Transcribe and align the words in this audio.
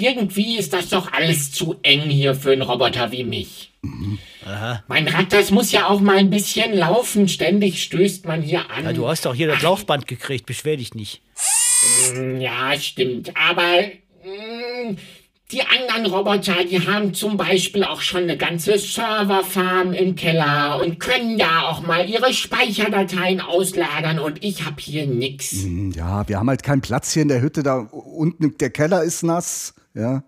irgendwie 0.00 0.56
ist 0.58 0.72
das 0.72 0.88
doch 0.88 1.12
alles 1.12 1.52
zu 1.52 1.76
eng 1.82 2.02
hier 2.02 2.34
für 2.34 2.52
einen 2.52 2.62
Roboter 2.62 3.12
wie 3.12 3.24
mich. 3.24 3.70
Mein 4.88 5.08
Rad, 5.08 5.32
das 5.32 5.50
muss 5.50 5.72
ja 5.72 5.86
auch 5.88 6.00
mal 6.00 6.16
ein 6.18 6.30
bisschen 6.30 6.74
laufen. 6.76 7.28
Ständig 7.28 7.82
stößt 7.82 8.26
man 8.26 8.42
hier 8.42 8.70
an. 8.70 8.84
Ja, 8.84 8.92
du 8.92 9.06
hast 9.08 9.24
doch 9.26 9.34
hier 9.34 9.46
das 9.48 9.62
Laufband 9.62 10.06
gekriegt, 10.06 10.46
beschwer 10.46 10.76
dich 10.76 10.94
nicht. 10.94 11.22
Ja, 12.38 12.78
stimmt. 12.78 13.32
Aber 13.36 13.78
mh, 14.24 14.96
die 15.52 15.62
anderen 15.62 16.06
Roboter, 16.12 16.64
die 16.64 16.86
haben 16.86 17.14
zum 17.14 17.36
Beispiel 17.36 17.84
auch 17.84 18.00
schon 18.02 18.24
eine 18.24 18.36
ganze 18.36 18.78
Serverfarm 18.78 19.92
im 19.94 20.14
Keller 20.14 20.80
und 20.82 21.00
können 21.00 21.38
ja 21.38 21.62
auch 21.68 21.80
mal 21.86 22.08
ihre 22.08 22.32
Speicherdateien 22.32 23.40
auslagern 23.40 24.18
und 24.18 24.44
ich 24.44 24.64
habe 24.64 24.76
hier 24.80 25.06
nix. 25.06 25.52
Hm, 25.52 25.92
Ja, 25.92 26.28
wir 26.28 26.38
haben 26.38 26.48
halt 26.48 26.62
keinen 26.62 26.82
Platz 26.82 27.12
hier 27.12 27.22
in 27.22 27.28
der 27.28 27.40
Hütte. 27.40 27.62
Da 27.62 27.78
unten 27.78 28.56
der 28.58 28.70
Keller 28.70 29.02
ist 29.02 29.22
nass. 29.22 29.74
Ja, 29.94 30.22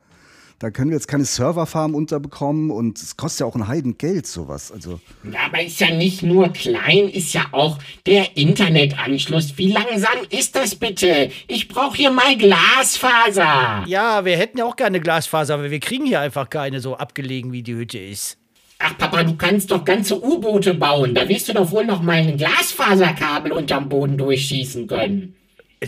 da 0.62 0.70
können 0.70 0.90
wir 0.90 0.96
jetzt 0.96 1.08
keine 1.08 1.24
Serverfarm 1.24 1.96
unterbekommen 1.96 2.70
und 2.70 2.96
es 2.96 3.16
kostet 3.16 3.40
ja 3.40 3.46
auch 3.46 3.56
ein 3.56 3.66
Heidengeld 3.66 4.28
sowas. 4.28 4.70
Also 4.70 5.00
Ja, 5.24 5.40
aber 5.46 5.60
ist 5.60 5.80
ja 5.80 5.92
nicht 5.92 6.22
nur 6.22 6.50
klein, 6.50 7.08
ist 7.08 7.32
ja 7.32 7.46
auch 7.50 7.78
der 8.06 8.36
Internetanschluss. 8.36 9.58
Wie 9.58 9.72
langsam 9.72 10.18
ist 10.30 10.54
das 10.54 10.76
bitte? 10.76 11.30
Ich 11.48 11.66
brauche 11.66 11.96
hier 11.96 12.12
mal 12.12 12.36
Glasfaser. 12.36 13.82
Ja, 13.86 14.24
wir 14.24 14.36
hätten 14.36 14.58
ja 14.58 14.64
auch 14.64 14.76
gerne 14.76 15.00
Glasfaser, 15.00 15.54
aber 15.54 15.70
wir 15.70 15.80
kriegen 15.80 16.06
hier 16.06 16.20
einfach 16.20 16.48
keine 16.48 16.78
so 16.78 16.96
abgelegen, 16.96 17.50
wie 17.50 17.64
die 17.64 17.74
Hütte 17.74 17.98
ist. 17.98 18.38
Ach 18.78 18.96
Papa, 18.98 19.24
du 19.24 19.36
kannst 19.36 19.70
doch 19.72 19.84
ganze 19.84 20.20
U-Boote 20.22 20.74
bauen. 20.74 21.12
Da 21.14 21.28
wirst 21.28 21.48
du 21.48 21.54
doch 21.54 21.72
wohl 21.72 21.84
noch 21.84 22.02
mal 22.02 22.18
ein 22.18 22.36
Glasfaserkabel 22.36 23.50
unterm 23.50 23.88
Boden 23.88 24.16
durchschießen 24.16 24.86
können. 24.86 25.34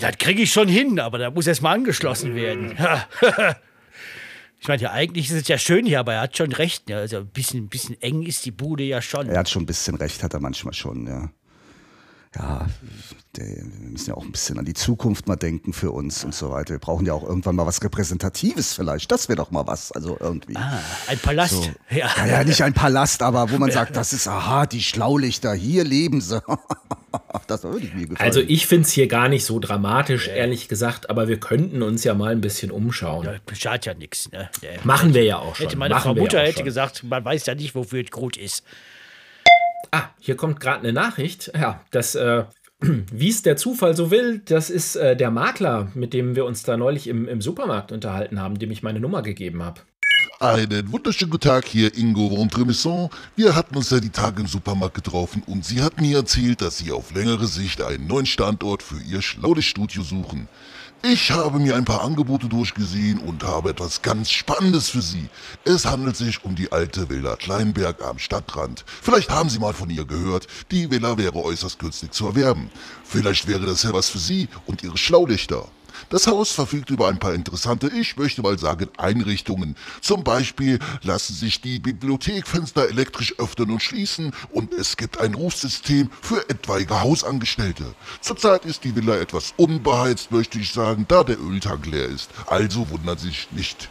Das 0.00 0.18
kriege 0.18 0.42
ich 0.42 0.52
schon 0.52 0.68
hin, 0.68 0.98
aber 0.98 1.18
da 1.18 1.30
muss 1.30 1.46
erst 1.46 1.62
mal 1.62 1.72
angeschlossen 1.72 2.34
werden. 2.34 2.72
ich 4.60 4.66
meine, 4.66 4.82
ja, 4.82 4.90
eigentlich 4.90 5.30
ist 5.30 5.42
es 5.42 5.48
ja 5.48 5.56
schön 5.56 5.86
hier, 5.86 6.00
aber 6.00 6.14
er 6.14 6.22
hat 6.22 6.36
schon 6.36 6.52
recht. 6.52 6.88
Ne? 6.88 6.96
Also 6.96 7.18
ein 7.18 7.28
bisschen, 7.28 7.64
ein 7.64 7.68
bisschen 7.68 8.00
eng 8.02 8.22
ist 8.22 8.44
die 8.44 8.50
Bude 8.50 8.82
ja 8.82 9.00
schon. 9.00 9.28
er 9.28 9.38
hat 9.38 9.48
schon 9.48 9.62
ein 9.62 9.66
bisschen 9.66 9.94
recht, 9.94 10.22
hat 10.22 10.34
er 10.34 10.40
manchmal 10.40 10.74
schon, 10.74 11.06
ja. 11.06 11.30
Ja, 12.36 12.66
wir 13.36 13.64
müssen 13.90 14.10
ja 14.10 14.14
auch 14.16 14.24
ein 14.24 14.32
bisschen 14.32 14.58
an 14.58 14.64
die 14.64 14.74
Zukunft 14.74 15.28
mal 15.28 15.36
denken 15.36 15.72
für 15.72 15.90
uns 15.90 16.24
und 16.24 16.34
so 16.34 16.50
weiter. 16.50 16.74
Wir 16.74 16.78
brauchen 16.78 17.06
ja 17.06 17.12
auch 17.12 17.22
irgendwann 17.22 17.56
mal 17.56 17.66
was 17.66 17.82
Repräsentatives 17.82 18.74
vielleicht. 18.74 19.10
Das 19.12 19.28
wäre 19.28 19.36
doch 19.36 19.50
mal 19.50 19.66
was, 19.66 19.92
also 19.92 20.16
irgendwie. 20.18 20.56
Ah, 20.56 20.80
ein 21.06 21.18
Palast. 21.18 21.54
So. 21.54 21.62
Ja. 21.90 22.10
Ja, 22.16 22.26
ja, 22.26 22.44
nicht 22.44 22.62
ein 22.62 22.72
Palast, 22.72 23.22
aber 23.22 23.50
wo 23.50 23.58
man 23.58 23.70
sagt, 23.70 23.96
das 23.96 24.12
ist, 24.12 24.26
aha, 24.26 24.66
die 24.66 24.82
Schlaulichter, 24.82 25.54
hier 25.54 25.84
leben 25.84 26.20
sie. 26.20 26.42
das 27.46 27.62
würde 27.62 27.86
ich 27.86 27.94
mir 27.94 28.06
gefallen. 28.08 28.26
Also 28.26 28.40
ich 28.40 28.66
finde 28.66 28.86
es 28.86 28.92
hier 28.92 29.06
gar 29.06 29.28
nicht 29.28 29.44
so 29.44 29.60
dramatisch, 29.60 30.28
ehrlich 30.28 30.68
gesagt, 30.68 31.10
aber 31.10 31.28
wir 31.28 31.38
könnten 31.38 31.82
uns 31.82 32.02
ja 32.02 32.14
mal 32.14 32.32
ein 32.32 32.40
bisschen 32.40 32.70
umschauen. 32.70 33.26
Ja, 33.26 33.54
schadet 33.54 33.86
ja 33.86 33.94
nichts. 33.94 34.30
Ne? 34.32 34.50
Machen 34.82 35.14
wir 35.14 35.24
ja 35.24 35.38
auch 35.38 35.54
schon. 35.54 35.66
Hätte 35.66 35.78
meine 35.78 35.94
Machen 35.94 36.02
Frau 36.10 36.14
wir 36.16 36.22
Mutter 36.22 36.38
ja 36.38 36.46
hätte 36.46 36.58
schon. 36.58 36.64
gesagt, 36.64 37.04
man 37.04 37.24
weiß 37.24 37.46
ja 37.46 37.54
nicht, 37.54 37.74
wofür 37.74 38.02
es 38.02 38.10
gut 38.10 38.36
ist. 38.36 38.64
Ah, 39.94 40.10
hier 40.18 40.34
kommt 40.34 40.58
gerade 40.58 40.80
eine 40.80 40.92
Nachricht. 40.92 41.52
Ja, 41.54 41.80
das, 41.92 42.16
äh, 42.16 42.42
wie 42.80 43.28
es 43.28 43.42
der 43.42 43.56
Zufall 43.56 43.94
so 43.94 44.10
will, 44.10 44.42
das 44.44 44.68
ist 44.68 44.96
äh, 44.96 45.16
der 45.16 45.30
Makler, 45.30 45.92
mit 45.94 46.12
dem 46.12 46.34
wir 46.34 46.46
uns 46.46 46.64
da 46.64 46.76
neulich 46.76 47.06
im, 47.06 47.28
im 47.28 47.40
Supermarkt 47.40 47.92
unterhalten 47.92 48.40
haben, 48.40 48.58
dem 48.58 48.72
ich 48.72 48.82
meine 48.82 48.98
Nummer 48.98 49.22
gegeben 49.22 49.62
habe. 49.62 49.82
Einen 50.40 50.90
wunderschönen 50.90 51.30
guten 51.30 51.48
Tag 51.48 51.66
hier, 51.66 51.96
Ingo 51.96 52.28
von 52.34 52.50
Tremisson. 52.50 53.08
Wir 53.36 53.54
hatten 53.54 53.76
uns 53.76 53.90
ja 53.90 54.00
die 54.00 54.10
Tage 54.10 54.40
im 54.40 54.48
Supermarkt 54.48 54.96
getroffen 54.96 55.44
und 55.46 55.64
Sie 55.64 55.80
hat 55.80 56.00
mir 56.00 56.16
erzählt, 56.16 56.60
dass 56.60 56.78
Sie 56.78 56.90
auf 56.90 57.14
längere 57.14 57.46
Sicht 57.46 57.80
einen 57.80 58.08
neuen 58.08 58.26
Standort 58.26 58.82
für 58.82 59.00
Ihr 59.00 59.22
Schlaulichtstudio 59.22 60.02
suchen. 60.02 60.48
Ich 61.06 61.30
habe 61.30 61.58
mir 61.58 61.76
ein 61.76 61.84
paar 61.84 62.02
Angebote 62.02 62.48
durchgesehen 62.48 63.18
und 63.18 63.42
habe 63.42 63.68
etwas 63.68 64.00
ganz 64.00 64.30
Spannendes 64.30 64.88
für 64.88 65.02
Sie. 65.02 65.28
Es 65.66 65.84
handelt 65.84 66.16
sich 66.16 66.42
um 66.46 66.54
die 66.54 66.72
alte 66.72 67.10
Villa 67.10 67.36
Kleinberg 67.36 68.02
am 68.02 68.18
Stadtrand. 68.18 68.86
Vielleicht 68.86 69.28
haben 69.28 69.50
Sie 69.50 69.58
mal 69.58 69.74
von 69.74 69.90
ihr 69.90 70.06
gehört. 70.06 70.46
Die 70.70 70.90
Villa 70.90 71.18
wäre 71.18 71.44
äußerst 71.44 71.78
günstig 71.78 72.14
zu 72.14 72.28
erwerben. 72.28 72.70
Vielleicht 73.04 73.46
wäre 73.46 73.66
das 73.66 73.82
ja 73.82 73.92
was 73.92 74.08
für 74.08 74.18
Sie 74.18 74.48
und 74.64 74.82
Ihre 74.82 74.96
Schlaulichter. 74.96 75.66
Das 76.10 76.26
Haus 76.26 76.52
verfügt 76.52 76.90
über 76.90 77.08
ein 77.08 77.18
paar 77.18 77.34
interessante, 77.34 77.88
ich 77.88 78.16
möchte 78.16 78.42
mal 78.42 78.58
sagen, 78.58 78.88
Einrichtungen. 78.96 79.76
Zum 80.00 80.24
Beispiel 80.24 80.78
lassen 81.02 81.34
sich 81.34 81.60
die 81.60 81.78
Bibliothekfenster 81.78 82.88
elektrisch 82.88 83.34
öffnen 83.38 83.70
und 83.70 83.82
schließen 83.82 84.32
und 84.50 84.72
es 84.74 84.96
gibt 84.96 85.18
ein 85.18 85.34
Rufsystem 85.34 86.10
für 86.20 86.48
etwaige 86.48 87.00
Hausangestellte. 87.00 87.94
Zurzeit 88.20 88.64
ist 88.64 88.84
die 88.84 88.94
Villa 88.94 89.16
etwas 89.16 89.54
unbeheizt, 89.56 90.30
möchte 90.30 90.58
ich 90.58 90.72
sagen, 90.72 91.06
da 91.08 91.24
der 91.24 91.40
Öltank 91.40 91.86
leer 91.86 92.06
ist. 92.06 92.30
Also 92.46 92.88
wundern 92.90 93.18
Sie 93.18 93.28
sich 93.28 93.48
nicht. 93.52 93.88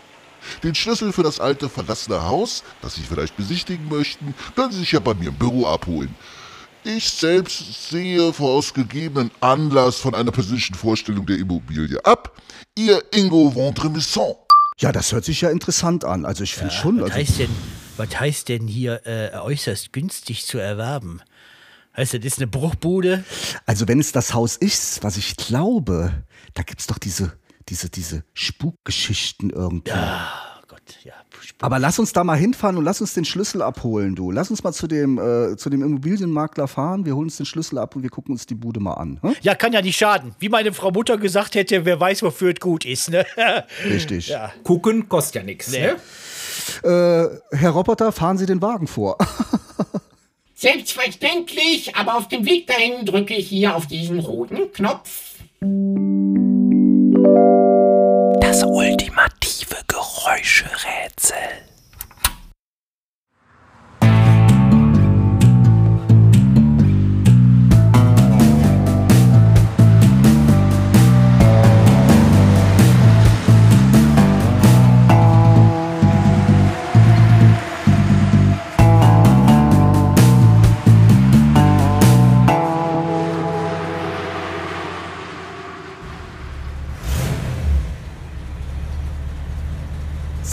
Den 0.62 0.76
Schlüssel 0.76 1.14
für 1.14 1.24
das 1.24 1.40
alte 1.40 1.70
verlassene 1.70 2.24
Haus, 2.24 2.64
das 2.82 2.96
Sie 2.96 3.02
vielleicht 3.02 3.38
besichtigen 3.38 3.88
möchten, 3.88 4.36
können 4.56 4.72
Sie 4.72 4.80
sich 4.80 4.92
ja 4.92 5.00
bei 5.00 5.14
mir 5.14 5.30
im 5.30 5.36
Büro 5.36 5.68
abholen. 5.68 6.14
Ich 6.86 7.10
selbst 7.10 7.90
sehe 7.90 8.22
aus 8.22 8.74
gegebenen 8.74 9.32
Anlass 9.40 9.98
von 9.98 10.14
einer 10.16 10.32
persönlichen 10.32 10.74
Vorstellung 10.76 11.26
der 11.26 11.38
Immobilie 11.38 12.04
ab. 12.04 12.36
Ihr 12.78 13.02
Ingo 13.14 13.52
von 13.52 13.74
Tremisson. 13.74 14.36
ja, 14.80 14.92
das 14.92 15.12
hört 15.14 15.24
sich 15.24 15.42
ja 15.42 15.50
interessant 15.50 16.04
an. 16.04 16.26
Also 16.26 16.44
ich 16.44 16.54
finde 16.56 16.74
schon. 16.74 16.98
Was 17.00 17.12
Also, 17.12 17.16
heißt 17.16 17.40
denn, 17.40 17.50
was 17.96 18.20
heißt 18.20 18.50
denn 18.50 18.68
hier 18.68 19.02
äh, 19.06 19.32
äußerst 19.38 19.94
günstig 19.94 20.46
zu 20.46 20.58
erwerben? 20.58 21.22
Heißt 21.96 22.16
das, 22.16 22.26
ist 22.26 22.40
eine 22.40 22.48
Bruchbude? 22.48 23.24
also 23.66 23.88
wenn 23.88 24.00
es 24.00 24.12
das 24.12 24.34
Haus 24.34 24.58
ist, 24.58 25.04
was 25.04 25.16
ich 25.16 25.38
glaube, 25.38 26.24
da 26.54 26.64
gibt 26.64 26.82
es 26.82 26.88
doch 26.88 26.98
diese, 26.98 27.34
diese, 27.70 27.90
diese 27.90 28.24
Spukgeschichten 28.34 29.52
irgendwie. 29.52 29.92
Gott, 29.92 30.00
ja. 31.04 31.14
Aber 31.60 31.80
lass 31.80 32.00
uns 32.00 32.14
da 32.14 32.24
mal 32.24 32.38
hinfahren 32.38 32.78
und 32.78 32.84
lass 32.84 33.02
uns 33.02 33.14
den 33.14 33.26
Schlüssel 33.26 33.62
abholen, 33.62 34.16
du. 34.16 34.32
Lass 34.32 34.50
uns 34.50 34.64
mal 34.64 34.74
zu 34.74 34.88
dem, 34.88 35.18
äh, 35.18 35.56
zu 35.58 35.70
dem 35.70 35.82
Immobilienmakler 35.82 36.68
fahren, 36.68 37.06
wir 37.06 37.16
holen 37.16 37.26
uns 37.26 37.38
den 37.38 37.46
Schlüssel 37.46 37.78
ab 37.78 37.96
und 37.96 38.04
wir 38.04 38.10
gucken 38.10 38.34
uns 38.34 38.46
die 38.46 38.56
Bude 38.56 38.80
mal 38.80 38.94
an. 38.94 39.20
Hm? 39.22 39.36
Ja, 39.42 39.56
kann 39.56 39.74
ja 39.74 39.82
nicht 39.82 39.98
schaden. 39.98 40.36
Wie 40.40 40.50
meine 40.50 40.74
Frau 40.74 40.92
Mutter 40.92 41.18
gesagt 41.18 41.56
hätte, 41.56 41.86
wer 41.86 42.00
weiß, 42.00 42.24
wofür 42.24 42.54
es 42.54 42.60
gut 42.60 42.86
ist. 42.86 43.10
Ne? 43.10 43.26
Richtig. 43.86 44.28
Ja. 44.28 44.52
Gucken 44.64 45.10
kostet 45.10 45.36
ja 45.36 45.44
nichts. 45.44 45.72
Nee. 45.72 45.92
Ne? 46.84 47.40
Äh, 47.52 47.58
Herr 47.58 47.72
Roboter, 47.72 48.12
fahren 48.12 48.38
Sie 48.38 48.46
den 48.46 48.62
Wagen 48.62 48.88
vor. 48.88 49.18
Selbstverständlich, 50.56 51.96
aber 51.96 52.16
auf 52.16 52.30
dem 52.30 52.46
Weg 52.46 52.68
dahin 52.68 53.06
drücke 53.06 53.34
ich 53.34 53.50
hier 53.50 53.76
auf 53.76 53.88
diesen 53.88 54.20
roten 54.20 54.72
Knopf. 54.72 55.34
Das 58.42 58.64
ultimative 58.64 59.43
Geräuscherätsel. 60.24 61.73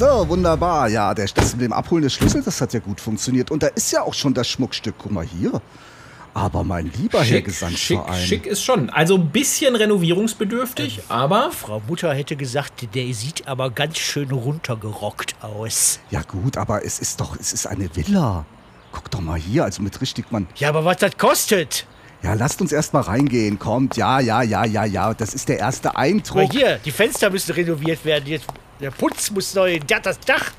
So, 0.00 0.26
wunderbar. 0.30 0.88
Ja, 0.88 1.12
der, 1.12 1.26
das 1.26 1.52
mit 1.52 1.60
dem 1.60 1.74
Abholen 1.74 2.02
des 2.02 2.14
Schlüssels, 2.14 2.46
das 2.46 2.58
hat 2.62 2.72
ja 2.72 2.80
gut 2.80 3.02
funktioniert. 3.02 3.50
Und 3.50 3.62
da 3.62 3.66
ist 3.66 3.92
ja 3.92 4.00
auch 4.00 4.14
schon 4.14 4.32
das 4.32 4.48
Schmuckstück. 4.48 4.94
Guck 4.96 5.12
mal 5.12 5.26
hier. 5.26 5.60
Aber 6.32 6.64
mein 6.64 6.90
lieber 6.96 7.18
Herr 7.18 7.26
schick, 7.26 7.44
Gesangsverein. 7.44 8.18
schick 8.18 8.46
ist 8.46 8.62
schon. 8.62 8.88
Also 8.88 9.16
ein 9.16 9.28
bisschen 9.28 9.76
renovierungsbedürftig, 9.76 11.02
aber 11.10 11.52
Frau 11.52 11.82
Mutter 11.86 12.14
hätte 12.14 12.34
gesagt, 12.36 12.94
der 12.94 13.12
sieht 13.12 13.46
aber 13.46 13.68
ganz 13.68 13.98
schön 13.98 14.30
runtergerockt 14.30 15.34
aus. 15.42 16.00
Ja 16.10 16.22
gut, 16.22 16.56
aber 16.56 16.82
es 16.82 16.98
ist 16.98 17.20
doch, 17.20 17.36
es 17.38 17.52
ist 17.52 17.66
eine 17.66 17.94
Villa. 17.94 18.46
Guck 18.92 19.10
doch 19.10 19.20
mal 19.20 19.38
hier, 19.38 19.64
also 19.64 19.82
mit 19.82 20.00
richtig 20.00 20.32
man. 20.32 20.46
Ja, 20.54 20.70
aber 20.70 20.86
was 20.86 20.96
das 20.96 21.18
kostet? 21.18 21.86
Ja, 22.22 22.32
lasst 22.32 22.62
uns 22.62 22.72
erst 22.72 22.94
mal 22.94 23.02
reingehen. 23.02 23.58
Kommt, 23.58 23.98
ja, 23.98 24.18
ja, 24.18 24.40
ja, 24.40 24.64
ja, 24.64 24.86
ja. 24.86 25.12
Das 25.12 25.34
ist 25.34 25.50
der 25.50 25.58
erste 25.58 25.90
Aber 25.90 25.98
Eindruck. 25.98 26.52
hier, 26.52 26.78
die 26.86 26.90
Fenster 26.90 27.28
müssen 27.28 27.52
renoviert 27.52 28.02
werden. 28.06 28.26
Jetzt, 28.26 28.46
der 28.80 28.90
Putz 28.90 29.30
muss 29.30 29.54
neu, 29.54 29.78
der, 29.78 30.00
das 30.00 30.18
Dach. 30.20 30.52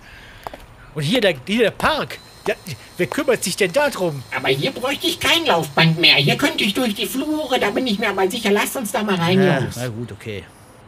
Und 0.96 1.04
hier 1.04 1.22
der, 1.22 1.36
hier 1.46 1.64
der 1.64 1.72
Park. 1.72 2.20
Ja, 2.48 2.56
wer 2.98 3.06
kümmert 3.08 3.44
sich 3.44 3.56
denn 3.56 3.72
darum? 3.72 4.24
Aber 4.36 4.48
hier 4.50 4.72
bräuchte 4.72 5.06
ich 5.08 5.20
kein 5.20 5.46
Laufband 5.46 6.00
mehr. 6.00 6.16
Hier 6.16 6.36
könnte 6.38 6.64
ich 6.64 6.74
durch 6.74 6.96
die 6.96 7.06
Flure, 7.06 7.60
da 7.60 7.70
bin 7.70 7.86
ich 7.86 8.00
mir 8.00 8.10
aber 8.10 8.30
sicher. 8.30 8.50
Lasst 8.52 8.76
uns 8.76 8.92
da 8.92 9.04
mal 9.04 9.16
rein, 9.16 9.40
Ja, 9.42 9.60
Jungs. 9.60 9.76
na 9.78 9.88
gut, 9.90 10.12
okay. 10.12 10.44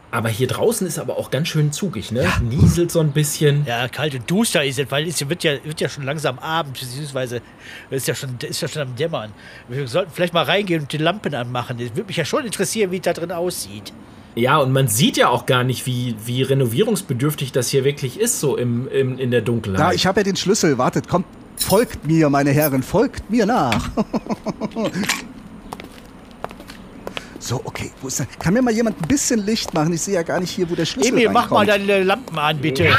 aber 0.10 0.30
hier 0.30 0.48
draußen 0.48 0.88
ist 0.88 0.98
aber 0.98 1.16
auch 1.18 1.30
ganz 1.30 1.50
schön 1.50 1.72
zugig, 1.72 2.12
ne? 2.12 2.28
Nieselt 2.42 2.92
so 2.92 3.02
ein 3.02 3.12
bisschen. 3.12 3.66
Ja, 3.68 3.88
kalt 3.88 4.16
und 4.16 4.30
duster 4.30 4.64
ist 4.66 4.80
es, 4.80 4.90
weil 4.90 5.08
es 5.08 5.30
wird 5.30 5.44
ja, 5.44 5.64
wird 5.64 5.80
ja 5.80 5.90
schon 5.90 6.04
langsam 6.06 6.40
Abend, 6.40 6.80
beziehungsweise 6.80 7.42
ist 7.92 8.08
ja 8.08 8.16
schon, 8.16 8.36
ist 8.42 8.62
ja 8.62 8.68
schon 8.68 8.82
am 8.82 8.96
Dämmern. 8.96 9.32
Wir 9.70 9.88
sollten 9.88 10.12
vielleicht 10.12 10.34
mal 10.34 10.44
reingehen 10.46 10.82
und 10.82 10.92
die 10.92 10.98
Lampen 10.98 11.36
anmachen. 11.36 11.80
Es 11.80 11.92
würde 11.92 12.06
mich 12.08 12.18
ja 12.18 12.26
schon 12.26 12.46
interessieren, 12.46 12.90
wie 12.90 12.96
es 12.98 13.04
da 13.04 13.14
drin 13.14 13.32
aussieht. 13.32 13.94
Ja, 14.36 14.58
und 14.58 14.72
man 14.72 14.88
sieht 14.88 15.16
ja 15.18 15.30
auch 15.30 15.46
gar 15.46 15.64
nicht, 15.64 15.86
wie, 15.86 16.16
wie 16.26 16.42
renovierungsbedürftig 16.42 17.52
das 17.52 17.70
hier 17.70 17.84
wirklich 17.84 18.20
ist, 18.20 18.40
so 18.40 18.58
im, 18.58 18.88
im, 18.88 19.20
in 19.20 19.30
der 19.32 19.42
Dunkelheit. 19.42 19.80
Da, 19.80 19.92
ich 19.94 20.08
habe 20.08 20.22
ja 20.22 20.24
den 20.24 20.36
Schlüssel. 20.36 20.78
Wartet, 20.78 21.08
kommt. 21.08 21.26
Folgt 21.56 22.06
mir, 22.08 22.30
meine 22.32 22.50
Herren, 22.50 22.82
folgt 22.82 23.30
mir 23.30 23.46
nach. 23.46 23.90
so, 27.40 27.62
okay. 27.64 27.92
Wo 28.02 28.08
ist 28.08 28.20
denn? 28.20 28.28
Kann 28.40 28.54
mir 28.56 28.62
mal 28.64 28.74
jemand 28.74 29.00
ein 29.02 29.08
bisschen 29.08 29.40
Licht 29.46 29.74
machen? 29.74 29.94
Ich 29.94 30.02
sehe 30.02 30.16
ja 30.16 30.24
gar 30.24 30.40
nicht 30.40 30.50
hier, 30.50 30.70
wo 30.70 30.76
der 30.76 30.86
Schlüssel 30.86 31.14
Emil, 31.14 31.30
mach 31.30 31.50
mal 31.52 31.66
deine 31.66 32.04
Lampen 32.04 32.38
an, 32.40 32.58
bitte. 32.58 32.86
Ja, 32.86 32.98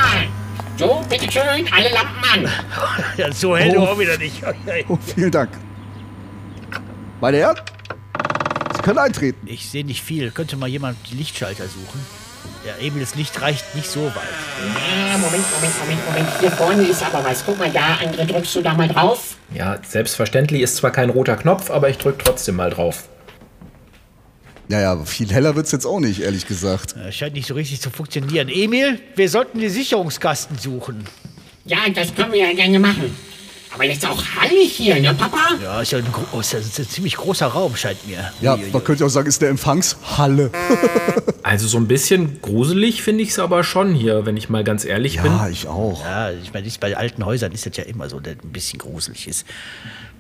so, 0.77 1.03
bitteschön, 1.09 1.43
alle 1.73 1.91
Lampen 1.93 2.25
an. 2.47 2.53
Ja, 3.17 3.33
so 3.33 3.57
hell 3.57 3.77
Oh. 3.77 3.83
auch 3.83 3.99
wieder 3.99 4.17
nicht. 4.19 4.43
Oh, 4.89 4.99
vielen 5.15 5.31
Dank. 5.31 5.51
Meine 7.21 7.39
Herren, 7.39 7.57
Können 8.85 8.99
eintreten. 8.99 9.47
Ich 9.47 9.71
sehe 9.71 9.83
nicht 9.83 10.03
viel. 10.03 10.31
Könnte 10.31 10.57
mal 10.57 10.69
jemand 10.69 10.99
die 11.11 11.17
Lichtschalter 11.17 11.65
suchen? 11.65 12.01
Ja, 12.67 12.75
Emil, 12.87 13.01
das 13.01 13.15
Licht 13.15 13.41
reicht 13.41 13.75
nicht 13.75 13.89
so 13.89 14.05
weit. 14.05 14.15
Ja, 15.11 15.17
Moment, 15.17 15.43
Moment, 15.55 15.81
Moment, 15.81 16.07
Moment. 16.07 16.29
Hier 16.39 16.51
vorne 16.51 16.83
ist 16.83 17.03
aber 17.03 17.25
was. 17.25 17.47
Guck 17.47 17.59
mal 17.59 17.71
da, 17.71 17.95
André, 17.95 18.27
drückst 18.27 18.57
du 18.57 18.61
da 18.61 18.75
mal 18.75 18.87
drauf? 18.87 19.37
Ja, 19.55 19.79
selbstverständlich 19.83 20.61
ist 20.61 20.77
zwar 20.77 20.91
kein 20.91 21.09
roter 21.09 21.37
Knopf, 21.37 21.71
aber 21.71 21.89
ich 21.89 21.97
drücke 21.97 22.23
trotzdem 22.23 22.57
mal 22.57 22.69
drauf. 22.69 23.09
Ja, 24.69 24.81
ja, 24.81 25.03
viel 25.07 25.33
heller 25.33 25.57
wird's 25.57 25.73
jetzt 25.73 25.87
auch 25.87 26.01
nicht, 26.01 26.21
ehrlich 26.21 26.47
gesagt. 26.47 26.95
Ja, 26.95 27.11
scheint 27.11 27.35
nicht 27.35 27.47
so 27.47 27.55
richtig 27.55 27.81
zu 27.81 27.89
funktionieren. 27.89 28.51
Emil, 28.51 29.01
wir 29.17 29.31
sollten 29.31 29.61
den 29.61 29.71
Sicherungskasten 29.71 30.59
suchen. 30.59 31.05
Ja, 31.65 31.79
das 31.95 32.15
können 32.15 32.33
wir 32.33 32.41
ja 32.41 32.53
gerne 32.53 32.79
machen. 32.79 33.17
Aber 33.75 33.85
jetzt 33.85 34.07
auch 34.07 34.23
hallig 34.41 34.73
hier, 34.73 35.01
ne, 35.01 35.13
Papa? 35.15 35.37
Ja, 35.61 35.81
ist 35.83 35.91
ja 35.91 35.99
ein, 35.99 36.07
gro- 36.13 36.39
ist 36.39 36.53
ja 36.53 36.61
ein 36.61 36.89
ziemlich 36.89 37.17
großer 37.17 37.47
Raum, 37.49 37.75
scheint 37.75 38.07
mir. 38.07 38.33
Ja, 38.41 38.55
Uiuiui. 38.55 38.71
man 38.71 38.85
könnte 38.85 39.05
auch 39.05 39.09
sagen, 39.09 39.27
ist 39.27 39.43
eine 39.43 39.51
Empfangshalle. 39.51 40.51
Also 41.47 41.69
so 41.69 41.77
ein 41.77 41.87
bisschen 41.87 42.41
gruselig 42.41 43.03
finde 43.03 43.23
ich 43.23 43.29
es 43.29 43.39
aber 43.39 43.65
schon 43.65 43.93
hier, 43.95 44.25
wenn 44.25 44.35
ich 44.35 44.49
mal 44.49 44.65
ganz 44.65 44.87
ehrlich 44.87 45.21
bin. 45.21 45.31
Ja, 45.31 45.47
ich 45.51 45.69
auch. 45.69 46.03
Ja, 46.03 46.31
ich 46.31 46.55
meine, 46.55 46.67
bei 46.81 46.97
alten 46.97 47.23
Häusern 47.27 47.53
ist 47.53 47.67
das 47.67 47.77
ja 47.77 47.85
immer 47.85 48.09
so, 48.09 48.19
dass 48.19 48.33
ein 48.43 48.51
bisschen 48.51 48.79
gruselig 48.79 49.29
ist. 49.29 49.45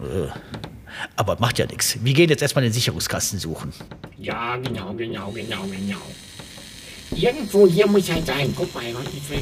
Äh, 0.03 0.29
Aber 1.17 1.39
macht 1.41 1.59
ja 1.59 1.65
nichts. 1.65 1.97
Wir 2.03 2.12
gehen 2.12 2.29
jetzt 2.29 2.43
erstmal 2.43 2.62
den 2.62 2.75
Sicherungskasten 2.75 3.39
suchen. 3.39 3.73
Ja, 4.19 4.56
genau, 4.59 4.93
genau, 4.93 5.31
genau, 5.31 5.62
genau. 5.62 5.97
Irgendwo 7.17 7.67
hier 7.67 7.87
muss 7.87 8.06
er 8.11 8.23
sein. 8.23 8.53
Guck 8.55 8.75
mal. 8.75 8.83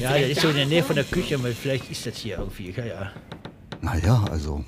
Ja, 0.00 0.12
der 0.12 0.31
ist 0.31 0.41
so 0.41 0.50
in 0.50 0.56
der 0.56 0.67
Nähe 0.67 0.85
von 0.85 0.94
der 0.94 1.05
Küche, 1.05 1.35
aber 1.35 1.49
vielleicht 1.49 1.91
ist 1.91 2.06
das 2.06 2.17
hier 2.17 2.38
irgendwie. 2.38 2.73
Ja, 2.76 2.85
ja. 2.85 3.12
Naja, 3.82 4.25
also 4.31 4.64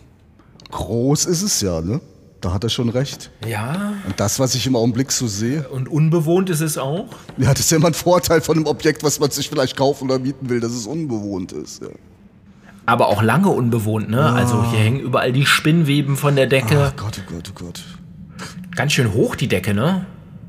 groß 0.71 1.25
ist 1.27 1.43
es 1.43 1.61
ja, 1.61 1.81
ne? 1.81 2.01
Da 2.41 2.53
hat 2.53 2.63
er 2.63 2.69
schon 2.69 2.91
recht. 2.91 3.31
Ja, 3.49 3.95
Und 4.07 4.21
das, 4.21 4.39
was 4.39 4.55
ich 4.55 4.67
im 4.67 4.77
Augenblick 4.77 5.11
so 5.13 5.27
sehe, 5.27 5.67
und 5.71 5.89
unbewohnt 5.89 6.51
ist 6.51 6.61
es 6.61 6.77
auch. 6.77 7.07
ja, 7.39 7.53
das 7.53 7.61
ist 7.61 7.71
ja 7.71 7.79
immer 7.79 7.87
ein 7.87 7.95
Vorteil 7.95 8.43
von 8.43 8.57
einem 8.59 8.67
Objekt, 8.67 9.03
was 9.03 9.19
man 9.19 9.31
sich 9.31 9.49
vielleicht 9.49 9.77
kaufen 9.77 10.11
oder 10.11 10.19
mieten 10.19 10.51
will, 10.51 10.61
dass 10.61 10.73
es 10.73 10.87
unbewohnt 10.87 11.53
ist. 11.53 11.81
Ja. 11.81 11.89
Aber 12.85 13.09
auch 13.09 13.23
lange 13.23 13.49
unbewohnt, 13.49 14.11
ne? 14.11 14.27
Also 14.33 14.63
hier 14.71 14.79
hängen 14.81 15.01
überall 15.01 15.33
die 15.33 15.47
Spinnweben 15.47 16.17
von 16.19 16.37
der 16.37 16.47
Decke. 16.47 16.93
Ach 16.93 16.97
Gott, 17.03 17.19
oh 17.27 17.33
Gott, 17.33 17.51
oh 17.51 17.65
Gott. 17.65 17.83
Ganz 18.77 18.93
schön 18.93 19.15
hoch 19.15 19.37
die 19.37 19.49
Decke, 19.49 19.73
ne? 19.73 20.05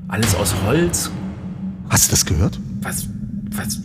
Alles 0.10 0.36
aus 0.36 0.54
Holz. 0.66 1.12
Hast 1.90 2.08
du 2.08 2.12
das 2.12 2.26
gehört? 2.26 2.60
Was, 2.82 3.08
was, 3.52 3.80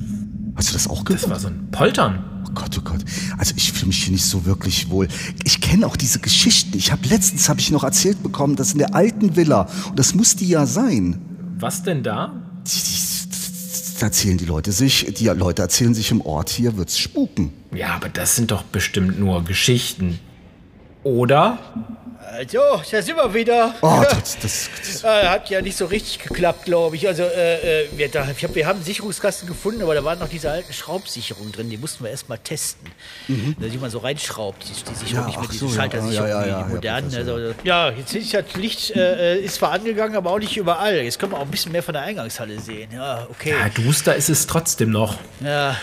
Hast 0.56 0.70
du 0.70 0.72
das 0.72 0.88
auch 0.88 1.04
gehört? 1.04 1.22
das 1.22 1.30
war 1.30 1.40
so 1.40 1.48
ein 1.48 1.70
Poltern. 1.70 2.24
Oh 2.46 2.52
Gott, 2.54 2.76
oh 2.78 2.82
Gott. 2.82 3.04
Also 3.38 3.54
ich 3.56 3.72
fühle 3.72 3.88
mich 3.88 4.04
hier 4.04 4.12
nicht 4.12 4.24
so 4.24 4.44
wirklich 4.44 4.90
wohl. 4.90 5.08
Ich 5.44 5.60
kenne 5.60 5.86
auch 5.86 5.96
diese 5.96 6.18
Geschichten. 6.20 6.76
Ich 6.76 6.90
habe 6.92 7.06
letztens 7.08 7.48
habe 7.48 7.60
ich 7.60 7.70
noch 7.70 7.84
erzählt 7.84 8.22
bekommen, 8.22 8.56
dass 8.56 8.72
in 8.72 8.78
der 8.78 8.94
alten 8.94 9.36
Villa 9.36 9.68
und 9.88 9.98
das 9.98 10.14
muss 10.14 10.36
die 10.36 10.48
ja 10.48 10.66
sein. 10.66 11.20
Was 11.58 11.82
denn 11.82 12.02
da? 12.02 12.32
Die, 12.66 12.70
die, 12.70 14.00
da 14.00 14.06
erzählen 14.06 14.38
die 14.38 14.46
Leute 14.46 14.72
sich, 14.72 15.12
die 15.16 15.26
Leute 15.26 15.62
erzählen 15.62 15.94
sich 15.94 16.10
im 16.10 16.22
Ort 16.22 16.48
hier 16.50 16.76
wird's 16.76 16.98
spuken. 16.98 17.52
Ja, 17.74 17.94
aber 17.94 18.08
das 18.08 18.36
sind 18.36 18.50
doch 18.50 18.62
bestimmt 18.62 19.18
nur 19.20 19.44
Geschichten. 19.44 20.18
Oder? 21.02 21.58
Also, 22.32 22.58
da 22.90 23.02
sind 23.02 23.16
wir 23.16 23.34
wieder. 23.34 23.74
Oh, 23.80 24.02
das, 24.08 24.38
das, 24.38 24.70
das, 24.78 25.04
Äh, 25.10 25.26
hat 25.26 25.50
ja 25.50 25.60
nicht 25.62 25.76
so 25.76 25.86
richtig 25.86 26.20
geklappt, 26.20 26.64
glaube 26.64 26.94
ich. 26.94 27.08
Also, 27.08 27.24
äh, 27.24 27.82
äh, 27.84 27.88
wir, 27.96 28.08
da, 28.08 28.28
ich 28.36 28.44
hab, 28.44 28.54
wir 28.54 28.66
haben 28.66 28.76
einen 28.76 28.84
Sicherungskasten 28.84 29.48
gefunden, 29.48 29.82
aber 29.82 29.94
da 29.94 30.04
waren 30.04 30.18
noch 30.18 30.28
diese 30.28 30.50
alten 30.50 30.72
Schraubsicherungen 30.72 31.50
drin. 31.52 31.70
Die 31.70 31.76
mussten 31.76 32.04
wir 32.04 32.10
erstmal 32.10 32.38
testen. 32.38 32.88
Da 33.58 33.66
die 33.66 33.78
man 33.78 33.90
so 33.90 33.98
reinschraubt, 33.98 34.62
die, 34.64 34.90
die 34.90 34.94
Sicherung, 34.94 35.22
Ja, 35.22 35.26
nicht 35.26 35.38
mehr 35.40 35.46
ach 35.48 35.52
diese 35.52 35.66
so, 35.66 35.70
ja, 35.70 35.74
Schaltersicherung, 35.74 36.28
ja, 36.28 36.40
ja, 36.40 36.44
wie 36.46 36.50
ja, 36.50 36.56
die 36.56 36.68
ja, 36.68 36.74
modernen. 36.74 37.14
Also, 37.14 37.54
ja, 37.64 37.90
jetzt 37.90 38.14
ist 38.14 38.32
das 38.34 38.44
Licht 38.54 38.90
äh, 38.94 39.40
ist 39.40 39.56
zwar 39.56 39.72
angegangen, 39.72 40.16
aber 40.16 40.30
auch 40.30 40.38
nicht 40.38 40.56
überall. 40.56 40.96
Jetzt 41.02 41.18
können 41.18 41.32
wir 41.32 41.38
auch 41.38 41.42
ein 41.42 41.50
bisschen 41.50 41.72
mehr 41.72 41.82
von 41.82 41.94
der 41.94 42.02
Eingangshalle 42.02 42.60
sehen. 42.60 42.90
Ja, 42.92 43.26
okay. 43.30 43.54
Ja, 43.58 43.68
duster 43.70 44.14
ist 44.14 44.28
es 44.28 44.46
trotzdem 44.46 44.90
noch. 44.90 45.16
Ja, 45.40 45.76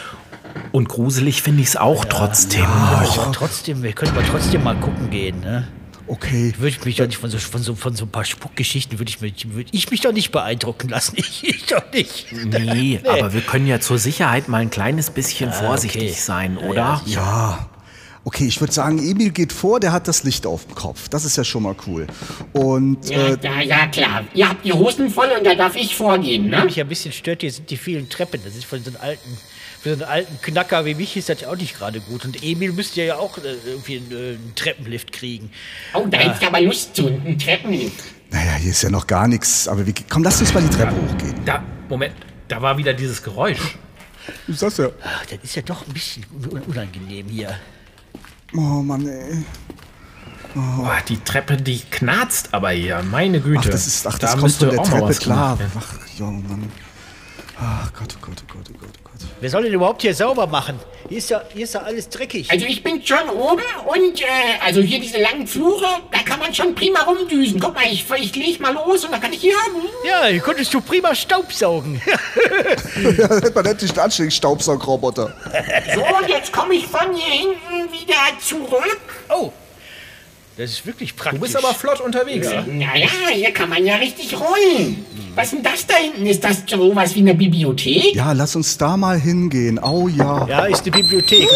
Und 0.71 0.87
gruselig 0.87 1.41
finde 1.41 1.61
ich 1.61 1.69
es 1.69 1.75
auch 1.75 2.05
trotzdem. 2.05 2.65
aber 2.65 3.31
trotzdem, 3.33 3.83
wir 3.83 3.93
können 3.93 4.11
aber 4.15 4.25
trotzdem 4.25 4.63
mal 4.63 4.75
gucken 4.75 5.09
gehen, 5.09 5.41
ne? 5.41 5.67
Okay. 6.07 6.53
Würde 6.57 6.69
ich 6.69 6.83
mich 6.85 6.95
doch 6.97 7.05
nicht 7.07 7.17
von 7.17 7.29
so, 7.29 7.37
von 7.37 7.61
so, 7.61 7.75
von 7.75 7.95
so 7.95 8.05
ein 8.05 8.09
paar 8.09 8.25
Spuckgeschichten, 8.25 8.99
würde 8.99 9.09
ich, 9.09 9.21
mich- 9.21 9.53
würde 9.53 9.69
ich 9.71 9.89
mich 9.91 10.01
doch 10.01 10.11
nicht 10.13 10.31
beeindrucken 10.31 10.89
lassen. 10.89 11.15
Ich, 11.17 11.43
ich 11.43 11.65
doch 11.65 11.91
nicht. 11.93 12.27
Nee, 12.45 12.99
aber 13.07 13.33
wir 13.33 13.41
können 13.41 13.67
ja 13.67 13.79
zur 13.79 13.97
Sicherheit 13.99 14.47
mal 14.47 14.57
ein 14.61 14.69
kleines 14.69 15.09
bisschen 15.09 15.51
vorsichtig 15.53 16.11
okay. 16.11 16.19
sein, 16.19 16.57
Ja, 16.61 16.67
oder? 16.67 17.01
ja, 17.05 17.13
Ja. 17.15 17.69
Okay, 18.23 18.45
ich 18.45 18.59
würde 18.59 18.73
sagen, 18.73 18.99
Emil 18.99 19.29
geht 19.31 19.53
vor, 19.53 19.79
der 19.79 19.93
hat 19.93 20.09
das 20.09 20.23
Licht 20.25 20.45
auf 20.45 20.65
dem 20.65 20.75
Kopf. 20.75 21.07
Das 21.07 21.23
ist 21.23 21.37
ja 21.37 21.45
schon 21.45 21.63
mal 21.63 21.75
cool. 21.87 22.07
Und 22.51 23.07
Ja, 23.09 23.19
äh, 23.29 23.37
ja, 23.41 23.61
ja, 23.61 23.87
klar. 23.87 24.25
Ihr 24.33 24.49
habt 24.49 24.65
die 24.65 24.73
Hosen 24.73 25.09
voll 25.09 25.29
und 25.37 25.45
da 25.47 25.55
darf 25.55 25.77
ich 25.77 25.95
vorgehen, 25.95 26.51
Was 26.51 26.59
ne? 26.59 26.65
mich 26.65 26.77
ein 26.81 26.89
bisschen 26.89 27.13
stört, 27.13 27.39
hier 27.39 27.51
sind 27.53 27.69
die 27.69 27.77
vielen 27.77 28.09
Treppen. 28.09 28.41
Das 28.43 28.53
ist 28.57 28.65
von 28.65 28.83
so 28.83 28.89
einem 28.89 28.99
alten, 28.99 29.37
für 29.87 29.97
so 29.97 30.03
einen 30.03 30.11
alten 30.11 30.41
Knacker 30.41 30.85
wie 30.85 30.95
mich 30.95 31.15
ist 31.17 31.29
das 31.29 31.41
ja 31.41 31.49
auch 31.49 31.55
nicht 31.55 31.77
gerade 31.77 31.99
gut. 32.01 32.25
Und 32.25 32.43
Emil 32.43 32.71
müsste 32.73 33.01
ja 33.03 33.15
auch 33.17 33.37
äh, 33.37 33.55
irgendwie 33.65 33.97
einen, 33.97 34.11
äh, 34.11 34.15
einen 34.35 34.53
Treppenlift 34.55 35.11
kriegen. 35.11 35.51
Oh, 35.93 36.05
da 36.09 36.19
ist 36.33 36.43
aber 36.43 36.61
Lust 36.61 36.95
zu. 36.95 37.07
Ein 37.07 37.37
Treppenlift. 37.39 38.03
naja, 38.31 38.53
hier 38.55 38.71
ist 38.71 38.81
ja 38.83 38.89
noch 38.89 39.07
gar 39.07 39.27
nichts. 39.27 39.67
Aber 39.67 39.85
wir, 39.85 39.93
komm, 40.09 40.23
lass 40.23 40.39
uns 40.41 40.53
mal 40.53 40.61
die 40.63 40.69
Treppe 40.75 40.93
hochgehen. 40.95 41.45
Da, 41.45 41.63
Moment, 41.89 42.13
da 42.47 42.61
war 42.61 42.77
wieder 42.77 42.93
dieses 42.93 43.21
Geräusch. 43.23 43.77
Ich 44.47 44.59
sag's 44.59 44.77
ja. 44.77 44.89
Ach, 45.03 45.25
das 45.25 45.39
ist 45.41 45.55
ja 45.55 45.61
doch 45.61 45.87
ein 45.87 45.93
bisschen 45.93 46.25
un- 46.51 46.61
unangenehm 46.63 47.27
hier. 47.29 47.57
Oh 48.53 48.59
Mann, 48.81 49.07
ey. 49.07 49.43
Boah, 50.53 50.97
die 51.07 51.17
Treppe, 51.23 51.55
die 51.57 51.79
knarzt 51.79 52.53
aber 52.53 52.71
hier, 52.71 53.03
meine 53.03 53.39
Güte. 53.39 53.59
Ach, 53.63 53.69
das 53.69 53.87
ist, 53.87 54.07
ach, 54.07 54.17
das 54.17 54.31
Da 54.33 54.37
kommt 54.39 54.51
von 54.53 54.69
der 54.69 54.83
Treppe, 54.83 55.13
klar. 55.15 55.57
Ach, 55.77 55.93
Junge, 56.17 56.43
Mann. 56.47 56.71
Ach 57.59 57.91
Gott, 57.93 58.15
oh 58.17 58.25
Gott, 58.25 58.43
oh 58.43 58.53
Gott, 58.53 58.69
oh 58.69 58.77
Gott, 58.79 58.89
oh 58.97 59.01
Gott. 59.03 59.06
Wer 59.39 59.49
soll 59.49 59.63
denn 59.63 59.73
überhaupt 59.73 60.01
hier 60.01 60.13
sauber 60.13 60.47
machen? 60.47 60.79
Hier 61.09 61.19
ist 61.19 61.29
ja, 61.29 61.41
hier 61.53 61.63
ist 61.63 61.73
ja 61.73 61.81
alles 61.81 62.09
dreckig. 62.09 62.51
Also 62.51 62.65
ich 62.65 62.83
bin 62.83 63.05
schon 63.05 63.29
oben 63.29 63.61
und 63.85 64.21
äh, 64.21 64.25
also 64.65 64.81
hier 64.81 64.99
diese 64.99 65.19
langen 65.19 65.47
Flure, 65.47 66.01
da 66.11 66.19
kann 66.19 66.39
man 66.39 66.53
schon 66.53 66.75
prima 66.75 66.99
rumdüsen. 67.01 67.59
Guck 67.59 67.75
mal, 67.75 67.85
ich, 67.89 68.05
ich 68.19 68.35
leg 68.35 68.59
mal 68.59 68.73
los 68.73 69.05
und 69.05 69.11
dann 69.11 69.21
kann 69.21 69.31
ich 69.31 69.39
hier. 69.41 69.53
Ja, 70.05 70.25
hier 70.25 70.41
konntest 70.41 70.73
du 70.73 70.81
prima 70.81 71.13
Staubsaugen. 71.15 72.01
Ja, 73.17 73.27
man 73.53 73.63
nennt 73.63 73.81
dich 73.81 73.91
einen 73.91 73.99
anständigen 73.99 74.31
Staubsaugroboter. 74.35 75.33
So, 75.93 76.01
und 76.01 76.27
jetzt 76.27 76.51
komme 76.51 76.73
ich 76.73 76.85
von 76.87 77.13
hier 77.13 77.31
hinten 77.31 77.91
wieder 77.93 78.15
zurück. 78.39 78.99
oh, 79.29 79.51
das 80.57 80.71
ist 80.71 80.85
wirklich 80.85 81.15
praktisch. 81.15 81.39
Du 81.39 81.45
bist 81.45 81.55
aber 81.55 81.73
flott 81.73 82.01
unterwegs. 82.01 82.47
Naja, 82.67 83.07
hier 83.33 83.51
kann 83.51 83.69
man 83.69 83.85
ja 83.85 83.95
richtig 83.95 84.33
rollen. 84.33 85.05
Was 85.35 85.45
ist 85.45 85.53
denn 85.53 85.63
das 85.63 85.85
da 85.85 85.93
hinten? 85.95 86.25
Ist 86.25 86.43
das 86.43 86.63
sowas 86.67 87.13
wie 87.13 87.19
eine 87.19 87.35
Bibliothek? 87.35 88.15
Ja, 88.15 88.31
lass 88.31 88.55
uns 88.55 88.75
da 88.75 88.97
mal 88.97 89.19
hingehen. 89.19 89.77
Oh 89.77 90.07
ja. 90.07 90.47
Ja, 90.47 90.65
ist 90.65 90.81
die 90.83 90.89
Bibliothek. 90.89 91.47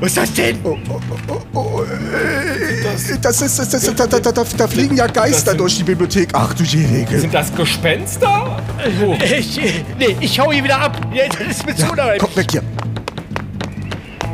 Was 0.00 0.08
ist 0.08 0.16
das 0.18 0.34
denn? 0.34 0.58
Das 3.22 3.40
ist, 3.40 3.58
das 3.58 3.72
ist, 3.74 3.98
da, 3.98 4.06
da, 4.06 4.20
da, 4.20 4.32
da, 4.32 4.44
da 4.44 4.68
fliegen 4.68 4.96
ja 4.98 5.06
Geister 5.06 5.54
durch 5.54 5.78
die 5.78 5.84
Bibliothek. 5.84 6.28
Ach 6.34 6.52
du 6.52 6.64
Jährige. 6.64 7.20
Sind 7.20 7.32
das 7.32 7.54
Gespenster? 7.54 8.60
Ich, 9.24 9.58
nee, 9.98 10.16
ich 10.20 10.38
hau 10.38 10.52
hier 10.52 10.62
wieder 10.64 10.78
ab. 10.78 11.00
Ja, 11.14 11.24
Das 11.28 11.56
ist 11.56 11.64
mir 11.64 11.74
zu 11.74 11.90
unheimlich. 11.90 12.18
Komm 12.20 12.36
weg 12.36 12.50
hier. 12.50 12.62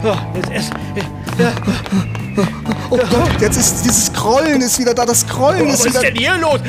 Oh, 0.04 0.16
jetzt 0.36 0.50
erst, 0.50 0.72
ja, 1.38 1.52
Oh 2.90 2.96
Gott, 2.96 3.40
jetzt 3.40 3.56
ist 3.56 3.84
dieses 3.84 4.06
Scrollen 4.06 4.60
ist 4.62 4.78
wieder 4.78 4.94
da. 4.94 5.04
Das 5.04 5.20
Scrollen 5.20 5.66
was 5.68 5.80
ist 5.80 5.86
ist 5.86 5.90
wieder. 5.92 6.02
denn 6.02 6.16
hier 6.16 6.36
los? 6.38 6.60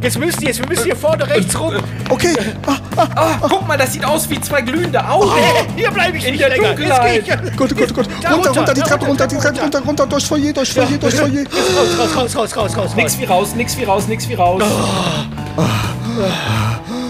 Jetzt 0.00 0.18
müssen, 0.18 0.42
jetzt, 0.42 0.58
wir 0.60 0.66
müssen 0.68 0.84
hier 0.84 0.96
vorne 0.96 1.28
rechts 1.28 1.58
rum. 1.58 1.74
Okay. 2.08 2.34
Ah, 2.66 2.76
Ah, 3.16 3.36
guck 3.40 3.66
mal, 3.66 3.76
das 3.78 3.92
sieht 3.92 4.04
aus 4.04 4.28
wie 4.28 4.40
zwei 4.40 4.60
glühende 4.62 5.02
Augen. 5.06 5.30
Hier 5.76 5.90
bleibe 5.90 6.16
ich 6.18 6.24
In 6.26 6.32
nicht 6.32 6.42
der 6.42 6.50
länger. 6.50 6.68
Dunkelheit. 6.68 7.26
Jetzt 7.26 7.42
ich. 7.44 7.56
gut, 7.56 7.76
gut, 7.76 7.94
gut. 7.94 8.08
Da 8.22 8.30
Runter, 8.32 8.50
runter, 8.50 8.74
die 8.74 8.80
Treppe 8.82 9.06
runter, 9.06 9.26
die 9.26 9.36
Treppe 9.36 9.60
runter, 9.60 9.80
runter, 9.80 10.06
durch 10.06 10.26
Foyer, 10.26 10.52
durch 10.52 10.72
Foyer, 10.72 10.86
durch 11.00 11.14
Foyer. 11.14 11.28
Raus, 11.44 11.98
raus, 11.98 12.16
raus, 12.16 12.36
raus, 12.36 12.56
raus, 12.56 12.76
raus. 12.76 12.90
Nix 12.96 13.18
wie 13.18 13.24
raus, 13.24 13.54
nix 13.54 13.76
wie 13.78 13.84
raus, 13.84 14.06
nix 14.06 14.28
wie 14.28 14.34
raus. 14.34 14.62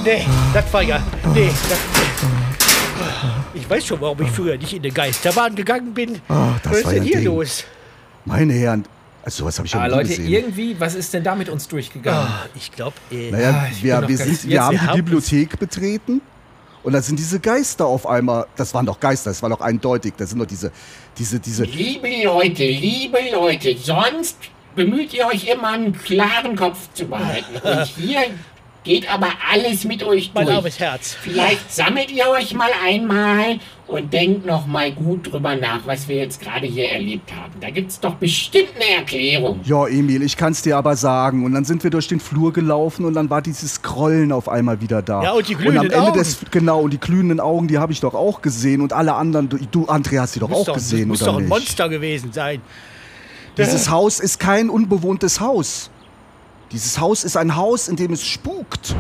Nee, 0.05 0.27
das 0.55 0.65
war 0.73 0.83
ja. 0.83 0.99
Nee, 1.35 1.51
das. 1.69 1.79
Ich 3.55 3.69
weiß 3.69 3.85
schon, 3.87 4.01
warum 4.01 4.21
ich 4.23 4.31
früher 4.31 4.57
nicht 4.57 4.73
in 4.73 4.83
die 4.83 4.91
Geisterbahn 4.91 5.55
gegangen 5.55 5.93
bin. 5.93 6.21
Ah, 6.29 6.49
das 6.63 6.73
Was 6.73 6.79
ist 6.81 6.91
denn 6.93 7.03
hier 7.03 7.17
Ding. 7.19 7.27
los? 7.27 7.65
Meine 8.25 8.53
Herren, 8.53 8.85
also 9.23 9.39
sowas 9.45 9.59
habe 9.59 9.67
ich 9.67 9.73
ja 9.73 9.81
Ah, 9.81 9.87
nie 9.89 9.95
Leute, 9.95 10.09
gesehen. 10.09 10.29
irgendwie, 10.29 10.77
was 10.79 10.95
ist 10.95 11.13
denn 11.15 11.25
da 11.25 11.35
mit 11.35 11.49
uns 11.49 11.69
durchgegangen? 11.69 12.21
Ah, 12.29 12.47
ich 12.55 12.71
glaube, 12.73 12.95
äh, 13.11 13.31
Naja, 13.31 13.51
Ah, 13.51 13.71
wir, 13.81 14.09
wir, 14.09 14.17
sind, 14.17 14.49
wir 14.49 14.63
haben 14.65 14.73
wir 14.73 14.79
die 14.79 14.87
haben 14.87 14.97
Bibliothek 14.97 15.59
betreten 15.59 16.21
und 16.83 16.93
da 16.93 17.03
sind 17.03 17.19
diese 17.19 17.41
Geister 17.41 17.87
auf 17.87 18.07
einmal. 18.07 18.47
Das 18.57 18.73
waren 18.75 18.87
doch 18.87 18.99
Geister, 19.01 19.31
das 19.31 19.43
war 19.43 19.51
doch 19.51 19.61
eindeutig. 19.61 20.15
Das 20.17 20.31
sind 20.31 20.39
doch 20.39 20.47
diese, 20.47 20.73
diese, 21.19 21.39
diese. 21.41 21.65
Liebe 21.65 22.09
Leute, 22.25 22.65
liebe 22.65 23.19
Leute, 23.33 23.77
sonst 23.77 24.37
bemüht 24.75 25.13
ihr 25.13 25.27
euch 25.27 25.47
immer 25.49 25.69
einen 25.73 25.93
klaren 25.93 26.57
Kopf 26.57 26.79
zu 26.95 27.07
behalten. 27.07 27.57
Und 27.63 27.85
hier 27.97 28.21
geht 28.85 29.13
aber 29.13 29.29
alles 29.53 29.85
mit 29.85 30.03
euch 30.03 30.31
mein 30.35 30.47
durch. 30.47 30.57
armes 30.57 30.79
Herz. 30.79 31.17
Vielleicht 31.21 31.73
sammelt 31.73 32.11
ihr 32.11 32.29
euch 32.29 32.55
mal 32.55 32.71
einmal 32.87 33.59
und 33.87 34.13
denkt 34.13 34.47
noch 34.47 34.67
mal 34.67 34.91
gut 34.93 35.31
drüber 35.31 35.57
nach, 35.57 35.81
was 35.85 36.09
wir 36.09 36.17
jetzt 36.17 36.41
gerade 36.41 36.67
hier 36.67 36.89
erlebt 36.91 37.31
haben. 37.33 37.53
Da 37.61 37.71
gibt's 37.71 38.01
doch 38.01 38.15
bestimmt 38.15 38.69
eine 38.77 39.01
Erklärung. 39.01 39.61
Ja, 39.65 39.87
Emil, 39.87 40.23
ich 40.23 40.37
kann's 40.37 40.63
dir 40.63 40.77
aber 40.77 40.97
sagen. 40.97 41.45
Und 41.45 41.53
dann 41.55 41.65
sind 41.65 41.83
wir 41.83 41.91
durch 41.91 42.09
den 42.09 42.21
Flur 42.21 42.53
gelaufen 42.53 43.05
und 43.05 43.15
dann 43.15 43.29
war 43.29 43.43
dieses 43.43 43.75
Scrollen 43.75 44.33
auf 44.33 44.49
einmal 44.49 44.81
wieder 44.81 45.03
da. 45.03 45.23
Ja, 45.23 45.33
und 45.33 45.47
die 45.49 45.55
Und 45.57 45.61
am 45.61 45.73
glühenden 45.73 45.91
Ende 45.93 46.09
Augen. 46.09 46.19
des 46.19 46.39
genau 46.51 46.81
und 46.83 46.93
die 46.93 47.01
glühenden 47.01 47.41
Augen, 47.41 47.69
die 47.69 47.79
habe 47.79 47.93
ich 47.93 48.01
doch 48.01 48.15
auch 48.15 48.41
gesehen 48.43 48.81
und 48.81 48.93
alle 48.93 49.15
anderen. 49.15 49.49
Du, 49.49 49.59
du 49.59 49.85
André, 49.87 50.21
hast 50.21 50.37
die 50.37 50.41
doch 50.41 50.49
Muss 50.49 50.61
auch 50.61 50.67
doch, 50.67 50.75
gesehen 50.75 51.09
muss 51.09 51.21
oder 51.23 51.33
doch 51.33 51.39
ein 51.39 51.45
nicht? 51.45 51.51
Monster 51.51 51.89
gewesen 51.89 52.33
sein. 52.33 52.61
Dieses 53.59 53.91
Haus 53.91 54.21
ist 54.21 54.39
kein 54.41 54.71
unbewohntes 54.71 55.41
Haus. 55.41 55.91
Dieses 56.73 57.01
Haus 57.01 57.25
ist 57.25 57.37
ein 57.37 57.57
Haus, 57.57 57.89
in 57.89 57.97
dem 57.97 58.13
es 58.13 58.25
spukt. 58.25 58.95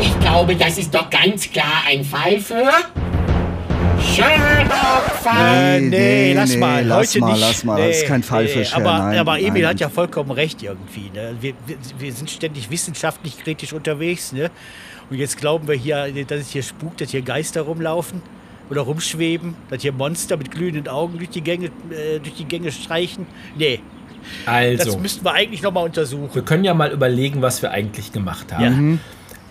Ich 0.00 0.18
glaube, 0.20 0.54
das 0.56 0.76
ist 0.78 0.94
doch 0.94 1.08
ganz 1.08 1.50
klar 1.50 1.84
ein 1.88 2.04
Fall 2.04 2.38
für 2.38 2.70
Sherlock 4.14 5.24
Äh, 5.24 5.28
Holmes. 5.80 5.90
nee, 5.90 6.32
lass 6.34 6.50
nee, 6.50 6.56
mal. 6.58 6.84
lass 6.84 7.08
Heute 7.08 7.20
mal, 7.20 7.32
nicht. 7.32 7.40
lass 7.40 7.64
mal. 7.64 7.80
Das 7.88 7.96
ist 7.96 8.06
kein 8.06 8.22
Fall 8.22 8.46
für 8.46 8.64
Sher, 8.64 8.76
aber, 8.76 8.98
nein, 8.98 9.18
aber 9.18 9.40
Emil 9.40 9.62
nein. 9.62 9.70
hat 9.70 9.80
ja 9.80 9.88
vollkommen 9.88 10.30
recht 10.32 10.62
irgendwie. 10.62 11.10
Ne? 11.14 11.34
Wir, 11.40 11.54
wir, 11.66 11.76
wir 11.98 12.12
sind 12.12 12.28
ständig 12.30 12.70
wissenschaftlich 12.70 13.38
kritisch 13.38 13.72
unterwegs. 13.72 14.32
Ne? 14.32 14.50
Und 15.08 15.16
jetzt 15.18 15.38
glauben 15.38 15.66
wir 15.66 15.74
hier, 15.76 16.12
dass 16.26 16.40
es 16.40 16.50
hier 16.50 16.62
spukt, 16.62 17.00
dass 17.00 17.10
hier 17.10 17.22
Geister 17.22 17.62
rumlaufen 17.62 18.20
oder 18.68 18.82
rumschweben, 18.82 19.54
dass 19.70 19.80
hier 19.82 19.92
Monster 19.92 20.36
mit 20.36 20.50
glühenden 20.50 20.88
Augen 20.88 21.16
durch 21.16 21.30
die 21.30 21.40
Gänge, 21.42 21.66
äh, 21.90 22.18
durch 22.20 22.34
die 22.34 22.44
Gänge 22.44 22.70
streichen. 22.72 23.26
Nee, 23.56 23.80
das 24.46 24.54
Also, 24.86 24.98
müssten 24.98 25.24
wir 25.24 25.32
eigentlich 25.32 25.62
nochmal 25.62 25.84
untersuchen. 25.84 26.30
wir 26.32 26.42
können 26.42 26.64
ja 26.64 26.74
mal 26.74 26.90
überlegen, 26.92 27.42
was 27.42 27.62
wir 27.62 27.70
eigentlich 27.70 28.12
gemacht 28.12 28.52
haben. 28.52 28.62
Ja. 28.64 28.70
Mhm. 28.70 29.00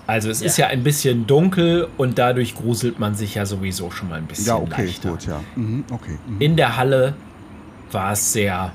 Also 0.05 0.29
es 0.29 0.41
ist 0.41 0.57
ja 0.57 0.67
ein 0.67 0.83
bisschen 0.83 1.27
dunkel 1.27 1.87
und 1.97 2.19
dadurch 2.19 2.55
gruselt 2.55 2.99
man 2.99 3.15
sich 3.15 3.35
ja 3.35 3.45
sowieso 3.45 3.89
schon 3.89 4.09
mal 4.09 4.17
ein 4.17 4.25
bisschen 4.25 4.47
Ja, 4.47 4.55
okay, 4.57 4.85
leichter. 4.85 5.11
gut, 5.11 5.25
ja. 5.25 5.39
Mhm, 5.55 5.85
okay. 5.91 6.17
Mhm. 6.27 6.41
In 6.41 6.57
der 6.57 6.75
Halle 6.75 7.15
war 7.91 8.11
es 8.11 8.33
sehr 8.33 8.73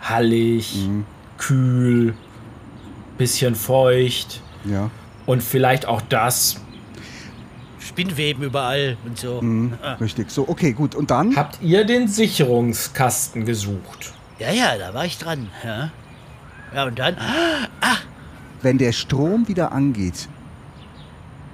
hallig, 0.00 0.74
Mhm. 0.88 1.04
kühl, 1.36 2.14
bisschen 3.18 3.54
feucht 3.54 4.40
Ja. 4.64 4.90
und 5.26 5.42
vielleicht 5.42 5.84
auch 5.86 6.00
das. 6.00 6.56
Spinnweben 7.78 8.42
überall 8.44 8.96
und 9.04 9.18
so. 9.18 9.40
Mhm, 9.42 9.74
richtig. 10.00 10.30
So, 10.30 10.48
okay, 10.48 10.72
gut. 10.72 10.94
Und 10.94 11.10
dann? 11.10 11.34
Habt 11.36 11.58
ihr 11.62 11.84
den 11.84 12.08
Sicherungskasten 12.08 13.44
gesucht? 13.44 14.12
Ja, 14.40 14.50
ja, 14.50 14.78
da 14.78 14.94
war 14.94 15.04
ich 15.04 15.18
dran. 15.18 15.48
Ja, 15.62 15.90
ja 16.74 16.84
und 16.84 16.98
dann? 16.98 17.16
wenn 18.62 18.78
der 18.78 18.92
Strom 18.92 19.46
wieder 19.48 19.72
angeht, 19.72 20.28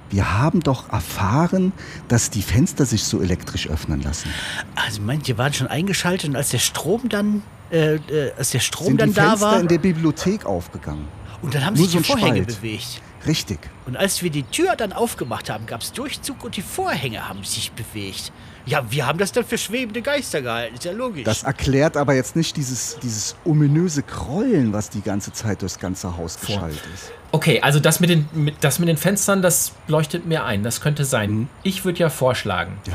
wir 0.09 0.39
haben 0.39 0.61
doch 0.61 0.89
erfahren, 0.91 1.73
dass 2.07 2.29
die 2.29 2.41
Fenster 2.41 2.85
sich 2.85 3.03
so 3.03 3.21
elektrisch 3.21 3.67
öffnen 3.67 4.01
lassen. 4.01 4.29
Also 4.75 5.01
manche 5.01 5.37
waren 5.37 5.53
schon 5.53 5.67
eingeschaltet 5.67 6.29
und 6.29 6.35
als 6.37 6.49
der 6.49 6.59
Strom 6.59 7.09
dann, 7.09 7.43
äh, 7.71 7.95
äh, 7.95 8.31
als 8.37 8.51
der 8.51 8.59
Strom 8.59 8.87
Sind 8.87 9.01
dann 9.01 9.09
die 9.09 9.15
da 9.15 9.29
Fenster 9.31 9.45
war 9.45 9.59
in 9.59 9.67
der 9.67 9.79
Bibliothek 9.79 10.45
aufgegangen? 10.45 11.07
und 11.41 11.53
dann 11.53 11.65
haben 11.65 11.75
nur 11.75 11.85
sich 11.85 11.93
so 11.93 11.99
die 11.99 12.05
Vorhänge 12.05 12.43
Spalt. 12.43 12.61
bewegt. 12.61 13.01
Richtig. 13.25 13.59
Und 13.85 13.97
als 13.97 14.23
wir 14.23 14.29
die 14.29 14.43
Tür 14.43 14.75
dann 14.75 14.93
aufgemacht 14.93 15.49
haben, 15.49 15.65
gab 15.65 15.81
es 15.81 15.91
Durchzug 15.91 16.43
und 16.43 16.55
die 16.55 16.61
Vorhänge 16.61 17.27
haben 17.27 17.43
sich 17.43 17.71
bewegt. 17.73 18.31
Ja, 18.67 18.83
wir 18.89 19.07
haben 19.07 19.17
das 19.17 19.31
dann 19.31 19.45
für 19.45 19.57
schwebende 19.57 20.01
Geister 20.01 20.41
gehalten, 20.41 20.75
ist 20.75 20.83
ja 20.83 20.91
logisch. 20.91 21.23
Das 21.23 21.43
erklärt 21.43 21.95
aber 21.97 22.13
jetzt 22.13 22.35
nicht 22.35 22.55
dieses, 22.57 22.97
dieses 23.01 23.35
ominöse 23.45 24.03
Krollen, 24.03 24.73
was 24.73 24.89
die 24.89 25.01
ganze 25.01 25.31
Zeit 25.31 25.61
durchs 25.61 25.79
ganze 25.79 26.17
Haus 26.17 26.37
geschaltet 26.39 26.81
ist. 26.93 27.11
Okay, 27.31 27.61
also 27.61 27.79
das 27.79 27.99
mit 28.01 28.09
den, 28.09 28.27
mit, 28.33 28.55
das 28.61 28.79
mit 28.79 28.89
den 28.89 28.97
Fenstern, 28.97 29.41
das 29.41 29.71
leuchtet 29.87 30.25
mir 30.25 30.43
ein. 30.43 30.63
Das 30.63 30.81
könnte 30.81 31.05
sein. 31.05 31.31
Mhm. 31.31 31.49
Ich 31.63 31.85
würde 31.85 31.99
ja 31.99 32.09
vorschlagen, 32.09 32.77
Ja. 32.87 32.93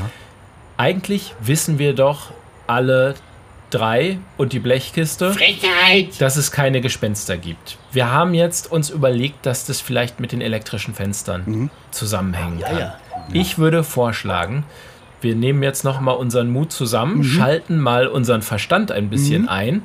eigentlich 0.77 1.33
wissen 1.41 1.79
wir 1.79 1.93
doch 1.93 2.31
alle 2.67 3.15
drei 3.69 4.19
und 4.37 4.53
die 4.53 4.59
Blechkiste, 4.59 5.33
Frechheit. 5.33 6.21
dass 6.21 6.35
es 6.35 6.51
keine 6.51 6.81
Gespenster 6.81 7.37
gibt. 7.37 7.77
Wir 7.91 8.11
haben 8.11 8.35
jetzt 8.35 8.71
uns 8.71 8.91
überlegt, 8.91 9.45
dass 9.47 9.65
das 9.65 9.81
vielleicht 9.81 10.19
mit 10.19 10.31
den 10.31 10.41
elektrischen 10.41 10.93
Fenstern 10.93 11.71
zusammenhängen 11.89 12.59
Ja, 12.59 12.67
kann. 12.67 12.77
ja. 12.79 12.99
Ich 13.33 13.57
würde 13.57 13.83
vorschlagen, 13.83 14.63
wir 15.23 15.35
nehmen 15.35 15.63
jetzt 15.63 15.83
noch 15.83 15.99
mal 16.01 16.11
unseren 16.11 16.49
Mut 16.49 16.71
zusammen, 16.71 17.23
schalten 17.23 17.79
mal 17.79 18.07
unseren 18.07 18.41
Verstand 18.41 18.91
ein 18.91 19.09
bisschen 19.09 19.47
ein 19.49 19.83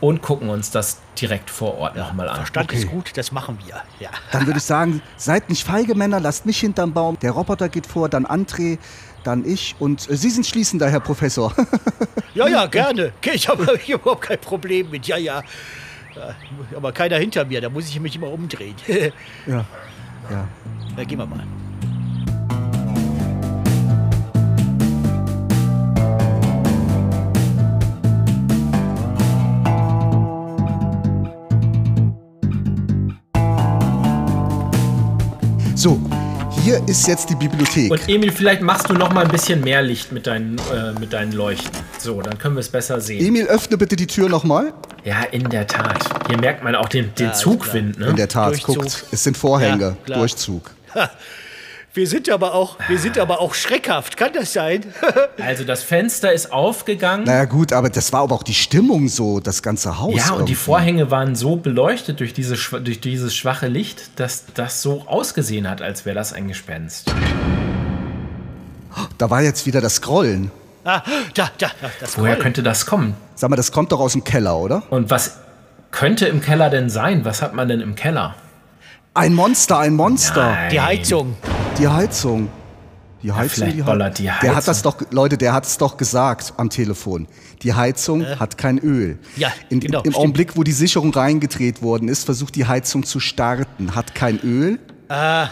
und 0.00 0.20
gucken 0.22 0.50
uns 0.50 0.70
das 0.70 1.00
direkt 1.20 1.48
vor 1.50 1.78
Ort 1.78 1.96
noch 1.96 2.12
mal 2.12 2.28
an. 2.28 2.36
Verstand 2.36 2.70
Okay. 2.70 2.80
ist 2.80 2.88
gut, 2.90 3.12
das 3.16 3.32
machen 3.32 3.58
wir. 3.64 3.76
Ja. 4.00 4.10
Dann 4.32 4.46
würde 4.46 4.58
ich 4.58 4.64
sagen, 4.64 5.00
seid 5.16 5.48
nicht 5.48 5.64
feige 5.64 5.94
Männer, 5.94 6.20
lasst 6.20 6.44
mich 6.46 6.58
hinterm 6.60 6.92
Baum. 6.92 7.18
Der 7.20 7.30
Roboter 7.30 7.68
geht 7.68 7.86
vor, 7.86 8.08
dann 8.08 8.26
André, 8.26 8.78
dann 9.22 9.44
ich 9.46 9.74
und 9.78 10.10
äh, 10.10 10.16
Sie 10.16 10.30
sind 10.30 10.46
schließender, 10.46 10.88
Herr 10.90 11.00
Professor. 11.00 11.52
Ja, 12.34 12.48
ja, 12.48 12.66
gerne. 12.66 13.12
Ich 13.32 13.48
habe 13.48 13.78
hier 13.80 13.94
überhaupt 13.94 14.22
kein 14.22 14.40
Problem 14.40 14.90
mit. 14.90 15.06
Ja, 15.06 15.16
ja. 15.16 15.40
Ja, 16.16 16.34
Aber 16.76 16.90
keiner 16.90 17.16
hinter 17.16 17.44
mir, 17.44 17.60
da 17.60 17.68
muss 17.68 17.88
ich 17.88 18.00
mich 18.00 18.16
immer 18.16 18.28
umdrehen. 18.28 18.74
ja. 19.46 19.64
ja. 20.30 20.48
Na, 20.96 21.04
gehen 21.04 21.18
wir 21.18 21.26
mal. 21.26 21.46
So, 35.84 36.00
hier 36.62 36.80
ist 36.88 37.06
jetzt 37.08 37.28
die 37.28 37.34
Bibliothek. 37.34 37.90
Und 37.90 38.08
Emil, 38.08 38.32
vielleicht 38.32 38.62
machst 38.62 38.88
du 38.88 38.94
noch 38.94 39.12
mal 39.12 39.22
ein 39.22 39.30
bisschen 39.30 39.60
mehr 39.60 39.82
Licht 39.82 40.12
mit 40.12 40.26
deinen, 40.26 40.56
äh, 40.72 40.98
mit 40.98 41.12
deinen 41.12 41.32
Leuchten. 41.32 41.78
So, 41.98 42.22
dann 42.22 42.38
können 42.38 42.56
wir 42.56 42.60
es 42.60 42.70
besser 42.70 43.02
sehen. 43.02 43.22
Emil, 43.22 43.44
öffne 43.44 43.76
bitte 43.76 43.94
die 43.94 44.06
Tür 44.06 44.30
nochmal. 44.30 44.72
Ja, 45.04 45.24
in 45.24 45.46
der 45.50 45.66
Tat. 45.66 46.02
Hier 46.26 46.38
merkt 46.38 46.64
man 46.64 46.74
auch 46.74 46.88
den, 46.88 47.14
den 47.16 47.32
ist 47.32 47.40
Zugwind, 47.40 47.98
In 47.98 48.02
ne? 48.02 48.14
der 48.14 48.28
Tat, 48.28 48.52
Durchzug. 48.52 48.76
guckt, 48.76 49.04
es 49.12 49.24
sind 49.24 49.36
Vorhänge, 49.36 49.84
Ja, 49.84 49.96
klar. 50.06 50.18
Durchzug. 50.20 50.70
Wir 51.94 52.08
sind 52.08 52.28
aber 52.28 52.54
auch, 52.54 52.76
wir 52.88 52.98
sind 52.98 53.18
aber 53.18 53.40
auch 53.40 53.54
schreckhaft. 53.54 54.16
Kann 54.16 54.32
das 54.32 54.52
sein? 54.52 54.84
Also 55.44 55.64
das 55.64 55.82
Fenster 55.82 56.32
ist 56.32 56.52
aufgegangen. 56.52 57.24
Naja 57.26 57.44
gut, 57.44 57.72
aber 57.72 57.90
das 57.90 58.12
war 58.12 58.22
aber 58.22 58.34
auch 58.34 58.42
die 58.42 58.54
Stimmung 58.54 59.08
so, 59.08 59.40
das 59.40 59.62
ganze 59.62 60.00
Haus. 60.00 60.14
Ja, 60.16 60.32
und 60.32 60.48
die. 60.48 60.54
Vorhänge 60.54 61.10
waren 61.10 61.36
so 61.36 61.56
beleuchtet 61.56 62.20
durch, 62.20 62.32
diese, 62.32 62.56
durch 62.80 63.00
dieses 63.00 63.34
schwache 63.34 63.68
Licht, 63.68 64.18
dass 64.18 64.46
das 64.54 64.80
so 64.80 65.02
ausgesehen 65.06 65.68
hat, 65.68 65.82
als 65.82 66.06
wäre 66.06 66.14
das 66.14 66.32
ein 66.32 66.48
Gespenst. 66.48 67.12
Da 69.18 69.30
war 69.30 69.42
jetzt 69.42 69.66
wieder 69.66 69.80
das 69.80 69.96
Scrollen. 69.96 70.50
Ah, 70.84 71.02
da, 71.34 71.50
da, 71.58 71.70
da, 71.80 71.90
das 72.00 72.16
Woher 72.16 72.32
Rollen. 72.32 72.42
könnte 72.42 72.62
das 72.62 72.86
kommen? 72.86 73.14
Sag 73.34 73.50
mal, 73.50 73.56
das 73.56 73.70
kommt 73.70 73.92
doch 73.92 74.00
aus 74.00 74.12
dem 74.12 74.24
Keller, 74.24 74.56
oder? 74.56 74.82
Und 74.90 75.10
was 75.10 75.38
könnte 75.90 76.26
im 76.26 76.40
Keller 76.40 76.70
denn 76.70 76.88
sein? 76.88 77.24
Was 77.24 77.42
hat 77.42 77.54
man 77.54 77.68
denn 77.68 77.80
im 77.80 77.94
Keller? 77.94 78.34
Ein 79.14 79.34
Monster, 79.34 79.78
ein 79.78 79.94
Monster. 79.94 80.56
Die 80.72 80.80
Heizung. 80.80 81.36
Die 81.78 81.88
Heizung. 81.88 82.48
Die 83.22 83.32
Heizung, 83.32 83.48
vielleicht 83.50 83.76
die, 83.76 83.82
Hei- 83.82 83.86
bollert 83.86 84.18
die 84.18 84.22
Der 84.24 84.32
Heizung. 84.34 84.56
hat 84.56 84.68
das 84.68 84.82
doch, 84.82 84.96
Leute, 85.10 85.38
der 85.38 85.52
hat 85.54 85.64
es 85.64 85.78
doch 85.78 85.96
gesagt 85.96 86.52
am 86.58 86.68
Telefon. 86.70 87.26
Die 87.62 87.72
Heizung 87.72 88.24
hat 88.38 88.58
kein 88.58 88.78
Öl. 88.78 89.18
Ja, 89.36 89.50
In, 89.70 89.80
genau, 89.80 89.98
Im 90.00 90.02
stimmt. 90.02 90.16
Augenblick, 90.16 90.56
wo 90.56 90.62
die 90.62 90.72
Sicherung 90.72 91.12
reingedreht 91.12 91.80
worden 91.82 92.08
ist, 92.08 92.24
versucht 92.24 92.54
die 92.54 92.66
Heizung 92.66 93.02
zu 93.04 93.20
starten. 93.20 93.94
Hat 93.94 94.14
kein 94.14 94.38
Öl. 94.40 94.78
Ah, 95.08 95.48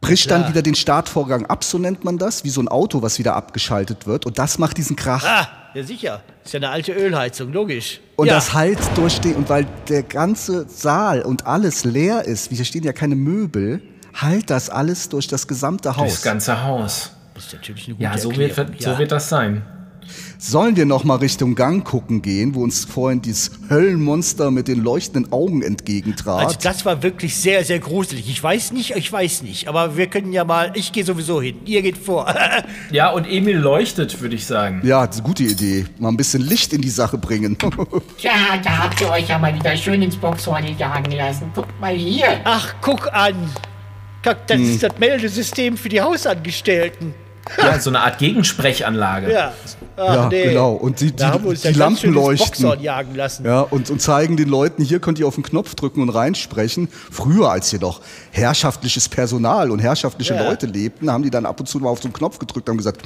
Bricht 0.00 0.30
dann 0.30 0.48
wieder 0.48 0.62
den 0.62 0.74
Startvorgang 0.76 1.46
ab, 1.46 1.64
so 1.64 1.78
nennt 1.78 2.04
man 2.04 2.16
das, 2.16 2.44
wie 2.44 2.50
so 2.50 2.60
ein 2.60 2.68
Auto, 2.68 3.02
was 3.02 3.18
wieder 3.18 3.34
abgeschaltet 3.34 4.06
wird. 4.06 4.24
Und 4.24 4.38
das 4.38 4.58
macht 4.58 4.76
diesen 4.78 4.94
Krach. 4.96 5.24
ah, 5.24 5.48
ja 5.74 5.82
sicher. 5.82 6.22
Ist 6.44 6.54
ja 6.54 6.58
eine 6.58 6.70
alte 6.70 6.92
Ölheizung, 6.92 7.52
logisch. 7.52 8.00
Und 8.14 8.28
ja. 8.28 8.34
das 8.34 8.54
halt 8.54 8.78
durch 8.94 9.20
den, 9.20 9.34
und 9.34 9.48
weil 9.48 9.66
der 9.88 10.04
ganze 10.04 10.66
Saal 10.68 11.22
und 11.22 11.46
alles 11.46 11.84
leer 11.84 12.24
ist, 12.24 12.50
wie 12.50 12.56
hier 12.56 12.64
stehen 12.64 12.84
ja 12.84 12.92
keine 12.92 13.16
Möbel, 13.16 13.82
halt 14.20 14.50
das 14.50 14.70
alles 14.70 15.08
durch 15.08 15.26
das 15.28 15.46
gesamte 15.46 15.88
Das 15.88 15.96
Haus. 15.96 16.22
ganze 16.22 16.62
Haus. 16.64 17.12
Das 17.34 17.46
ist 17.46 17.52
natürlich 17.54 17.86
eine 17.86 17.94
gute 17.96 18.04
Ja, 18.04 18.18
so 18.18 18.30
wird, 18.36 18.56
Erklärung. 18.56 18.74
so 18.80 18.90
ja. 18.90 18.98
wird 18.98 19.12
das 19.12 19.28
sein. 19.28 19.62
Sollen 20.38 20.76
wir 20.76 20.86
noch 20.86 21.02
mal 21.02 21.16
Richtung 21.16 21.56
Gang 21.56 21.84
gucken 21.84 22.22
gehen, 22.22 22.54
wo 22.54 22.62
uns 22.62 22.84
vorhin 22.84 23.22
dieses 23.22 23.50
Höllenmonster 23.68 24.52
mit 24.52 24.68
den 24.68 24.80
leuchtenden 24.84 25.32
Augen 25.32 25.62
entgegentrat? 25.62 26.44
Also 26.46 26.58
das 26.62 26.84
war 26.84 27.02
wirklich 27.02 27.36
sehr, 27.36 27.64
sehr 27.64 27.80
gruselig. 27.80 28.28
Ich 28.30 28.40
weiß 28.40 28.70
nicht, 28.72 28.94
ich 28.94 29.10
weiß 29.10 29.42
nicht. 29.42 29.66
Aber 29.66 29.96
wir 29.96 30.06
können 30.06 30.32
ja 30.32 30.44
mal, 30.44 30.70
ich 30.74 30.92
gehe 30.92 31.04
sowieso 31.04 31.42
hin. 31.42 31.56
Ihr 31.64 31.82
geht 31.82 31.98
vor. 31.98 32.32
Ja, 32.92 33.10
und 33.10 33.24
Emil 33.26 33.56
leuchtet, 33.56 34.20
würde 34.20 34.36
ich 34.36 34.46
sagen. 34.46 34.80
ja, 34.84 35.04
das 35.06 35.16
ist 35.16 35.22
eine 35.22 35.28
gute 35.28 35.42
Idee. 35.42 35.86
Mal 35.98 36.10
ein 36.10 36.16
bisschen 36.16 36.42
Licht 36.42 36.72
in 36.72 36.80
die 36.82 36.88
Sache 36.88 37.18
bringen. 37.18 37.56
Tja, 38.18 38.30
da 38.62 38.78
habt 38.84 39.00
ihr 39.00 39.10
euch 39.10 39.28
ja 39.28 39.38
mal 39.38 39.52
wieder 39.54 39.76
schön 39.76 40.00
ins 40.02 40.16
Boxhorn 40.16 40.64
jagen 40.78 41.10
lassen. 41.10 41.50
Guckt 41.54 41.80
mal 41.80 41.92
hier. 41.94 42.40
Ach, 42.44 42.74
guck 42.80 43.12
an. 43.12 43.34
Das 44.46 44.56
Hm. 44.58 44.70
ist 44.70 44.82
das 44.82 44.98
Meldesystem 44.98 45.76
für 45.76 45.88
die 45.88 46.00
Hausangestellten. 46.00 47.14
Ja, 47.58 47.78
so 47.78 47.90
eine 47.90 48.00
Art 48.00 48.18
Gegensprechanlage. 48.18 49.32
Ja. 49.32 49.52
Ach, 49.96 50.14
ja, 50.14 50.28
nee. 50.28 50.48
genau. 50.48 50.72
Und 50.72 51.00
die, 51.00 51.06
die, 51.06 51.16
Da 51.16 51.28
haben 51.30 51.44
wir 51.44 51.50
uns 51.50 51.62
die 51.62 51.72
Lampen 51.72 52.12
leuchten. 52.12 52.80
Jagen 52.80 53.14
lassen. 53.14 53.44
Ja, 53.46 53.60
und, 53.60 53.88
und 53.88 54.02
zeigen 54.02 54.36
den 54.36 54.48
Leuten, 54.48 54.82
hier 54.82 54.98
könnt 54.98 55.20
ihr 55.20 55.28
auf 55.28 55.36
den 55.36 55.44
Knopf 55.44 55.76
drücken 55.76 56.02
und 56.02 56.08
reinsprechen. 56.10 56.88
Früher, 57.10 57.50
als 57.50 57.70
hier 57.70 57.78
noch 57.78 58.00
herrschaftliches 58.32 59.08
Personal 59.08 59.70
und 59.70 59.78
herrschaftliche 59.78 60.34
Ja. 60.34 60.42
Leute 60.48 60.66
lebten, 60.66 61.08
haben 61.10 61.22
die 61.22 61.30
dann 61.30 61.46
ab 61.46 61.60
und 61.60 61.66
zu 61.66 61.78
mal 61.78 61.88
auf 61.88 62.00
so 62.00 62.06
einen 62.08 62.14
Knopf 62.14 62.40
gedrückt 62.40 62.68
und 62.68 62.72
haben 62.72 62.78
gesagt, 62.78 63.02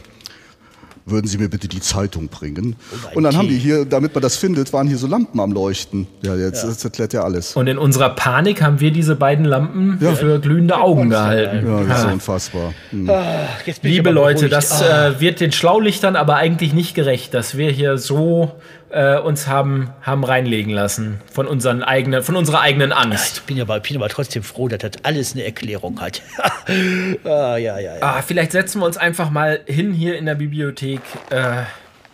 würden 1.06 1.26
Sie 1.26 1.38
mir 1.38 1.48
bitte 1.48 1.66
die 1.68 1.80
Zeitung 1.80 2.28
bringen? 2.28 2.76
ein 3.10 3.16
Und 3.16 3.22
dann 3.24 3.36
haben 3.36 3.48
Tee. 3.48 3.54
die 3.54 3.58
hier, 3.60 3.84
damit 3.84 4.14
man 4.14 4.22
das 4.22 4.36
findet, 4.36 4.72
waren 4.72 4.86
hier 4.86 4.96
so 4.98 5.06
Lampen 5.06 5.40
am 5.40 5.52
Leuchten. 5.52 6.06
Ja, 6.22 6.34
jetzt 6.36 6.62
das 6.64 6.84
erklärt 6.84 7.12
ja 7.12 7.22
alles. 7.24 7.56
Und 7.56 7.66
in 7.66 7.78
unserer 7.78 8.10
Panik 8.10 8.62
haben 8.62 8.80
wir 8.80 8.90
diese 8.92 9.16
beiden 9.16 9.44
Lampen 9.44 9.98
für 10.16 10.38
glühende 10.40 10.76
Augen 10.78 11.10
gehalten. 11.10 11.66
Ja, 11.66 11.80
das 11.84 11.96
ist 11.96 12.02
so 12.02 12.08
Ha. 12.08 12.12
unfassbar. 12.12 12.74
Hm. 12.90 13.10
Ach, 13.10 13.66
jetzt 13.66 13.82
bin 13.82 13.90
ich 13.90 13.96
Liebe 13.96 14.10
Leute, 14.10 14.48
beruhigt. 14.48 14.52
das 14.52 14.82
Ah. 14.82 15.08
äh, 15.08 15.20
wird 15.20 15.40
den 15.40 15.52
Schlaulichtern 15.52 16.16
aber 16.16 16.36
eigentlich 16.36 16.72
nicht 16.74 16.94
gerecht, 16.94 17.34
dass 17.34 17.56
wir 17.56 17.70
hier 17.70 17.98
so 17.98 18.52
äh, 18.90 19.18
uns 19.18 19.46
haben, 19.46 19.90
haben 20.02 20.24
reinlegen 20.24 20.72
lassen 20.72 21.20
von, 21.32 21.46
unseren 21.46 21.82
eigenen, 21.82 22.22
von 22.22 22.36
unserer 22.36 22.60
eigenen 22.60 22.92
Angst. 22.92 23.38
Ich 23.38 23.42
bin 23.42 23.60
aber, 23.60 23.80
bin 23.80 23.96
aber 23.96 24.08
trotzdem 24.08 24.42
froh, 24.42 24.68
dass 24.68 24.78
das 24.80 24.92
alles 25.04 25.32
eine 25.34 25.44
Erklärung 25.44 26.00
hat. 26.00 26.22
ah, 27.24 27.56
ja, 27.56 27.78
ja, 27.78 27.78
ja. 27.78 28.02
Ah, 28.02 28.22
vielleicht 28.26 28.52
setzen 28.52 28.80
wir 28.80 28.86
uns 28.86 28.96
einfach 28.96 29.30
mal 29.30 29.60
hin 29.66 29.92
hier 29.92 30.18
in 30.18 30.26
der 30.26 30.34
Bibliothek. 30.34 31.00
Äh, 31.30 31.62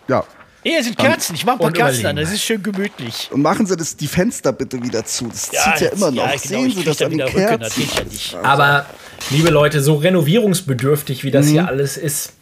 Ja. 0.07 0.23
Hier 0.63 0.83
sind 0.83 0.97
Kerzen. 0.97 1.35
Ich 1.35 1.45
mach 1.45 1.53
ein 1.53 1.59
paar 1.59 1.71
Kerzen 1.71 2.05
an. 2.07 2.15
Das 2.17 2.31
ist 2.31 2.43
schön 2.43 2.61
gemütlich. 2.61 3.29
Und 3.31 3.41
machen 3.41 3.65
Sie 3.65 3.77
das, 3.77 3.95
die 3.95 4.07
Fenster 4.07 4.51
bitte 4.51 4.83
wieder 4.83 5.05
zu. 5.05 5.27
Das 5.27 5.43
zieht 5.49 5.79
ja 5.81 5.89
immer 5.89 6.11
noch. 6.11 6.25
Ja, 6.25 6.31
genau, 6.31 6.37
Sehen 6.61 6.71
Sie 6.71 6.83
das 6.83 6.97
da 6.97 7.05
an 7.05 7.11
den 7.11 7.19
wieder 7.19 7.27
Rücken. 7.33 7.59
Das 7.61 7.75
Kerzen? 7.75 7.81
geht 7.81 7.95
ja 7.95 8.03
nicht. 8.03 8.35
aber, 8.43 8.85
liebe 9.29 9.49
Leute, 9.49 9.81
so 9.81 9.95
renovierungsbedürftig, 9.95 11.23
wie 11.23 11.31
das 11.31 11.45
Mhm. 11.45 11.51
hier 11.51 11.67
alles 11.67 11.95
ist, 11.95 12.33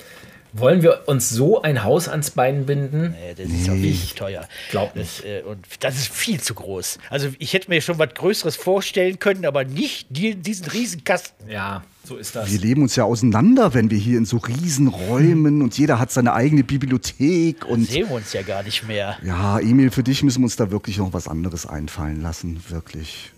wollen 0.58 0.82
wir 0.82 1.04
uns 1.08 1.30
so 1.30 1.62
ein 1.62 1.84
Haus 1.84 2.08
ans 2.08 2.32
Bein 2.32 2.66
binden? 2.66 3.14
Ja, 3.28 3.34
das 3.34 3.52
ist 3.54 3.70
auch 3.70 3.74
wirklich 3.74 4.16
teuer. 4.16 4.48
Glaub 4.72 4.96
nicht. 4.96 5.20
Das, 5.20 5.26
äh, 5.26 5.42
und 5.42 5.66
das 5.82 5.96
ist 5.96 6.08
viel 6.08 6.40
zu 6.40 6.54
groß. 6.54 6.98
Also 7.10 7.30
ich 7.40 7.54
hätte 7.54 7.70
mir 7.70 7.82
schon 7.82 8.00
was 8.00 8.14
Größeres 8.14 8.56
vorstellen 8.56 9.20
können, 9.20 9.46
aber 9.46 9.66
nicht 9.66 10.08
die, 10.10 10.36
diesen 10.36 10.68
riesen 10.68 11.04
Kasten. 11.04 11.50
Ja, 11.50 11.84
so 12.06 12.16
ist 12.16 12.36
das. 12.36 12.50
Wir 12.50 12.60
leben 12.60 12.84
uns 12.84 12.96
ja 12.96 13.04
auseinander, 13.04 13.74
wenn 13.74 13.92
wir 13.92 13.98
hier 13.98 14.18
in 14.18 14.26
so 14.26 14.38
riesen 14.38 14.88
Räumen 14.88 15.62
und 15.62 15.78
jeder 15.78 16.00
hat 16.00 16.12
seine 16.12 16.34
eigene 16.34 16.64
Bibliothek 16.64 17.66
und 17.66 17.90
Sehen 17.90 18.08
wir 18.10 18.16
uns 18.16 18.32
ja 18.32 18.42
gar 18.42 18.64
nicht 18.64 18.88
mehr. 18.88 19.18
ja, 19.24 19.60
Emil, 19.60 19.92
für 19.92 20.04
dich 20.04 20.24
müssen 20.24 20.40
wir 20.40 20.46
uns 20.46 20.56
da 20.56 20.72
wirklich 20.72 20.98
noch 20.98 21.12
was 21.14 21.28
anderes 21.28 21.66
einfallen 21.66 22.22
lassen, 22.22 22.64
wirklich. 22.70 23.32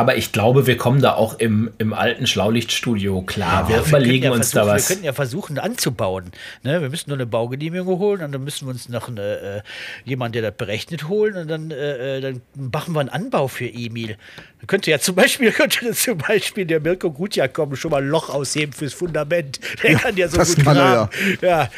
Aber 0.00 0.16
ich 0.16 0.32
glaube, 0.32 0.66
wir 0.66 0.78
kommen 0.78 1.02
da 1.02 1.12
auch 1.12 1.38
im, 1.38 1.72
im 1.76 1.92
alten 1.92 2.26
Schlaulichtstudio 2.26 3.20
klar. 3.20 3.68
wir 3.68 3.76
Ja, 3.76 3.82
überlegen 3.82 4.24
ja 4.24 4.30
uns 4.30 4.50
da 4.50 4.66
was. 4.66 4.88
Wir 4.88 4.94
könnten 4.94 5.04
ja 5.04 5.12
versuchen 5.12 5.58
anzubauen. 5.58 6.32
Ne? 6.62 6.80
Wir 6.80 6.88
müssen 6.88 7.10
nur 7.10 7.18
eine 7.18 7.26
Baugenehmigung 7.26 7.98
holen 7.98 8.22
und 8.22 8.32
dann 8.32 8.42
müssen 8.42 8.66
wir 8.66 8.72
uns 8.72 8.88
noch 8.88 9.08
eine, 9.08 9.20
äh, 9.20 9.60
jemanden, 10.06 10.32
der 10.32 10.42
das 10.50 10.54
berechnet, 10.56 11.06
holen 11.06 11.36
und 11.36 11.48
dann, 11.48 11.70
äh, 11.70 12.16
äh, 12.16 12.20
dann 12.22 12.40
machen 12.54 12.94
wir 12.94 13.00
einen 13.00 13.10
Anbau 13.10 13.46
für 13.46 13.66
Emil. 13.66 14.16
Dann 14.60 14.66
könnte 14.68 14.90
ja 14.90 15.00
zum 15.00 15.16
Beispiel, 15.16 15.52
könnte 15.52 15.92
zum 15.92 16.16
Beispiel 16.16 16.64
der 16.64 16.80
Mirko 16.80 17.10
Gutja 17.10 17.46
kommen, 17.46 17.76
schon 17.76 17.90
mal 17.90 18.00
ein 18.00 18.08
Loch 18.08 18.30
ausheben 18.30 18.72
fürs 18.72 18.94
Fundament. 18.94 19.60
Der 19.82 19.96
kann 19.96 20.16
ja 20.16 20.28
so 20.28 20.38
das 20.38 20.56
gut 20.56 20.64
kann 20.64 20.78
er 20.78 21.10
graben. 21.42 21.70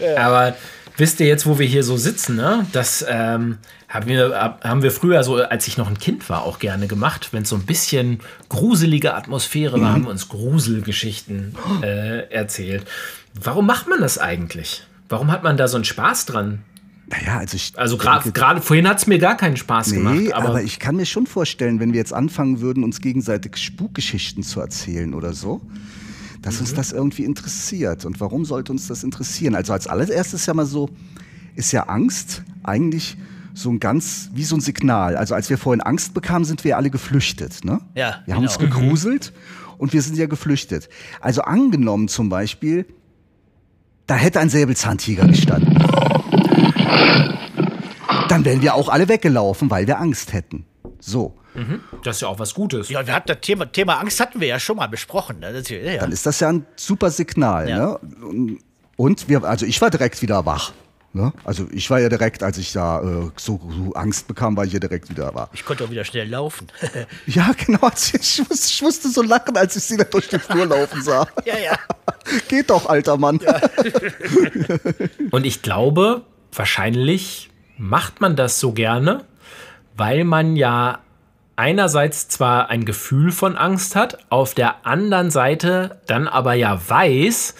Ja. 0.00 0.16
Aber 0.16 0.56
wisst 0.96 1.20
ihr 1.20 1.26
jetzt, 1.26 1.46
wo 1.46 1.58
wir 1.58 1.66
hier 1.66 1.82
so 1.84 1.96
sitzen, 1.96 2.36
ne? 2.36 2.66
Das 2.72 3.04
ähm, 3.08 3.58
haben, 3.88 4.06
wir, 4.06 4.30
hab- 4.34 4.64
haben 4.64 4.82
wir 4.82 4.90
früher, 4.90 5.22
so 5.24 5.36
als 5.36 5.66
ich 5.68 5.76
noch 5.76 5.88
ein 5.88 5.98
Kind 5.98 6.28
war, 6.28 6.42
auch 6.44 6.58
gerne 6.58 6.86
gemacht. 6.86 7.28
Wenn 7.32 7.42
es 7.42 7.48
so 7.50 7.56
ein 7.56 7.66
bisschen 7.66 8.20
gruselige 8.48 9.14
Atmosphäre 9.14 9.80
war, 9.80 9.92
haben 9.92 10.04
wir 10.04 10.10
uns 10.10 10.28
Gruselgeschichten 10.28 11.54
äh, 11.82 12.30
erzählt. 12.32 12.84
Warum 13.40 13.66
macht 13.66 13.88
man 13.88 14.00
das 14.00 14.18
eigentlich? 14.18 14.84
Warum 15.08 15.30
hat 15.30 15.42
man 15.42 15.56
da 15.56 15.68
so 15.68 15.76
einen 15.76 15.84
Spaß 15.84 16.26
dran? 16.26 16.60
Naja, 17.08 17.38
also 17.38 17.54
ich. 17.54 17.72
Also 17.76 17.96
gerade 17.98 18.60
vorhin 18.60 18.88
hat 18.88 18.98
es 18.98 19.06
mir 19.06 19.20
gar 19.20 19.36
keinen 19.36 19.56
Spaß 19.56 19.92
Nee, 19.92 19.96
gemacht. 19.98 20.32
aber, 20.34 20.48
Aber, 20.48 20.62
ich 20.62 20.80
kann 20.80 20.96
mir 20.96 21.06
schon 21.06 21.26
vorstellen, 21.28 21.78
wenn 21.78 21.92
wir 21.92 21.98
jetzt 22.00 22.12
anfangen 22.12 22.60
würden, 22.60 22.82
uns 22.82 23.00
gegenseitig 23.00 23.56
Spukgeschichten 23.58 24.42
zu 24.42 24.60
erzählen 24.60 25.14
oder 25.14 25.32
so, 25.32 25.60
dass 26.42 26.54
Mhm. 26.56 26.60
uns 26.60 26.74
das 26.74 26.92
irgendwie 26.92 27.24
interessiert. 27.24 28.04
Und 28.04 28.20
warum 28.20 28.44
sollte 28.44 28.72
uns 28.72 28.86
das 28.86 29.04
interessieren? 29.04 29.54
Also 29.54 29.72
als 29.72 29.86
allererstes 29.86 30.46
ja 30.46 30.54
mal 30.54 30.66
so, 30.66 30.90
ist 31.54 31.72
ja 31.72 31.84
Angst 31.84 32.42
eigentlich 32.62 33.16
so 33.54 33.70
ein 33.70 33.80
ganz, 33.80 34.30
wie 34.34 34.44
so 34.44 34.54
ein 34.56 34.60
Signal. 34.60 35.16
Also 35.16 35.34
als 35.34 35.48
wir 35.48 35.56
vorhin 35.56 35.80
Angst 35.80 36.12
bekamen, 36.12 36.44
sind 36.44 36.62
wir 36.64 36.76
alle 36.76 36.90
geflüchtet. 36.90 37.64
Ne? 37.64 37.80
Ja, 37.94 38.22
Wir 38.26 38.34
haben 38.34 38.42
uns 38.42 38.58
genau. 38.58 38.78
gegruselt 38.78 39.32
und 39.78 39.92
wir 39.94 40.02
sind 40.02 40.16
ja 40.18 40.26
geflüchtet. 40.26 40.88
Also 41.20 41.42
angenommen 41.42 42.08
zum 42.08 42.28
Beispiel, 42.28 42.84
da 44.06 44.14
hätte 44.14 44.40
ein 44.40 44.50
Säbelzahntiger 44.50 45.26
gestanden. 45.26 45.74
Dann 48.28 48.44
wären 48.44 48.60
wir 48.60 48.74
auch 48.74 48.88
alle 48.88 49.08
weggelaufen, 49.08 49.70
weil 49.70 49.86
wir 49.86 50.00
Angst 50.00 50.32
hätten. 50.32 50.66
So. 51.00 51.36
Das 52.04 52.16
ist 52.16 52.20
ja 52.22 52.28
auch 52.28 52.38
was 52.38 52.54
Gutes. 52.54 52.88
Ja, 52.88 53.06
wir 53.06 53.14
hatten 53.14 53.28
das 53.28 53.40
Thema, 53.40 53.66
Thema 53.70 53.98
Angst 54.00 54.20
hatten 54.20 54.40
wir 54.40 54.48
ja 54.48 54.58
schon 54.60 54.76
mal 54.76 54.86
besprochen. 54.88 55.40
Ne? 55.40 55.52
Das, 55.52 55.68
ja, 55.68 55.78
ja. 55.78 56.00
Dann 56.00 56.12
ist 56.12 56.26
das 56.26 56.40
ja 56.40 56.48
ein 56.48 56.66
super 56.76 57.10
Signal. 57.10 57.68
Ja. 57.68 57.78
Ne? 57.78 58.58
Und- 58.96 59.28
wir, 59.28 59.44
also 59.44 59.66
ich 59.66 59.80
war 59.80 59.90
direkt 59.90 60.22
wieder 60.22 60.46
wach. 60.46 60.72
Ne? 61.12 61.32
Also 61.44 61.66
ich 61.70 61.88
war 61.88 61.98
ja 61.98 62.10
direkt, 62.10 62.42
als 62.42 62.58
ich 62.58 62.72
da 62.72 63.00
äh, 63.00 63.30
so, 63.36 63.58
so 63.70 63.92
Angst 63.94 64.26
bekam, 64.28 64.54
war 64.56 64.64
ich 64.66 64.72
ja 64.74 64.78
direkt 64.78 65.08
wieder 65.08 65.34
wach. 65.34 65.48
Ich 65.54 65.64
konnte 65.64 65.84
auch 65.84 65.90
wieder 65.90 66.04
schnell 66.04 66.28
laufen. 66.28 66.66
Ja, 67.26 67.52
genau. 67.56 67.78
also 67.82 68.18
Ich 68.20 68.38
musste, 68.48 68.68
ich 68.68 68.82
musste 68.82 69.08
so 69.08 69.22
lachen, 69.22 69.56
als 69.56 69.76
ich 69.76 69.84
sie 69.84 69.96
da 69.96 70.04
durch 70.04 70.28
den 70.28 70.40
Flur 70.40 70.66
laufen 70.66 71.02
sah. 71.02 71.26
ja, 71.46 71.56
ja. 71.58 71.78
Geht 72.48 72.68
doch, 72.70 72.86
alter 72.86 73.16
Mann. 73.16 73.40
Und 75.30 75.46
ich 75.46 75.62
glaube, 75.62 76.22
wahrscheinlich 76.52 77.50
macht 77.78 78.20
man 78.20 78.36
das 78.36 78.60
so 78.60 78.72
gerne, 78.72 79.24
weil 79.96 80.24
man 80.24 80.56
ja 80.56 80.98
einerseits 81.56 82.28
zwar 82.28 82.68
ein 82.70 82.84
Gefühl 82.84 83.32
von 83.32 83.56
Angst 83.56 83.96
hat, 83.96 84.18
auf 84.30 84.54
der 84.54 84.86
anderen 84.86 85.30
Seite 85.30 86.00
dann 86.06 86.28
aber 86.28 86.54
ja 86.54 86.80
weiß, 86.88 87.54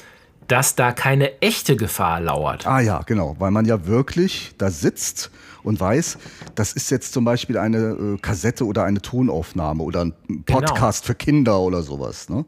dass 0.49 0.77
da 0.77 0.93
keine 0.93 1.41
echte 1.43 1.75
Gefahr 1.77 2.21
lauert. 2.21 2.67
Ah 2.67 2.81
ja, 2.81 3.01
genau, 3.05 3.35
weil 3.39 3.51
man 3.51 3.65
ja 3.65 3.87
wirklich 3.87 4.53
da 4.59 4.71
sitzt 4.71 5.31
und 5.65 5.81
weiß, 5.81 6.19
das 6.55 6.73
ist 6.75 6.91
jetzt 6.91 7.13
zum 7.13 7.25
Beispiel 7.25 7.59
eine 7.59 7.79
äh, 7.79 8.19
Kassette 8.19 8.65
oder 8.65 8.85
eine 8.85 9.03
Tonaufnahme 9.03 9.83
oder 9.83 10.05
ein 10.05 10.15
Genau. 10.29 10.61
Podcast 10.61 11.05
für 11.05 11.17
Kinder 11.17 11.59
oder 11.59 11.83
sowas. 11.83 12.29
Ne? 12.29 12.45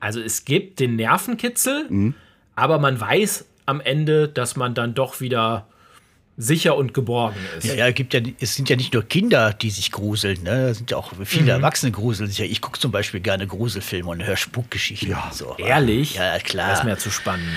Also 0.00 0.20
es 0.20 0.44
gibt 0.44 0.80
den 0.80 0.96
Nervenkitzel, 0.96 1.86
Mhm. 1.88 2.14
aber 2.56 2.78
man 2.80 3.00
weiß 3.00 3.44
am 3.66 3.80
Ende, 3.80 4.26
dass 4.28 4.56
man 4.56 4.74
dann 4.74 4.94
doch 4.94 5.20
wieder 5.20 5.68
sicher 6.40 6.76
und 6.76 6.94
geborgen 6.94 7.36
ist. 7.58 7.66
Ja, 7.66 7.74
ja, 7.74 7.90
gibt 7.92 8.14
ja, 8.14 8.20
es 8.40 8.54
sind 8.54 8.68
ja 8.68 8.76
nicht 8.76 8.92
nur 8.94 9.02
Kinder, 9.02 9.52
die 9.52 9.70
sich 9.70 9.92
gruseln, 9.92 10.42
ne? 10.42 10.68
Es 10.68 10.78
sind 10.78 10.90
ja 10.90 10.96
auch 10.96 11.12
viele 11.24 11.52
Erwachsene 11.52 11.92
gruseln 11.92 12.28
sich 12.28 12.38
ja. 12.38 12.44
Ich 12.44 12.60
gucke 12.60 12.78
zum 12.78 12.90
Beispiel 12.90 13.20
gerne 13.20 13.46
Gruselfilme 13.46 14.08
und 14.10 14.24
höre 14.24 14.36
Spukgeschichten. 14.36 15.10
Ja, 15.10 15.24
und 15.26 15.34
so. 15.34 15.56
Ehrlich? 15.58 16.14
Ja, 16.14 16.38
klar. 16.38 16.70
Das 16.70 16.80
ist 16.80 16.84
mir 16.84 16.98
zu 16.98 17.10
spannend. 17.10 17.48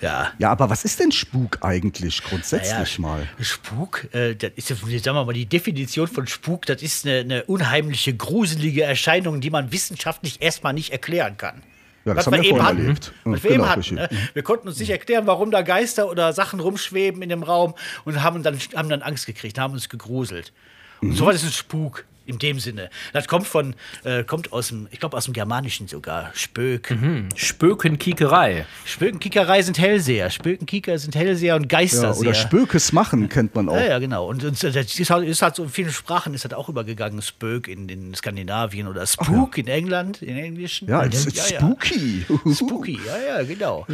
ja. 0.00 0.32
Ja, 0.38 0.50
aber 0.50 0.68
was 0.70 0.84
ist 0.84 1.00
denn 1.00 1.12
Spuk 1.12 1.58
eigentlich 1.62 2.22
grundsätzlich 2.22 2.98
Naja, 2.98 3.16
mal? 3.16 3.28
Spuk, 3.40 4.08
äh, 4.12 4.34
das 4.34 4.50
ist 4.56 4.70
ja, 4.70 4.76
sagen 4.76 5.16
wir 5.16 5.24
mal, 5.24 5.32
die 5.32 5.46
Definition 5.46 6.08
von 6.08 6.26
Spuk, 6.26 6.66
das 6.66 6.82
ist 6.82 7.06
eine, 7.06 7.20
eine 7.20 7.44
unheimliche, 7.44 8.14
gruselige 8.14 8.82
Erscheinung, 8.82 9.40
die 9.40 9.50
man 9.50 9.72
wissenschaftlich 9.72 10.42
erstmal 10.42 10.72
nicht 10.72 10.90
erklären 10.90 11.36
kann. 11.36 11.62
Ja, 12.04 12.14
das 12.14 12.26
Was 12.26 12.32
haben 12.32 12.42
wir 12.42 12.48
vorhin 12.50 12.66
hatten. 12.66 12.78
erlebt. 12.78 13.12
Was 13.24 13.38
Ja, 13.38 13.44
wir 13.44 13.50
genau, 13.50 13.62
eben 13.64 13.70
hatten. 13.70 13.80
richtig. 13.98 13.98
Ne? 13.98 14.28
Wir 14.34 14.42
konnten 14.42 14.68
uns 14.68 14.78
nicht 14.78 14.90
erklären, 14.90 15.26
warum 15.26 15.50
da 15.50 15.62
Geister 15.62 16.08
oder 16.10 16.32
Sachen 16.32 16.58
rumschweben 16.60 17.22
in 17.22 17.28
dem 17.28 17.42
Raum 17.42 17.74
und 18.04 18.22
haben 18.22 18.42
dann, 18.42 18.58
haben 18.74 18.88
dann 18.88 19.02
Angst 19.02 19.26
gekriegt, 19.26 19.58
haben 19.58 19.74
uns 19.74 19.88
gegruselt. 19.88 20.52
Mhm. 21.00 21.10
Und 21.10 21.16
sowas 21.16 21.36
ist 21.36 21.44
ein 21.44 21.52
Spuk. 21.52 22.04
In 22.26 22.38
dem 22.38 22.60
Sinne. 22.60 22.88
Das 23.12 23.26
kommt 23.28 23.46
von, 23.46 23.74
äh, 24.04 24.22
kommt 24.24 24.52
aus 24.52 24.68
dem, 24.68 24.86
ich 24.90 25.00
glaube 25.00 25.16
aus 25.16 25.24
dem 25.24 25.34
Germanischen 25.34 25.88
sogar. 25.88 26.30
Spök. 26.34 26.90
Mhm. 26.90 27.28
Spökenkiekerei. 27.34 28.66
Spökenkickerei 28.84 29.62
sind 29.62 29.78
Hellseher. 29.78 30.30
Spökenkicker 30.30 30.98
sind 30.98 31.14
Hellseher 31.14 31.56
und 31.56 31.62
Ja, 31.62 31.78
Geisterseher. 31.78 32.20
oder 32.20 32.34
Spökes 32.34 32.92
machen 32.92 33.28
kennt 33.28 33.54
man 33.54 33.68
auch. 33.68 33.74
Ja, 33.76 33.84
ja, 33.84 33.98
genau. 33.98 34.28
Und, 34.28 34.44
und 34.44 34.62
das 34.62 34.76
ist 34.98 35.10
halt, 35.10 35.24
ist 35.26 35.42
halt 35.42 35.56
so 35.56 35.64
in 35.64 35.68
vielen 35.70 35.90
Sprachen 35.90 36.34
ist 36.34 36.44
halt 36.44 36.54
auch 36.54 36.68
übergegangen. 36.68 37.20
Spök 37.22 37.66
in 37.68 37.88
den 37.88 38.14
Skandinavien 38.14 38.86
oder 38.86 39.06
Spook 39.06 39.58
in 39.58 39.66
England, 39.68 40.22
in 40.22 40.36
Englischen. 40.36 40.88
Ja, 40.88 41.04
it's, 41.04 41.24
dann- 41.24 41.32
it's 41.32 41.48
spooky. 41.48 42.24
Spooky, 42.54 43.00
ja, 43.06 43.38
ja, 43.38 43.42
genau. 43.44 43.86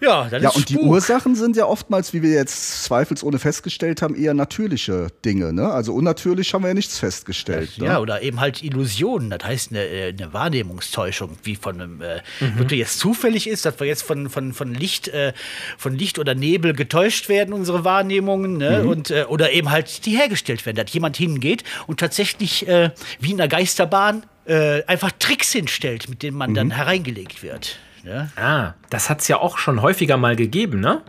Ja, 0.00 0.28
das 0.28 0.42
Ja, 0.42 0.50
ist 0.50 0.56
und 0.56 0.68
die 0.68 0.74
Spuk. 0.74 0.86
Ursachen 0.86 1.34
sind 1.34 1.56
ja 1.56 1.64
oftmals, 1.66 2.12
wie 2.12 2.20
wir 2.22 2.30
jetzt 2.30 2.84
zweifelsohne 2.84 3.38
festgestellt 3.38 4.02
haben, 4.02 4.14
eher 4.14 4.34
natürliche 4.34 5.08
Dinge. 5.24 5.52
Ne? 5.52 5.68
Also 5.70 5.94
unnatürlich 5.94 6.52
haben 6.52 6.62
wir 6.64 6.68
ja 6.68 6.74
nichts 6.74 6.98
festgestellt. 6.98 7.45
Ne? 7.48 7.68
Ja, 7.86 7.98
oder 8.00 8.22
eben 8.22 8.40
halt 8.40 8.62
Illusionen. 8.62 9.30
Das 9.30 9.44
heißt 9.44 9.70
eine, 9.70 9.84
äh, 9.84 10.08
eine 10.08 10.32
Wahrnehmungstäuschung, 10.32 11.36
wie 11.42 11.56
von 11.56 11.80
einem, 11.80 12.02
äh, 12.02 12.20
Mhm. 12.40 12.62
das 12.68 12.72
jetzt 12.72 12.98
zufällig 12.98 13.48
ist, 13.48 13.64
dass 13.64 13.78
wir 13.80 13.86
jetzt 13.86 14.02
von, 14.02 14.28
von, 14.30 14.52
von, 14.52 14.74
Licht, 14.74 15.08
äh, 15.08 15.32
von 15.78 15.96
Licht 15.96 16.18
oder 16.18 16.34
Nebel 16.34 16.72
getäuscht 16.74 17.28
werden, 17.28 17.52
unsere 17.54 17.84
Wahrnehmungen, 17.84 18.56
ne? 18.58 18.80
Mhm. 18.82 18.88
und, 18.88 19.10
äh, 19.10 19.24
oder 19.28 19.52
eben 19.52 19.70
halt 19.70 20.04
die 20.06 20.16
hergestellt 20.16 20.64
werden, 20.66 20.76
dass 20.76 20.92
jemand 20.92 21.16
hingeht 21.16 21.64
und 21.86 22.00
tatsächlich 22.00 22.66
äh, 22.68 22.90
wie 23.20 23.30
in 23.32 23.40
einer 23.40 23.48
Geisterbahn 23.48 24.24
äh, 24.46 24.84
einfach 24.86 25.10
Tricks 25.18 25.52
hinstellt, 25.52 26.08
mit 26.08 26.22
denen 26.22 26.36
man 26.36 26.50
Mhm. 26.50 26.54
dann 26.54 26.70
hereingelegt 26.72 27.42
wird. 27.42 27.78
Ne? 28.04 28.30
Ah, 28.36 28.74
das 28.90 29.10
hat 29.10 29.20
es 29.20 29.28
ja 29.28 29.38
auch 29.38 29.58
schon 29.58 29.82
häufiger 29.82 30.16
mal 30.16 30.36
gegeben, 30.36 30.78
ne? 30.80 31.02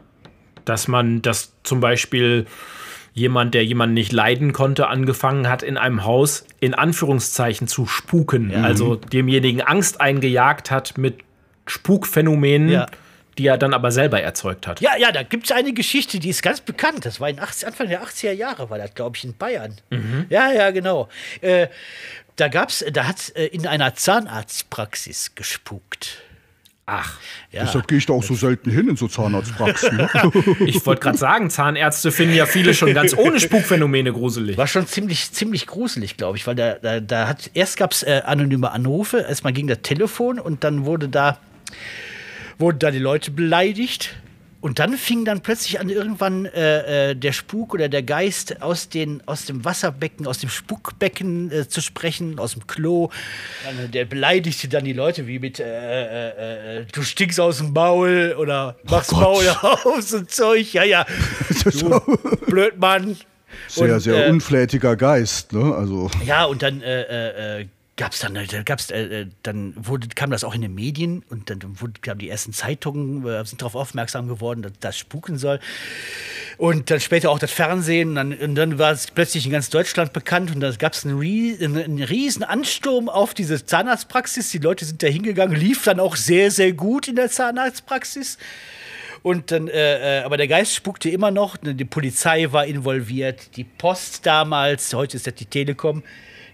Dass 0.66 0.88
man, 0.88 1.22
dass 1.22 1.54
zum 1.64 1.80
Beispiel 1.80 2.46
jemand, 3.18 3.54
der 3.56 3.66
jemanden 3.66 3.96
nicht 3.96 4.12
leiden 4.12 4.54
konnte, 4.54 4.88
angefangen 4.88 5.50
hat, 5.50 5.64
in 5.64 5.76
einem 5.78 6.06
Haus 6.06 6.46
in 6.60 6.74
Anführungszeichen 6.74 7.68
zu 7.68 7.86
spuken. 7.88 8.54
Also 8.64 8.96
demjenigen 8.96 9.62
Angst 9.62 10.00
eingejagt 10.00 10.70
hat 10.72 10.98
mit 10.98 11.16
Spukphänomenen, 11.66 12.70
Ja. 12.70 12.86
die 13.38 13.48
er 13.48 13.58
dann 13.58 13.74
aber 13.74 13.92
selber 13.92 14.22
erzeugt 14.22 14.68
hat. 14.68 14.82
Ja, 14.82 14.98
ja, 14.98 15.12
da 15.12 15.24
gibt 15.24 15.46
es 15.46 15.52
eine 15.52 15.74
Geschichte, 15.74 16.20
die 16.20 16.30
ist 16.30 16.42
ganz 16.44 16.62
bekannt. 16.62 17.06
Das 17.06 17.20
war 17.20 17.30
in 17.30 17.40
80, 17.40 17.68
Anfang 17.68 17.88
der 17.90 18.04
80er 18.04 18.32
Jahre, 18.32 18.70
war 18.70 18.78
das, 18.78 18.94
glaube 18.94 19.18
ich, 19.18 19.24
in 19.24 19.36
Bayern. 19.36 19.76
Ja, 20.30 20.52
ja, 20.52 20.72
genau. 20.72 21.10
Äh, 21.42 21.68
da 22.36 22.50
gab's, 22.50 22.86
da 22.92 23.06
hat 23.08 23.32
äh, 23.36 23.48
in 23.48 23.66
einer 23.66 23.96
Zahnarztpraxis 23.96 25.34
gespukt. 25.36 26.22
Ach, 26.90 27.20
Ja. 27.52 27.64
Deshalb 27.66 27.86
gehe 27.90 27.98
ich 27.98 28.06
da 28.06 28.14
auch 28.14 28.24
so 28.24 28.34
selten 28.34 28.72
hin 28.72 28.88
in 28.88 28.96
so 28.96 29.10
Zahnarztpraxen. 29.10 29.98
ne? 29.98 30.10
ich 30.66 30.86
wollte 30.86 31.02
gerade 31.02 31.18
sagen, 31.18 31.50
Zahnärzte 31.50 32.14
finden 32.14 32.34
ja 32.34 32.46
viele 32.46 32.74
schon 32.74 32.94
ganz 32.94 33.16
ohne 33.16 33.42
Spukphänomene 33.42 34.14
gruselig. 34.14 34.58
War 34.58 34.68
schon 34.68 34.88
ziemlich, 34.88 35.34
ziemlich 35.34 35.68
gruselig, 35.68 36.16
glaube 36.16 36.38
ich, 36.38 36.48
weil 36.48 36.56
da, 36.56 36.76
da, 36.76 37.02
da 37.02 37.28
hat 37.28 37.52
erst 37.54 37.76
gab 37.76 37.92
es 37.92 38.04
äh, 38.04 38.22
anonyme 38.26 38.72
Anrufe, 38.72 39.20
erstmal 39.20 39.52
ging 39.52 39.68
das 39.68 39.80
Telefon 39.82 40.40
und 40.40 40.64
dann 40.64 40.86
wurde 40.86 41.10
da 41.10 41.40
wurden 42.58 42.80
da 42.80 42.90
die 42.90 43.00
Leute 43.00 43.32
beleidigt. 43.32 44.16
Und 44.68 44.80
dann 44.80 44.98
fing 44.98 45.24
dann 45.24 45.40
plötzlich 45.40 45.80
an, 45.80 45.88
irgendwann 45.88 46.46
äh, 46.46 47.12
äh, 47.12 47.16
der 47.16 47.32
Spuk 47.32 47.74
oder 47.74 47.88
der 47.88 48.04
Geist 48.04 48.62
aus, 48.62 48.90
den, 48.90 49.24
aus 49.26 49.46
dem 49.46 49.64
Wasserbecken, 49.64 50.28
aus 50.28 50.40
dem 50.40 50.50
Spukbecken 50.50 51.50
äh, 51.54 51.70
zu 51.70 51.80
sprechen, 51.80 52.38
aus 52.38 52.52
dem 52.52 52.68
Klo. 52.68 53.10
Dann, 53.64 53.86
äh, 53.86 53.88
der 53.88 54.04
beleidigte 54.04 54.68
dann 54.68 54.84
die 54.84 54.92
Leute 54.92 55.26
wie 55.26 55.40
mit, 55.40 55.62
äh, 55.62 56.80
äh, 56.80 56.86
du 56.92 57.02
stinkst 57.02 57.40
aus 57.40 57.60
dem 57.60 57.72
Maul 57.72 58.36
oder 58.38 58.76
machst 58.84 59.14
Maul 59.14 59.48
aus 59.86 60.14
und 60.14 60.32
Zeug. 60.32 60.74
Ja, 60.74 60.84
ja, 60.84 61.06
du 61.64 62.02
Blödmann. 62.48 63.16
Sehr, 63.70 63.94
Und, 63.94 64.02
sehr 64.02 64.30
unflätiger 64.30 64.98
Geist. 64.98 65.54
Ne? 65.54 65.74
Also, 65.74 66.12
ja, 66.26 66.44
und 66.44 66.62
dann 66.62 66.84
gab's 67.98 68.20
dann, 68.20 68.36
äh, 68.36 68.46
gab's, 68.64 68.92
äh, 68.92 69.22
äh, 69.22 69.28
dann 69.44 69.74
wurde, 69.76 70.08
kam 70.10 70.30
das 70.30 70.44
auch 70.44 70.56
in 70.56 70.62
den 70.62 70.74
Medien 70.74 71.26
und 71.30 71.50
dann 71.50 71.60
kamen 72.02 72.20
die 72.20 72.30
ersten 72.30 72.54
Zeitungen, 72.54 73.28
äh, 73.28 73.44
sind 73.44 73.62
darauf 73.62 73.76
aufmerksam 73.76 74.28
geworden, 74.28 74.62
dass 74.62 74.74
das 74.80 74.98
spuken 74.98 75.38
soll. 75.38 75.60
Und 76.58 76.90
dann 76.90 77.00
später 77.00 77.30
auch 77.30 77.40
das 77.40 77.52
Fernsehen. 77.52 78.10
Und 78.10 78.16
dann, 78.16 78.34
und 78.34 78.56
dann 78.56 78.80
war 78.80 78.92
es 78.92 79.08
plötzlich 79.08 79.46
in 79.46 79.52
ganz 79.52 79.70
Deutschland 79.70 80.14
bekannt 80.14 80.54
und 80.54 80.62
da 80.62 80.72
gab 80.72 80.94
es 80.94 81.06
einen, 81.06 81.22
einen, 81.22 81.78
einen 81.78 82.04
riesen 82.04 82.44
Ansturm 82.44 83.10
auf 83.10 83.34
diese 83.34 83.66
Zahnarztpraxis. 83.66 84.52
Die 84.52 84.60
Leute 84.60 84.86
sind 84.86 85.04
da 85.04 85.08
hingegangen, 85.08 85.56
lief 85.56 85.84
dann 85.84 86.00
auch 86.00 86.16
sehr, 86.16 86.52
sehr 86.52 86.74
gut 86.74 87.08
in 87.08 87.16
der 87.16 87.30
Zahnarztpraxis. 87.30 88.38
Und 89.24 89.52
dann, 89.52 89.68
äh, 89.68 90.20
äh, 90.20 90.24
aber 90.24 90.38
der 90.38 90.48
Geist 90.48 90.76
spukte 90.76 91.10
immer 91.10 91.32
noch. 91.32 91.58
Die 91.58 91.86
Polizei 91.86 92.52
war 92.52 92.66
involviert, 92.66 93.58
die 93.58 93.64
Post 93.64 94.26
damals, 94.26 94.94
heute 94.94 95.18
ist 95.18 95.28
das 95.28 95.36
die 95.36 95.46
Telekom, 95.46 96.04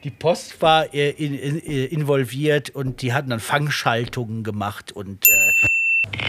die 0.04 0.10
Post 0.12 0.62
war 0.62 0.94
äh, 0.94 1.12
in, 1.12 1.34
in, 1.34 1.60
äh, 1.60 1.86
involviert 1.86 2.70
und 2.72 3.02
die 3.02 3.14
hatten 3.14 3.30
dann 3.30 3.40
Fangschaltungen 3.40 4.44
gemacht 4.44 4.92
und 4.92 5.28
äh, 5.28 5.32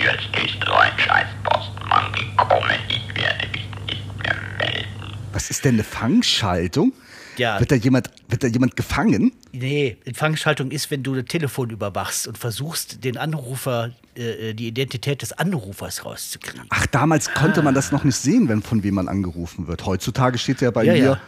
Jetzt 0.03 0.45
ist 0.45 0.65
so 0.65 0.73
ein 0.73 0.93
scheiß 0.99 1.27
Postmann 1.45 2.13
gekommen, 2.13 2.71
ich 2.89 3.09
werde 3.17 3.49
mich 3.53 3.67
nicht 3.87 4.23
mehr 4.23 4.37
melden. 4.59 5.17
was 5.33 5.51
ist 5.51 5.65
denn 5.65 5.75
eine 5.75 5.85
Fangschaltung? 5.85 6.93
Ja. 7.37 7.59
Wird 7.59 7.73
da 7.73 7.75
jemand, 7.75 8.11
wird 8.29 8.45
da 8.45 8.47
jemand 8.47 8.77
gefangen? 8.77 9.33
nee, 9.53 9.97
eine 10.07 10.15
Fangschaltung 10.15 10.71
ist, 10.71 10.91
wenn 10.93 11.03
du 11.03 11.17
das 11.17 11.25
Telefon 11.25 11.71
überwachst 11.71 12.29
und 12.29 12.39
versuchst, 12.39 13.03
den 13.05 13.17
Anrufer, 13.17 13.91
äh, 14.15 14.55
die 14.55 14.69
Identität 14.69 15.21
des 15.23 15.33
Anrufers 15.33 16.05
rauszukriegen. 16.05 16.63
Ach, 16.71 16.87
damals 16.87 17.33
konnte 17.35 17.63
man 17.63 17.75
das 17.75 17.91
noch 17.91 18.05
nicht 18.05 18.17
sehen, 18.17 18.49
wenn 18.49 18.63
von 18.63 18.85
wem 18.85 18.95
man 18.95 19.09
angerufen 19.09 19.67
wird. 19.67 19.85
Heutzutage 19.85 20.39
steht 20.39 20.61
ja 20.61 20.71
bei 20.71 20.85
Ja, 20.85 20.93
mir, 20.93 20.99
ja. 21.05 21.21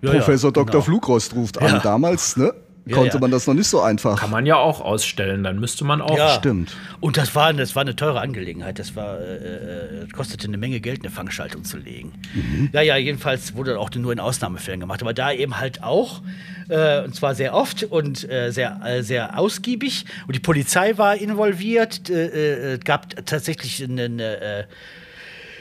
Ja, 0.00 0.12
Professor 0.12 0.48
ja, 0.50 0.52
Dr. 0.52 0.66
genau. 0.66 0.82
Flugrost 0.82 1.34
ruft 1.34 1.60
Ja. 1.60 1.66
an. 1.68 1.80
Damals, 1.82 2.36
ne? 2.36 2.52
Ja, 2.88 2.96
Konnte 2.96 3.16
ja. 3.16 3.20
man 3.20 3.30
das 3.30 3.46
noch 3.46 3.52
nicht 3.52 3.68
so 3.68 3.82
einfach. 3.82 4.18
Kann 4.18 4.30
man 4.30 4.46
ja 4.46 4.56
auch 4.56 4.80
ausstellen, 4.80 5.44
dann 5.44 5.60
müsste 5.60 5.84
man 5.84 6.00
auch. 6.00 6.16
Ja. 6.16 6.30
Stimmt. 6.30 6.74
Und 7.00 7.18
das 7.18 7.34
war, 7.34 7.52
das 7.52 7.76
war 7.76 7.82
eine 7.82 7.94
teure 7.94 8.20
Angelegenheit. 8.20 8.78
Das 8.78 8.96
war, 8.96 9.20
äh, 9.20 10.04
äh, 10.04 10.08
kostete 10.10 10.46
eine 10.48 10.56
Menge 10.56 10.80
Geld, 10.80 11.00
eine 11.02 11.10
Fangschaltung 11.10 11.64
zu 11.64 11.76
legen. 11.76 12.14
Ja, 12.72 12.80
ja, 12.80 12.96
jedenfalls 12.96 13.54
wurde 13.54 13.78
auch 13.78 13.90
nur 13.90 14.10
in 14.10 14.20
Ausnahmefällen 14.20 14.80
gemacht. 14.80 15.02
Aber 15.02 15.12
da 15.12 15.30
eben 15.32 15.58
halt 15.60 15.82
auch, 15.82 16.22
äh, 16.70 17.02
und 17.04 17.14
zwar 17.14 17.34
sehr 17.34 17.52
oft 17.52 17.82
und 17.82 18.26
äh, 18.30 18.52
sehr, 18.52 18.80
äh, 18.82 19.02
sehr 19.02 19.38
ausgiebig. 19.38 20.06
Und 20.26 20.34
die 20.34 20.40
Polizei 20.40 20.96
war 20.96 21.14
involviert. 21.14 22.08
Äh, 22.08 22.78
gab 22.82 23.26
tatsächlich 23.26 23.84
eine, 23.84 24.04
eine 24.04 24.66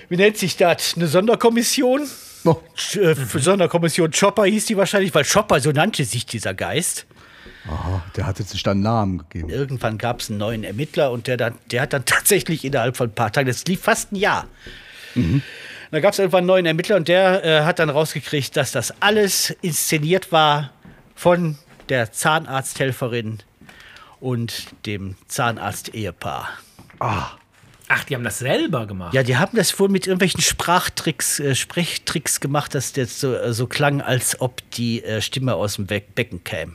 wie 0.07 0.15
nennt 0.15 0.37
sich 0.37 0.55
das? 0.55 0.93
Eine 0.95 1.07
Sonderkommission. 1.07 2.03
Oh. 2.45 2.57
Äh, 2.95 3.15
Sonderkommission 3.15 4.11
Chopper 4.11 4.45
hieß 4.45 4.65
die 4.65 4.77
wahrscheinlich, 4.77 5.13
weil 5.13 5.25
Chopper, 5.25 5.59
so 5.59 5.71
nannte 5.71 6.05
sich 6.05 6.25
dieser 6.25 6.53
Geist. 6.53 7.05
Aha, 7.67 8.03
der 8.15 8.25
hatte 8.25 8.43
sich 8.43 8.63
dann 8.63 8.77
einen 8.77 8.83
Namen 8.83 9.17
gegeben. 9.17 9.49
Irgendwann 9.49 9.97
gab 9.97 10.21
es 10.21 10.29
einen 10.29 10.39
neuen 10.39 10.63
Ermittler 10.63 11.11
und 11.11 11.27
der, 11.27 11.37
dann, 11.37 11.55
der 11.71 11.81
hat 11.81 11.93
dann 11.93 12.05
tatsächlich 12.05 12.63
innerhalb 12.63 12.95
von 12.95 13.09
ein 13.09 13.15
paar 13.15 13.31
Tagen, 13.31 13.47
das 13.47 13.65
lief 13.65 13.81
fast 13.81 14.11
ein 14.11 14.15
Jahr. 14.15 14.47
Da 15.91 15.99
gab 15.99 16.13
es 16.13 16.19
irgendwann 16.19 16.39
einen 16.39 16.47
neuen 16.47 16.65
Ermittler 16.65 16.95
und 16.95 17.07
der 17.07 17.43
äh, 17.43 17.61
hat 17.63 17.79
dann 17.79 17.89
rausgekriegt, 17.89 18.55
dass 18.55 18.71
das 18.71 18.93
alles 19.01 19.51
inszeniert 19.61 20.31
war 20.31 20.71
von 21.15 21.57
der 21.89 22.11
Zahnarzthelferin 22.11 23.39
und 24.19 24.67
dem 24.85 25.15
Zahnarzt-Ehepaar. 25.27 26.49
Ach, 27.89 28.03
die 28.03 28.15
haben 28.15 28.23
das 28.23 28.39
selber 28.39 28.85
gemacht. 28.85 29.13
Ja, 29.13 29.23
die 29.23 29.37
haben 29.37 29.55
das 29.55 29.79
wohl 29.79 29.87
mit 29.87 30.07
irgendwelchen 30.07 30.41
Sprachtricks, 30.41 31.39
äh, 31.39 31.55
Sprechtricks 31.55 32.41
gemacht, 32.41 32.75
dass 32.75 32.91
das 32.91 33.21
so, 33.21 33.33
äh, 33.33 33.53
so 33.53 33.67
klang, 33.67 34.01
als 34.01 34.41
ob 34.41 34.61
die 34.71 35.03
äh, 35.03 35.21
Stimme 35.21 35.55
aus 35.55 35.75
dem 35.75 35.85
Be 35.85 36.01
Becken 36.15 36.43
käme. 36.43 36.73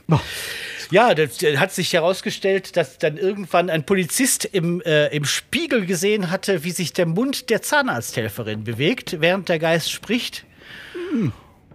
Ja, 0.89 1.13
das 1.13 1.37
hat 1.57 1.71
sich 1.71 1.93
herausgestellt, 1.93 2.75
dass 2.77 2.97
dann 2.97 3.17
irgendwann 3.17 3.69
ein 3.69 3.85
Polizist 3.85 4.45
im, 4.45 4.81
äh, 4.81 5.07
im 5.07 5.25
Spiegel 5.25 5.85
gesehen 5.85 6.31
hatte, 6.31 6.63
wie 6.63 6.71
sich 6.71 6.93
der 6.93 7.05
Mund 7.05 7.49
der 7.49 7.61
Zahnarzthelferin 7.61 8.63
bewegt, 8.63 9.17
während 9.19 9.49
der 9.49 9.59
Geist 9.59 9.91
spricht. 9.91 10.45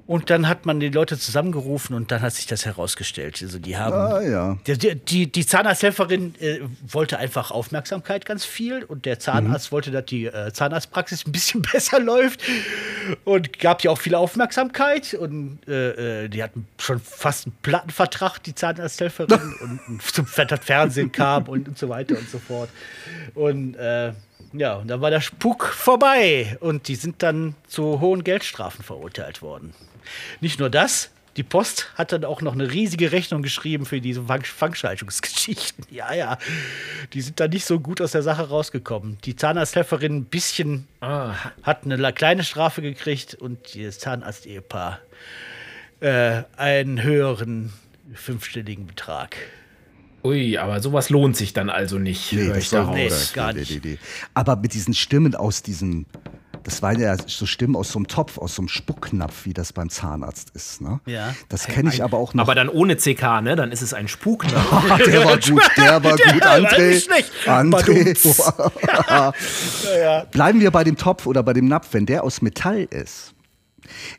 Und 0.09 0.31
dann 0.31 0.49
hat 0.49 0.64
man 0.64 0.81
die 0.81 0.88
Leute 0.88 1.18
zusammengerufen 1.18 1.94
und 1.94 2.11
dann 2.11 2.23
hat 2.23 2.33
sich 2.33 2.47
das 2.47 2.64
herausgestellt. 2.64 3.40
Also 3.42 3.59
die 3.59 3.77
haben. 3.77 3.92
Ah, 3.92 4.23
ja. 4.23 4.59
Die, 4.66 4.94
die, 4.94 5.31
die 5.31 5.44
Zahnarzthelferin 5.44 6.35
äh, 6.40 6.61
wollte 6.90 7.18
einfach 7.18 7.51
Aufmerksamkeit 7.51 8.25
ganz 8.25 8.47
viel 8.47 8.85
und 8.85 9.05
der 9.05 9.18
Zahnarzt 9.18 9.71
wollte, 9.71 9.90
dass 9.90 10.07
die 10.07 10.25
äh, 10.25 10.51
Zahnarztpraxis 10.51 11.27
ein 11.27 11.33
bisschen 11.33 11.61
besser 11.73 12.01
läuft 12.01 12.40
und 13.25 13.59
gab 13.59 13.85
ja 13.85 13.90
auch 13.90 13.99
viel 13.99 14.14
Aufmerksamkeit 14.14 15.12
und 15.12 15.59
äh, 15.68 16.23
äh, 16.25 16.29
die 16.31 16.42
hatten 16.42 16.66
schon 16.79 17.01
fast 17.01 17.44
einen 17.44 17.57
Plattenvertrag, 17.61 18.42
die 18.42 18.55
Zahnarzthelferin 18.55 19.57
und, 19.88 20.01
zum 20.01 20.25
Fernsehen 20.25 21.12
kam 21.12 21.49
und, 21.49 21.68
und 21.68 21.77
so 21.77 21.90
weiter 21.90 22.16
und 22.16 22.31
so 22.31 22.38
fort. 22.38 22.71
Und 23.35 23.75
äh, 23.75 24.14
ja, 24.55 24.77
und 24.77 24.88
dann 24.88 25.03
war 25.03 25.11
der 25.11 25.21
Spuk 25.21 25.66
vorbei 25.66 26.57
und 26.61 26.88
die 26.88 26.94
sind 26.94 27.23
dann 27.23 27.57
zu 27.66 28.01
hohen 28.01 28.25
Geldstrafen 28.25 28.83
verurteilt 28.83 29.42
worden. 29.42 29.75
Nicht 30.40 30.59
nur 30.59 30.71
das, 30.71 31.11
die 31.37 31.42
Post 31.44 31.90
hat 31.94 32.11
dann 32.12 32.25
auch 32.25 32.42
noch 32.42 32.53
eine 32.55 32.73
riesige 32.73 33.12
Rechnung 33.12 33.42
geschrieben 33.42 33.87
für 33.87 34.01
diese 34.01 34.25
Fang 34.25 34.42
Fangschaltungsgeschichten. 34.44 35.85
Ja, 35.90 36.12
ja, 36.12 36.38
die 37.12 37.21
sind 37.21 37.38
da 37.40 37.47
nicht 37.49 37.64
so 37.64 37.79
gut 37.81 38.01
aus 38.01 38.12
der 38.12 38.23
Sache 38.23 38.49
rausgekommen. 38.49 39.18
Die 39.25 39.37
Zahnarzthelferin 39.37 40.16
ein 40.16 40.25
bisschen 40.25 40.87
Ah, 41.01 41.35
hat 41.62 41.85
eine 41.85 42.12
kleine 42.12 42.44
Strafe 42.44 42.83
gekriegt 42.83 43.35
und 43.35 43.59
das 43.77 43.99
Zahnarzt-Ehepaar 44.01 44.99
äh, 46.01 46.42
einen 46.57 47.03
höheren 47.03 47.73
fünfstelligen 48.14 48.87
Betrag. 48.87 49.37
ui, 50.25 50.57
aber 50.59 50.81
sowas 50.81 51.11
lohnt 51.11 51.37
sich 51.37 51.53
dann 51.53 51.71
also 51.71 51.99
nicht. 51.99 52.33
Nee, 52.33 52.44
höre 52.47 52.55
das 52.55 52.64
ich 52.64 52.71
daraus. 52.71 52.94
Nee, 52.94 53.09
das- 53.09 53.33
gar 53.33 53.53
nicht. 53.53 53.81
Aber 54.35 54.57
mit 54.57 54.75
diesen 54.75 54.94
Stimmen 54.94 55.35
aus 55.35 55.62
diesem, 55.62 56.07
das 56.64 56.83
waren 56.83 57.01
ja 57.01 57.16
so 57.27 57.47
Stimmen 57.47 57.77
aus 57.77 57.92
so 57.92 57.99
einem 57.99 58.09
Topf, 58.09 58.38
aus 58.38 58.55
so 58.55 58.62
einem 58.62 58.68
Spucknapf, 58.68 59.44
wie 59.44 59.55
das 59.55 59.73
beim 59.73 59.90
Zahnarzt 59.90 60.51
ist. 60.55 60.81
Ne? 60.81 61.01
Ja. 61.07 61.35
Das 61.49 61.66
kenne 61.66 61.90
ich 61.90 62.03
aber 62.03 62.18
auch 62.18 62.35
noch. 62.35 62.42
Aber 62.42 62.55
dann 62.55 62.68
ohne 62.68 62.97
CK, 62.97 63.40
ne? 63.42 63.57
Dann 63.57 63.73
ist 63.73 63.83
es 63.83 63.94
ein 63.94 64.09
Spuk. 64.09 64.44
Ne? 64.47 64.53
Ah, 64.71 64.97
der 64.99 65.25
war 65.25 65.38
gut, 65.38 65.62
der 65.77 66.03
war 66.03 66.12
gut, 66.12 66.40
war 66.40 66.57
André. 66.57 66.88
nicht 66.88 67.05
schlecht. 67.05 67.33
André. 67.47 68.14
Bleiben 70.31 70.61
wir 70.61 70.71
bei 70.71 70.85
dem 70.85 70.97
Topf 70.97 71.27
oder 71.27 71.42
bei 71.42 71.53
dem 71.53 71.66
Napf, 71.68 71.88
wenn 71.92 72.07
der 72.07 72.23
aus 72.23 72.42
Metall 72.42 72.87
ist. 72.90 73.35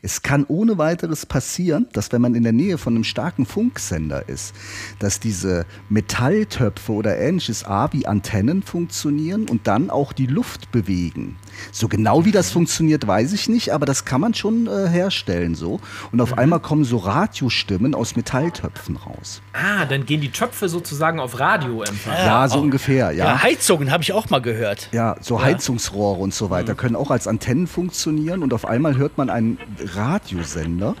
Es 0.02 0.22
kann 0.22 0.44
ohne 0.48 0.78
weiteres 0.78 1.26
passieren, 1.26 1.86
dass 1.92 2.12
wenn 2.12 2.22
man 2.22 2.34
in 2.34 2.42
der 2.42 2.52
Nähe 2.52 2.78
von 2.78 2.94
einem 2.94 3.04
starken 3.04 3.46
Funksender 3.46 4.28
ist, 4.28 4.54
dass 4.98 5.20
diese 5.20 5.66
Metalltöpfe 5.88 6.92
oder 6.92 7.18
ähnliches 7.18 7.64
A 7.64 7.92
wie 7.92 8.06
Antennen 8.06 8.62
funktionieren 8.62 9.48
und 9.48 9.66
dann 9.66 9.90
auch 9.90 10.12
die 10.12 10.26
Luft 10.26 10.72
bewegen. 10.72 11.36
So 11.72 11.88
genau 11.88 12.24
wie 12.24 12.32
das 12.32 12.50
funktioniert, 12.50 13.06
weiß 13.06 13.32
ich 13.32 13.48
nicht, 13.48 13.72
aber 13.72 13.86
das 13.86 14.04
kann 14.04 14.20
man 14.20 14.34
schon 14.34 14.66
äh, 14.66 14.88
herstellen 14.88 15.54
so. 15.54 15.80
Und 16.12 16.20
auf 16.20 16.38
einmal 16.38 16.60
kommen 16.60 16.84
so 16.84 16.96
Radiostimmen 16.98 17.94
aus 17.94 18.16
Metalltöpfen 18.16 18.96
raus. 18.96 19.42
Ah, 19.52 19.84
dann 19.84 20.06
gehen 20.06 20.20
die 20.20 20.30
Töpfe 20.30 20.68
sozusagen 20.68 21.20
auf 21.20 21.38
Radioempfang. 21.38 22.14
Ja, 22.14 22.48
so 22.48 22.60
ungefähr, 22.60 23.12
Ja, 23.12 23.26
ja. 23.26 23.42
Heizungen 23.42 23.90
habe 23.90 24.02
ich 24.02 24.12
auch 24.12 24.30
mal 24.30 24.40
gehört. 24.40 24.88
Ja, 24.92 25.16
so 25.20 25.42
Heizungsrohre 25.42 26.20
und 26.20 26.34
so 26.34 26.50
weiter 26.50 26.74
können 26.74 26.96
auch 26.96 27.10
als 27.10 27.26
Antennen 27.26 27.66
funktionieren 27.66 28.42
und 28.42 28.52
auf 28.54 28.64
einmal 28.66 28.96
hört 28.96 29.18
man 29.18 29.30
einen 29.30 29.58
Radiosender, 29.94 30.94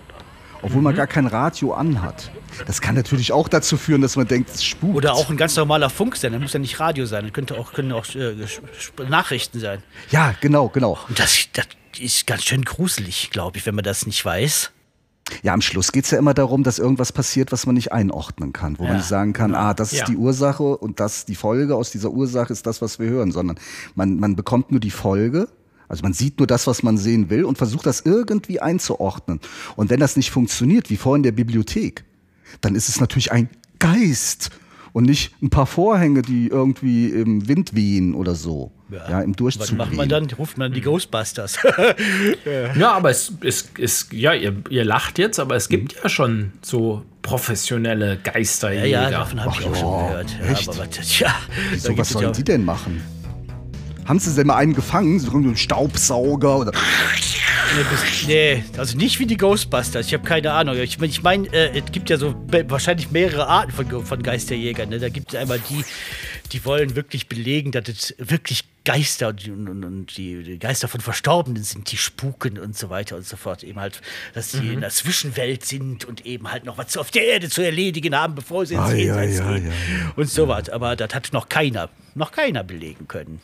obwohl 0.62 0.82
man 0.82 0.94
gar 0.94 1.06
kein 1.06 1.26
Radio 1.26 1.72
anhat. 1.74 2.30
Das 2.66 2.80
kann 2.80 2.94
natürlich 2.94 3.32
auch 3.32 3.48
dazu 3.48 3.76
führen, 3.76 4.00
dass 4.02 4.16
man 4.16 4.26
denkt, 4.26 4.50
es 4.54 4.64
spukt. 4.64 4.94
Oder 4.96 5.14
auch 5.14 5.30
ein 5.30 5.36
ganz 5.36 5.56
normaler 5.56 5.90
Funksender, 5.90 6.38
muss 6.38 6.52
ja 6.52 6.58
nicht 6.60 6.78
Radio 6.80 7.06
sein, 7.06 7.24
das 7.24 7.32
könnte 7.32 7.58
auch, 7.58 7.72
können 7.72 7.92
auch 7.92 8.04
äh, 8.14 8.34
Nachrichten 9.08 9.60
sein. 9.60 9.82
Ja, 10.10 10.34
genau, 10.40 10.68
genau. 10.68 10.98
Und 11.08 11.18
das, 11.18 11.46
das 11.52 11.66
ist 11.98 12.26
ganz 12.26 12.44
schön 12.44 12.62
gruselig, 12.64 13.30
glaube 13.30 13.58
ich, 13.58 13.66
wenn 13.66 13.74
man 13.74 13.84
das 13.84 14.06
nicht 14.06 14.24
weiß. 14.24 14.70
Ja, 15.42 15.54
am 15.54 15.60
Schluss 15.60 15.92
geht 15.92 16.06
es 16.06 16.10
ja 16.10 16.18
immer 16.18 16.34
darum, 16.34 16.64
dass 16.64 16.78
irgendwas 16.80 17.12
passiert, 17.12 17.52
was 17.52 17.64
man 17.66 17.76
nicht 17.76 17.92
einordnen 17.92 18.52
kann, 18.52 18.78
wo 18.78 18.82
man 18.82 18.92
Ja, 18.92 18.98
nicht 18.98 19.08
sagen 19.08 19.32
kann, 19.32 19.54
ah, 19.54 19.74
das 19.74 19.92
ist 19.92 20.00
Ja. 20.00 20.04
die 20.06 20.16
Ursache 20.16 20.62
und 20.76 20.98
das 20.98 21.24
die 21.24 21.36
Folge 21.36 21.76
aus 21.76 21.90
dieser 21.92 22.10
Ursache 22.10 22.52
ist 22.52 22.66
das, 22.66 22.82
was 22.82 22.98
wir 22.98 23.08
hören, 23.08 23.30
sondern 23.30 23.58
man, 23.94 24.18
man 24.18 24.34
bekommt 24.34 24.72
nur 24.72 24.80
die 24.80 24.90
Folge. 24.90 25.48
Also 25.88 26.02
man 26.02 26.12
sieht 26.12 26.38
nur 26.38 26.46
das, 26.46 26.66
was 26.68 26.82
man 26.84 26.98
sehen 26.98 27.30
will 27.30 27.44
und 27.44 27.58
versucht 27.58 27.84
das 27.86 28.00
irgendwie 28.02 28.60
einzuordnen. 28.60 29.40
Und 29.76 29.90
wenn 29.90 29.98
das 30.00 30.16
nicht 30.16 30.30
funktioniert, 30.30 30.88
wie 30.90 30.96
vorhin 30.96 31.20
in 31.20 31.24
der 31.24 31.32
Bibliothek, 31.32 32.04
dann 32.60 32.74
ist 32.74 32.88
es 32.88 33.00
natürlich 33.00 33.32
ein 33.32 33.48
Geist 33.78 34.50
und 34.92 35.04
nicht 35.04 35.34
ein 35.42 35.50
paar 35.50 35.66
Vorhänge, 35.66 36.22
die 36.22 36.48
irgendwie 36.48 37.06
im 37.08 37.46
Wind 37.48 37.74
wehen 37.74 38.14
oder 38.14 38.34
so. 38.34 38.72
Ja, 38.90 39.20
im 39.20 39.30
Was 39.30 39.36
Durchzug 39.36 39.78
macht 39.78 39.92
man 39.92 40.08
dann? 40.08 40.26
Ruft 40.32 40.58
man 40.58 40.72
die 40.72 40.80
Ghostbusters. 40.80 41.58
Ja, 42.76 42.92
aber 42.92 43.10
es 43.10 43.32
ist, 43.42 43.78
ist 43.78 44.12
ja, 44.12 44.34
ihr, 44.34 44.56
ihr 44.68 44.84
lacht 44.84 45.18
jetzt, 45.18 45.38
aber 45.38 45.54
es 45.54 45.68
gibt 45.68 45.94
ja 46.02 46.08
schon 46.08 46.52
so 46.62 47.02
professionelle 47.22 48.14
ja, 48.24 48.32
Geisterjäger. 48.32 48.88
ja, 48.88 49.10
davon 49.10 49.40
habe 49.44 49.54
ich 49.58 49.66
auch 49.66 49.76
schon 49.76 50.06
gehört. 50.08 50.36
Ja, 50.40 50.52
echt? 50.52 50.68
aber 50.68 50.78
was, 50.78 51.18
ja, 51.20 51.34
So, 51.78 51.96
was 51.96 52.08
sollen 52.10 52.24
ja- 52.26 52.30
die 52.32 52.44
denn 52.44 52.64
machen? 52.64 53.00
Haben 54.10 54.18
sie 54.18 54.34
denn 54.34 54.48
mal 54.48 54.56
einen 54.56 54.74
gefangen? 54.74 55.20
So 55.20 55.30
einen 55.30 55.56
Staubsauger 55.56 56.58
oder. 56.58 56.72
Nee, 58.26 58.64
also 58.76 58.98
nicht 58.98 59.20
wie 59.20 59.26
die 59.26 59.36
Ghostbusters. 59.36 60.08
Ich 60.08 60.14
habe 60.14 60.24
keine 60.24 60.50
Ahnung. 60.50 60.76
Ich 60.78 60.98
meine, 60.98 61.12
ich 61.12 61.22
mein, 61.22 61.44
äh, 61.52 61.78
es 61.78 61.92
gibt 61.92 62.10
ja 62.10 62.16
so 62.16 62.34
wahrscheinlich 62.66 63.12
mehrere 63.12 63.46
Arten 63.46 63.70
von, 63.70 64.04
von 64.04 64.20
Geisterjägern. 64.20 64.88
Ne? 64.88 64.98
Da 64.98 65.10
gibt 65.10 65.32
es 65.32 65.38
einmal 65.38 65.60
die, 65.60 65.84
die 66.50 66.64
wollen 66.64 66.96
wirklich 66.96 67.28
belegen, 67.28 67.70
dass 67.70 67.88
es 67.88 68.12
wirklich 68.18 68.64
Geister 68.84 69.28
und, 69.28 69.68
und, 69.68 69.84
und 69.84 70.16
die, 70.16 70.58
Geister 70.58 70.88
von 70.88 71.00
Verstorbenen 71.00 71.62
sind, 71.62 71.92
die 71.92 71.96
spuken 71.96 72.58
und 72.58 72.76
so 72.76 72.90
weiter 72.90 73.14
und 73.14 73.24
so 73.24 73.36
fort. 73.36 73.62
Eben 73.62 73.78
halt, 73.78 74.00
dass 74.34 74.50
die 74.50 74.72
in 74.72 74.80
der 74.80 74.90
Zwischenwelt 74.90 75.64
sind 75.64 76.04
und 76.04 76.26
eben 76.26 76.50
halt 76.50 76.64
noch 76.64 76.78
was 76.78 76.96
auf 76.96 77.12
der 77.12 77.28
Erde 77.28 77.48
zu 77.48 77.62
erledigen 77.62 78.16
haben, 78.16 78.34
bevor 78.34 78.66
sie 78.66 78.74
ins 78.74 78.82
Ah, 78.82 78.90
ja, 78.90 79.22
Jenseits 79.22 79.38
ja, 79.38 79.52
gehen. 79.52 79.66
ja, 79.68 80.12
Und 80.16 80.28
so 80.28 80.48
was. 80.48 80.68
Aber 80.68 80.96
das 80.96 81.14
hat 81.14 81.32
noch 81.32 81.48
keiner, 81.48 81.90
noch 82.16 82.32
keiner 82.32 82.64
belegen 82.64 83.06
können. 83.06 83.40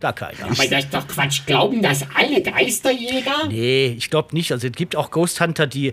Da 0.00 0.12
keiner. 0.12 0.44
Aber 0.44 0.66
das 0.66 0.84
ist 0.84 0.94
doch 0.94 1.08
Quatsch. 1.08 1.40
Glauben 1.46 1.82
das 1.82 2.04
alle 2.14 2.40
Geisterjäger? 2.40 3.48
Nee, 3.48 3.94
ich 3.98 4.10
glaube 4.10 4.34
nicht. 4.34 4.52
Also 4.52 4.68
es 4.68 4.72
gibt 4.72 4.94
auch 4.94 5.10
Ghost 5.10 5.40
Hunter, 5.40 5.66
die 5.66 5.92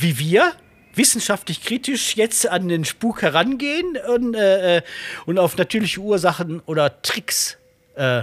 wie 0.00 0.18
wir 0.18 0.52
wissenschaftlich 0.94 1.62
kritisch 1.62 2.16
jetzt 2.16 2.48
an 2.48 2.68
den 2.68 2.84
Spuk 2.84 3.22
herangehen 3.22 3.96
und, 4.14 4.34
äh, 4.34 4.78
äh, 4.78 4.82
und 5.26 5.38
auf 5.38 5.56
natürliche 5.56 6.00
Ursachen 6.00 6.60
oder 6.66 7.02
Tricks 7.02 7.58
äh, 7.96 8.22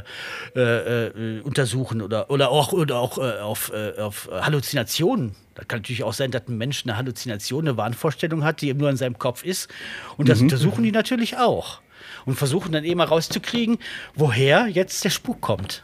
äh, 0.56 1.08
äh, 1.08 1.42
untersuchen 1.42 2.02
oder, 2.02 2.30
oder 2.30 2.50
auch, 2.50 2.74
oder 2.74 3.00
auch 3.00 3.18
äh, 3.18 3.40
auf, 3.40 3.72
äh, 3.74 4.00
auf 4.02 4.30
Halluzinationen. 4.30 5.36
Da 5.56 5.64
kann 5.64 5.80
natürlich 5.80 6.04
auch 6.04 6.14
sein, 6.14 6.32
dass 6.32 6.48
ein 6.48 6.58
Mensch 6.58 6.84
eine 6.84 6.98
Halluzination, 6.98 7.68
eine 7.68 7.78
Wahnvorstellung 7.78 8.44
hat, 8.44 8.62
die 8.62 8.70
eben 8.70 8.80
nur 8.80 8.90
in 8.90 8.98
seinem 8.98 9.18
Kopf 9.18 9.44
ist. 9.44 9.70
Und 10.18 10.28
das 10.28 10.42
untersuchen 10.42 10.84
die 10.84 10.92
natürlich 10.92 11.38
auch. 11.38 11.82
Und 12.26 12.36
versuchen 12.36 12.72
dann 12.72 12.84
eben 12.84 12.98
mal 12.98 13.06
rauszukriegen, 13.06 13.78
woher 14.16 14.68
jetzt 14.68 15.04
der 15.04 15.10
Spuk 15.10 15.42
kommt. 15.42 15.84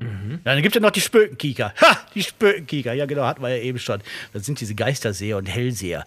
Ja, 0.00 0.06
dann 0.44 0.62
gibt 0.62 0.74
es 0.74 0.80
ja 0.80 0.80
noch 0.80 0.90
die 0.90 1.00
Spökenkieker. 1.00 1.72
Ha, 1.80 2.00
die 2.14 2.22
Spökenkieker. 2.22 2.92
Ja, 2.92 3.06
genau, 3.06 3.24
hatten 3.24 3.42
wir 3.42 3.56
ja 3.56 3.62
eben 3.62 3.78
schon. 3.78 4.02
Das 4.32 4.44
sind 4.44 4.60
diese 4.60 4.74
Geisterseher 4.74 5.36
und 5.36 5.46
Hellseher 5.46 6.04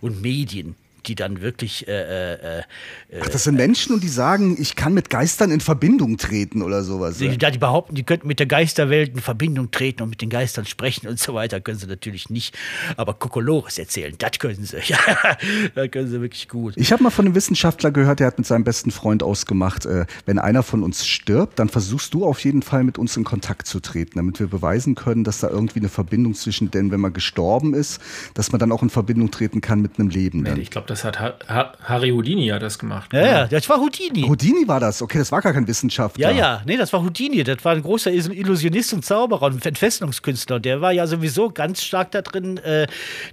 und 0.00 0.20
Medien, 0.22 0.76
die 1.06 1.14
dann 1.14 1.40
wirklich 1.40 1.88
äh, 1.88 1.92
äh, 1.92 2.58
äh, 2.58 2.62
Ach, 3.20 3.28
das 3.28 3.44
sind 3.44 3.56
Menschen 3.56 3.94
und 3.94 4.02
die 4.02 4.08
sagen, 4.08 4.56
ich 4.58 4.76
kann 4.76 4.94
mit 4.94 5.10
Geistern 5.10 5.50
in 5.50 5.60
Verbindung 5.60 6.16
treten 6.16 6.62
oder 6.62 6.82
sowas. 6.82 7.18
die, 7.18 7.36
da 7.38 7.50
die 7.50 7.58
behaupten, 7.58 7.94
die 7.94 8.02
könnten 8.02 8.28
mit 8.28 8.38
der 8.38 8.46
Geisterwelt 8.46 9.14
in 9.14 9.20
Verbindung 9.20 9.70
treten 9.70 10.02
und 10.02 10.10
mit 10.10 10.20
den 10.22 10.30
Geistern 10.30 10.66
sprechen 10.66 11.08
und 11.08 11.18
so 11.18 11.34
weiter, 11.34 11.60
können 11.60 11.78
sie 11.78 11.86
natürlich 11.86 12.30
nicht. 12.30 12.56
Aber 12.96 13.14
Kokolores 13.14 13.78
erzählen, 13.78 14.14
das 14.18 14.32
können 14.38 14.64
sie. 14.64 14.78
Ja, 14.90 14.98
das 15.74 15.90
können 15.92 16.10
sie 16.10 16.20
wirklich 16.20 16.48
gut. 16.48 16.74
Ich 16.76 16.90
habe 16.90 17.02
mal 17.02 17.10
von 17.10 17.24
einem 17.24 17.34
Wissenschaftler 17.34 17.92
gehört, 17.92 18.18
der 18.18 18.26
hat 18.26 18.38
mit 18.38 18.46
seinem 18.46 18.64
besten 18.64 18.90
Freund 18.90 19.22
ausgemacht, 19.22 19.86
äh, 19.86 20.06
wenn 20.26 20.38
einer 20.38 20.62
von 20.62 20.82
uns 20.82 21.06
stirbt, 21.06 21.58
dann 21.58 21.68
versuchst 21.68 22.12
du 22.14 22.24
auf 22.24 22.42
jeden 22.44 22.62
Fall 22.62 22.82
mit 22.82 22.98
uns 22.98 23.16
in 23.16 23.22
Kontakt 23.24 23.66
zu 23.66 23.78
treten, 23.78 24.12
damit 24.16 24.40
wir 24.40 24.48
beweisen 24.48 24.96
können, 24.96 25.22
dass 25.22 25.40
da 25.40 25.48
irgendwie 25.48 25.78
eine 25.78 25.88
Verbindung 25.88 26.34
zwischen, 26.34 26.70
denn 26.70 26.90
wenn 26.90 27.00
man 27.00 27.12
gestorben 27.12 27.74
ist, 27.74 28.00
dass 28.34 28.50
man 28.52 28.58
dann 28.58 28.72
auch 28.72 28.82
in 28.82 28.90
Verbindung 28.90 29.30
treten 29.30 29.60
kann 29.60 29.80
mit 29.80 29.98
einem 29.98 30.08
Lebenden. 30.08 30.60
Ich 30.60 30.70
glaube, 30.70 30.88
das 30.90 31.04
hat 31.04 31.20
ha 31.20 31.34
ha 31.48 31.72
Harry 31.84 32.10
Houdini 32.10 32.48
hat 32.48 32.62
das 32.62 32.78
gemacht. 32.78 33.12
Ja, 33.12 33.20
ja, 33.20 33.46
das 33.46 33.68
war 33.68 33.78
Houdini. 33.78 34.22
Houdini 34.22 34.66
war 34.66 34.80
das, 34.80 35.00
okay, 35.00 35.18
das 35.18 35.30
war 35.32 35.40
gar 35.40 35.52
kein 35.52 35.66
Wissenschaftler. 35.66 36.30
Ja, 36.30 36.36
ja, 36.36 36.62
nee, 36.66 36.76
das 36.76 36.92
war 36.92 37.02
Houdini. 37.02 37.44
Das 37.44 37.64
war 37.64 37.72
ein 37.72 37.82
großer 37.82 38.10
Is- 38.10 38.28
Illusionist 38.28 38.92
und 38.92 39.04
Zauberer 39.04 39.42
und 39.46 39.64
Entfesselungskünstler. 39.64 40.56
Und 40.56 40.64
der 40.64 40.80
war 40.80 40.92
ja 40.92 41.06
sowieso 41.06 41.50
ganz 41.50 41.82
stark 41.82 42.10
da 42.10 42.22
drin, 42.22 42.58
äh, 42.58 42.86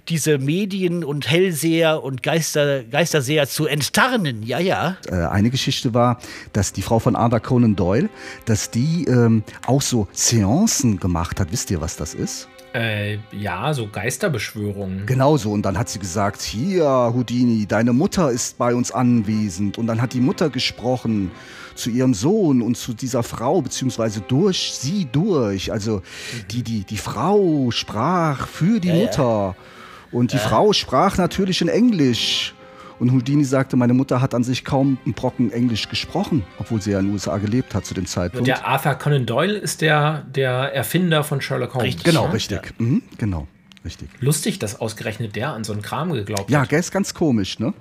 diese 0.08 0.38
Medien 0.38 1.02
und 1.04 1.28
Hellseher 1.28 2.02
und 2.02 2.22
Geister, 2.22 2.84
Geisterseher 2.84 3.48
zu 3.48 3.66
enttarnen. 3.66 4.42
Ja, 4.44 4.58
ja. 4.60 4.96
Äh, 5.10 5.16
eine 5.26 5.50
Geschichte 5.50 5.94
war, 5.94 6.18
dass 6.52 6.72
die 6.72 6.82
Frau 6.82 6.98
von 7.00 7.16
Arthur 7.16 7.40
Conan 7.40 7.74
Doyle, 7.76 8.08
dass 8.46 8.70
die 8.70 9.04
ähm, 9.08 9.42
auch 9.66 9.82
so 9.82 10.06
Seancen 10.12 11.00
gemacht 11.00 11.40
hat. 11.40 11.50
Wisst 11.50 11.70
ihr, 11.70 11.80
was 11.80 11.96
das 11.96 12.14
ist? 12.14 12.48
Äh, 12.74 13.18
ja, 13.32 13.72
so 13.72 13.88
Geisterbeschwörungen. 13.88 15.06
Genau 15.06 15.36
so. 15.36 15.52
Und 15.52 15.62
dann 15.62 15.78
hat 15.78 15.88
sie 15.88 15.98
gesagt, 15.98 16.42
hier, 16.42 16.84
Houdini, 16.86 17.66
deine 17.66 17.92
Mutter 17.92 18.30
ist 18.30 18.58
bei 18.58 18.74
uns 18.74 18.92
anwesend. 18.92 19.78
Und 19.78 19.86
dann 19.86 20.02
hat 20.02 20.12
die 20.12 20.20
Mutter 20.20 20.50
gesprochen 20.50 21.30
zu 21.74 21.90
ihrem 21.90 22.12
Sohn 22.12 22.60
und 22.60 22.76
zu 22.76 22.92
dieser 22.92 23.22
Frau, 23.22 23.62
beziehungsweise 23.62 24.20
durch 24.20 24.72
sie 24.74 25.06
durch. 25.10 25.72
Also 25.72 26.02
die, 26.50 26.62
die, 26.62 26.84
die 26.84 26.98
Frau 26.98 27.70
sprach 27.70 28.46
für 28.46 28.80
die 28.80 28.88
ja. 28.88 28.94
Mutter. 28.94 29.56
Und 30.10 30.32
die 30.32 30.38
Frau 30.38 30.72
sprach 30.72 31.16
natürlich 31.16 31.62
in 31.62 31.68
Englisch. 31.68 32.54
Und 32.98 33.12
Houdini 33.12 33.44
sagte, 33.44 33.76
meine 33.76 33.94
Mutter 33.94 34.20
hat 34.20 34.34
an 34.34 34.42
sich 34.42 34.64
kaum 34.64 34.98
einen 35.04 35.14
Brocken 35.14 35.52
Englisch 35.52 35.88
gesprochen, 35.88 36.44
obwohl 36.58 36.82
sie 36.82 36.90
ja 36.90 36.98
in 36.98 37.06
den 37.06 37.12
USA 37.14 37.38
gelebt 37.38 37.74
hat 37.74 37.86
zu 37.86 37.94
dem 37.94 38.06
Zeitpunkt. 38.06 38.46
Der 38.48 38.66
Arthur 38.66 38.94
Conan 38.96 39.24
Doyle 39.24 39.56
ist 39.56 39.80
der, 39.82 40.22
der 40.34 40.74
Erfinder 40.74 41.22
von 41.22 41.40
Sherlock 41.40 41.74
Holmes. 41.74 41.86
Richtig. 41.86 42.04
genau, 42.04 42.26
ne? 42.26 42.34
richtig. 42.34 42.74
Mhm, 42.78 43.02
genau, 43.16 43.46
richtig. 43.84 44.08
Lustig, 44.20 44.58
dass 44.58 44.80
ausgerechnet 44.80 45.36
der 45.36 45.52
an 45.52 45.62
so 45.62 45.72
einen 45.72 45.82
Kram 45.82 46.12
geglaubt 46.12 46.50
Ja, 46.50 46.62
hat. 46.62 46.70
gell, 46.70 46.80
ist 46.80 46.90
ganz 46.90 47.14
komisch, 47.14 47.58
ne? 47.60 47.72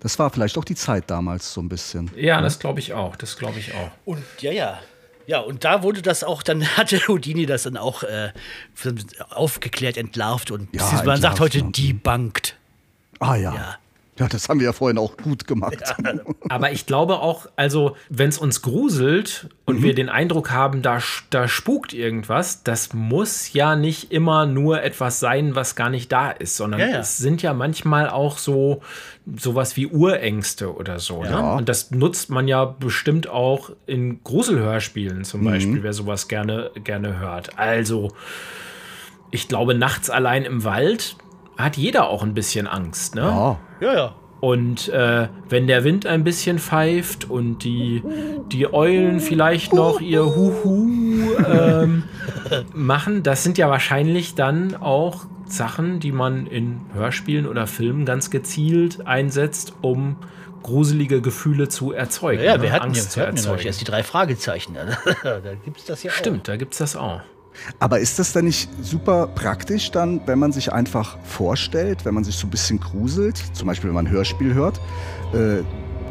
Das 0.00 0.18
war 0.18 0.30
vielleicht 0.30 0.56
auch 0.56 0.64
die 0.64 0.74
Zeit 0.74 1.10
damals 1.10 1.52
so 1.52 1.60
ein 1.60 1.68
bisschen. 1.68 2.10
Ja, 2.16 2.40
das 2.40 2.58
glaube 2.58 2.80
ich 2.80 2.94
auch. 2.94 3.16
Das 3.16 3.36
glaube 3.36 3.58
ich 3.58 3.74
auch. 3.74 3.90
Und 4.06 4.22
ja, 4.40 4.50
ja. 4.52 4.78
Ja, 5.26 5.40
und 5.40 5.64
da 5.64 5.82
wurde 5.82 6.00
das 6.00 6.24
auch, 6.24 6.42
dann 6.42 6.64
hatte 6.78 6.98
Houdini 7.06 7.44
das 7.44 7.64
dann 7.64 7.76
auch 7.76 8.02
äh, 8.02 8.32
aufgeklärt, 9.28 9.98
entlarvt 9.98 10.50
und 10.50 10.74
Ja, 10.74 10.80
man 10.82 10.90
sagt 10.90 11.08
entlarvt, 11.16 11.40
heute 11.40 11.58
ja. 11.58 11.66
debunked. 11.70 12.56
Ah 13.18 13.36
ja. 13.36 13.54
Ja. 13.54 13.78
Ja, 14.20 14.28
das 14.28 14.48
haben 14.48 14.60
wir 14.60 14.66
ja 14.66 14.72
vorhin 14.72 14.98
auch 14.98 15.16
gut 15.16 15.46
gemacht. 15.48 15.82
Aber 16.48 16.70
ich 16.70 16.86
glaube 16.86 17.18
auch, 17.20 17.46
also, 17.56 17.96
wenn 18.08 18.28
es 18.28 18.38
uns 18.38 18.62
gruselt 18.62 19.48
und 19.64 19.78
Mhm. 19.80 19.82
wir 19.82 19.94
den 19.94 20.08
Eindruck 20.08 20.50
haben, 20.50 20.82
da, 20.82 20.98
da 21.30 21.48
spukt 21.48 21.92
irgendwas, 21.92 22.62
das 22.62 22.92
muss 22.92 23.52
ja 23.52 23.74
nicht 23.76 24.12
immer 24.12 24.46
nur 24.46 24.82
etwas 24.82 25.18
sein, 25.20 25.54
was 25.54 25.74
gar 25.74 25.90
nicht 25.90 26.12
da 26.12 26.30
ist, 26.30 26.56
sondern 26.56 26.80
Ja, 26.80 26.86
ja. 26.88 26.98
es 27.00 27.16
sind 27.18 27.40
ja 27.42 27.54
manchmal 27.54 28.08
auch 28.10 28.38
so 28.38 28.82
sowas 29.36 29.76
wie 29.76 29.86
Urängste 29.86 30.74
oder 30.74 30.98
so. 30.98 31.22
Ne? 31.22 31.30
Ja. 31.30 31.54
Und 31.54 31.68
das 31.68 31.90
nutzt 31.90 32.30
man 32.30 32.46
ja 32.48 32.64
bestimmt 32.64 33.28
auch 33.28 33.70
in 33.86 34.22
Gruselhörspielen 34.24 35.18
Mhm. 35.18 35.24
zum 35.24 35.44
Beispiel, 35.44 35.82
wer 35.82 35.92
sowas 35.92 36.28
gerne, 36.28 36.70
gerne 36.84 37.18
hört. 37.18 37.58
Also, 37.58 38.12
ich 39.30 39.48
glaube, 39.48 39.74
nachts 39.74 40.10
allein 40.10 40.44
im 40.44 40.64
Wald 40.64 41.16
hat 41.62 41.76
jeder 41.76 42.08
auch 42.08 42.22
ein 42.22 42.34
bisschen 42.34 42.66
Angst. 42.66 43.14
Ne? 43.14 43.22
Ja. 43.22 43.58
Ja, 43.80 43.94
ja. 43.94 44.14
Und 44.40 44.88
äh, 44.88 45.28
wenn 45.50 45.66
der 45.66 45.84
Wind 45.84 46.06
ein 46.06 46.24
bisschen 46.24 46.58
pfeift 46.58 47.28
und 47.28 47.58
die, 47.62 48.02
die 48.50 48.72
Eulen 48.72 49.20
vielleicht 49.20 49.74
noch 49.74 50.00
ihr 50.00 50.24
Huhu 50.24 51.34
ähm, 51.46 52.04
machen, 52.74 53.22
das 53.22 53.44
sind 53.44 53.58
ja 53.58 53.68
wahrscheinlich 53.68 54.34
dann 54.34 54.76
auch 54.76 55.26
Sachen, 55.44 56.00
die 56.00 56.12
man 56.12 56.46
in 56.46 56.80
Hörspielen 56.94 57.46
oder 57.46 57.66
Filmen 57.66 58.06
ganz 58.06 58.30
gezielt 58.30 59.06
einsetzt, 59.06 59.74
um 59.82 60.16
gruselige 60.62 61.20
Gefühle 61.20 61.68
zu 61.68 61.92
erzeugen. 61.92 62.42
Ja, 62.42 62.56
ne? 62.56 62.62
wir 62.62 62.72
hatten 62.72 62.94
ja, 62.94 63.00
Angst 63.00 63.16
wir 63.16 63.26
hatten 63.26 63.36
ja 63.36 63.42
zu 63.42 63.48
erzeugen. 63.50 63.66
erst 63.66 63.80
die 63.80 63.84
drei 63.84 64.02
Fragezeichen. 64.02 64.74
da 65.22 65.40
gibt 65.64 65.78
es 65.78 65.84
das 65.84 66.02
ja 66.02 66.12
Stimmt, 66.12 66.48
da 66.48 66.56
gibt 66.56 66.72
es 66.72 66.78
das 66.78 66.96
auch. 66.96 67.20
Aber 67.78 67.98
ist 68.00 68.18
das 68.18 68.32
dann 68.32 68.44
nicht 68.46 68.68
super 68.82 69.26
praktisch 69.26 69.90
dann, 69.90 70.20
wenn 70.26 70.38
man 70.38 70.52
sich 70.52 70.72
einfach 70.72 71.18
vorstellt, 71.24 72.04
wenn 72.04 72.14
man 72.14 72.24
sich 72.24 72.36
so 72.36 72.46
ein 72.46 72.50
bisschen 72.50 72.80
gruselt, 72.80 73.42
zum 73.52 73.66
Beispiel 73.66 73.88
wenn 73.88 73.94
man 73.94 74.06
ein 74.06 74.12
Hörspiel 74.12 74.54
hört, 74.54 74.80
äh, 75.34 75.62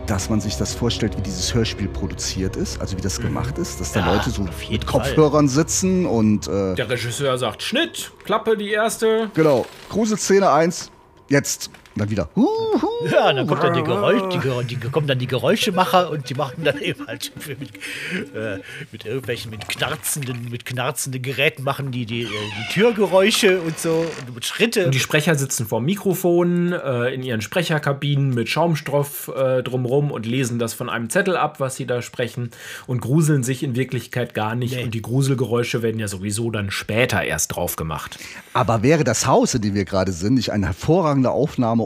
dass 0.05 0.29
man 0.29 0.41
sich 0.41 0.57
das 0.57 0.73
vorstellt, 0.73 1.15
wie 1.17 1.21
dieses 1.21 1.53
Hörspiel 1.53 1.87
produziert 1.87 2.55
ist, 2.55 2.81
also 2.81 2.97
wie 2.97 3.01
das 3.01 3.19
gemacht 3.21 3.59
ist, 3.59 3.79
dass 3.79 3.91
da 3.91 3.99
Ja, 3.99 4.13
Leute 4.15 4.31
so 4.31 4.43
mit 4.71 4.87
Kopfhörern 4.87 5.47
sitzen 5.47 6.05
und 6.07 6.47
äh, 6.47 6.73
Der 6.75 6.89
Regisseur 6.89 7.37
sagt 7.37 7.61
Schnitt, 7.61 8.11
Klappe 8.25 8.57
die 8.57 8.71
erste. 8.71 9.29
genau, 9.35 9.65
Gruselszene 9.89 10.49
1, 10.51 10.89
jetzt. 11.29 11.69
Und 11.95 12.01
dann 12.01 12.09
wieder. 12.09 12.29
Huhu. 12.35 12.69
auch. 12.99 13.11
Ja, 13.11 13.33
dann 13.33 13.47
kommt 13.47 13.63
dann 13.63 13.73
die 13.73 13.83
Geräusche, 13.83 14.27
die, 14.29 14.75
die 14.75 14.89
kommen 14.89 15.07
dann 15.07 15.19
die 15.19 15.27
Geräuschemacher 15.27 16.09
und 16.09 16.29
die 16.29 16.33
machen 16.33 16.63
dann 16.63 16.79
eben 16.79 17.07
halt 17.07 17.31
mit, 17.47 18.35
äh, 18.35 18.59
mit 18.91 19.05
irgendwelchen, 19.05 19.51
mit 19.51 19.67
knarzenden, 19.67 20.49
mit 20.49 20.65
knarzenden 20.65 21.21
Geräten 21.21 21.63
machen 21.63 21.91
die 21.91 22.05
die, 22.05 22.23
äh, 22.23 22.27
die 22.27 22.73
Türgeräusche 22.73 23.61
und 23.61 23.79
so 23.79 24.05
und 24.27 24.35
mit 24.35 24.45
Schritte. 24.45 24.85
Und 24.85 24.93
die 24.93 24.99
Sprecher 24.99 25.35
sitzen 25.35 25.65
vor 25.65 25.81
Mikrofonen 25.81 26.73
äh, 26.73 27.13
in 27.13 27.23
ihren 27.23 27.41
Sprecherkabinen 27.41 28.33
mit 28.33 28.49
Schaumstoff 28.49 29.31
äh, 29.35 29.63
drumrum 29.63 30.11
und 30.11 30.25
lesen 30.25 30.59
das 30.59 30.73
von 30.73 30.89
einem 30.89 31.09
Zettel 31.09 31.37
ab, 31.37 31.59
was 31.59 31.75
sie 31.75 31.85
da 31.85 32.01
sprechen 32.01 32.51
und 32.87 33.01
gruseln 33.01 33.43
sich 33.43 33.63
in 33.63 33.75
Wirklichkeit 33.75 34.33
gar 34.33 34.55
nicht. 34.55 34.75
Nee. 34.75 34.83
Und 34.83 34.93
die 34.93 35.01
Gruselgeräusche 35.01 35.81
werden 35.81 35.99
ja 35.99 36.07
sowieso 36.07 36.51
dann 36.51 36.71
später 36.71 37.23
erst 37.23 37.55
drauf 37.55 37.75
gemacht. 37.75 38.19
Aber 38.53 38.83
wäre 38.83 39.03
das 39.03 39.25
Haus, 39.25 39.53
in 39.53 39.61
dem 39.61 39.73
wir 39.75 39.85
gerade 39.85 40.11
sind, 40.11 40.35
nicht 40.35 40.51
ein 40.51 40.63
hervorragender 40.63 41.31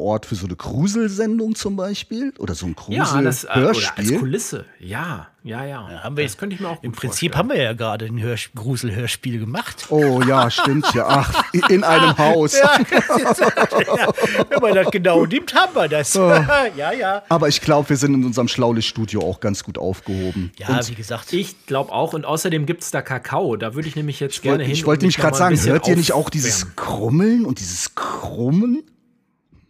Aufnahmeort 0.03 0.25
für 0.25 0.35
so 0.35 0.45
eine 0.45 0.55
Gruselsendung 0.55 1.55
zum 1.55 1.75
Beispiel? 1.75 2.33
Oder 2.37 2.55
so 2.55 2.65
ein 2.67 2.75
Ja, 2.89 3.21
das 3.21 3.43
äh, 3.43 3.47
oder 3.47 3.69
als 3.69 3.77
Gruselhörspiel? 3.77 4.19
Kulisse. 4.19 4.65
Ja, 4.79 5.27
ja, 5.43 5.65
ja. 5.65 6.03
haben 6.03 6.15
wir, 6.15 6.23
das 6.23 6.37
könnte 6.37 6.55
ich 6.55 6.61
mir 6.61 6.69
auch 6.69 6.75
gut 6.75 6.83
Im 6.85 6.91
Prinzip 6.93 7.33
vorstellen. 7.33 7.51
haben 7.51 7.57
wir 7.57 7.63
ja 7.63 7.73
gerade 7.73 8.05
ein 8.05 8.21
Hörs 8.21 8.49
Gruselhörspiel 8.55 9.39
gemacht. 9.39 9.87
oh 9.89 10.21
ja, 10.21 10.49
stimmt 10.49 10.93
ja. 10.93 11.05
Ach, 11.07 11.43
in 11.69 11.83
einem 11.83 12.17
Haus. 12.17 12.53
Ja, 12.53 12.77
wenn 14.49 14.61
man 14.61 14.75
das 14.75 14.91
genau 14.91 15.25
nimmt, 15.25 15.53
haben 15.53 15.75
wir 15.75 15.87
das. 15.87 16.13
ja, 16.77 16.91
ja. 16.93 17.23
Aber 17.29 17.47
ich 17.49 17.61
glaube, 17.61 17.89
wir 17.89 17.97
sind 17.97 18.13
in 18.13 18.23
unserem 18.25 18.47
Schlaulichtstudio 18.47 19.21
auch 19.21 19.39
ganz 19.39 19.63
gut 19.63 19.77
aufgehoben. 19.77 20.51
Ja, 20.57 20.77
Und 20.77 20.89
wie 20.89 20.95
gesagt. 20.95 21.33
Ich 21.33 21.65
glaube 21.65 21.91
auch. 21.91 22.13
Und 22.13 22.25
außerdem 22.25 22.65
gibt 22.65 22.83
es 22.83 22.91
da 22.91 23.01
Kakao. 23.01 23.55
Da 23.57 23.75
würde 23.75 23.87
ich 23.87 23.95
nämlich 23.95 24.19
jetzt 24.19 24.35
ich 24.35 24.41
gerne 24.41 24.59
wollte 24.59 24.65
hin. 24.65 24.73
ich 24.73 24.85
wollte 24.85 25.01
nämlich 25.03 25.17
gerade 25.17 25.37
sagen, 25.37 25.59
hört 25.61 25.87
ihr 25.87 25.95
nicht 25.95 26.13
auch 26.13 26.29
dieses 26.29 26.75
Krummeln 26.75 27.45
und 27.45 27.59
dieses 27.59 27.95
Krummen? 27.95 28.83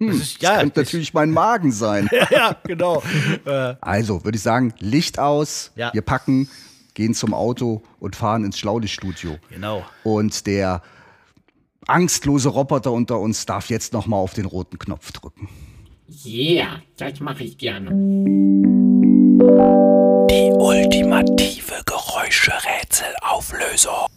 Das 0.08 0.16
ist, 0.18 0.42
Das 0.42 0.42
ja, 0.42 0.58
könnte 0.60 0.82
das- 0.82 0.88
natürlich 0.88 1.14
mein 1.14 1.32
Magen 1.32 1.72
sein. 1.72 2.10
ja, 2.32 2.56
genau. 2.64 3.02
Äh, 3.46 3.76
Also 3.82 4.24
würde 4.24 4.36
ich 4.38 4.42
sagen, 4.44 4.74
Licht 4.80 5.20
aus, 5.20 5.72
Ja. 5.76 5.94
wir 5.94 6.02
packen, 6.02 6.48
gehen 6.94 7.14
zum 7.14 7.34
Auto 7.34 7.82
und 8.00 8.16
fahren 8.16 8.46
ins 8.46 8.58
Schlaulichtstudio. 8.60 9.38
genau. 9.50 9.84
Und 10.04 10.46
der 10.48 10.82
angstlose 11.88 12.50
Roboter 12.50 12.92
unter 12.92 13.20
uns 13.20 13.46
darf 13.46 13.70
jetzt 13.70 13.94
noch 13.94 14.08
mal 14.08 14.18
auf 14.18 14.34
den 14.34 14.46
roten 14.46 14.80
Knopf 14.80 15.12
drücken. 15.12 15.50
Yeah, 16.26 16.82
das 16.98 17.20
mache 17.20 17.44
ich 17.44 17.58
gerne. 17.58 17.90
Die 20.30 20.52
ultimative 20.52 21.82
Geräuscherätselauflösung. 21.86 24.08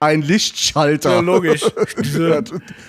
Ein 0.00 0.22
Lichtschalter. 0.22 1.14
Ja, 1.14 1.20
logisch. 1.20 1.62
ja, 2.18 2.40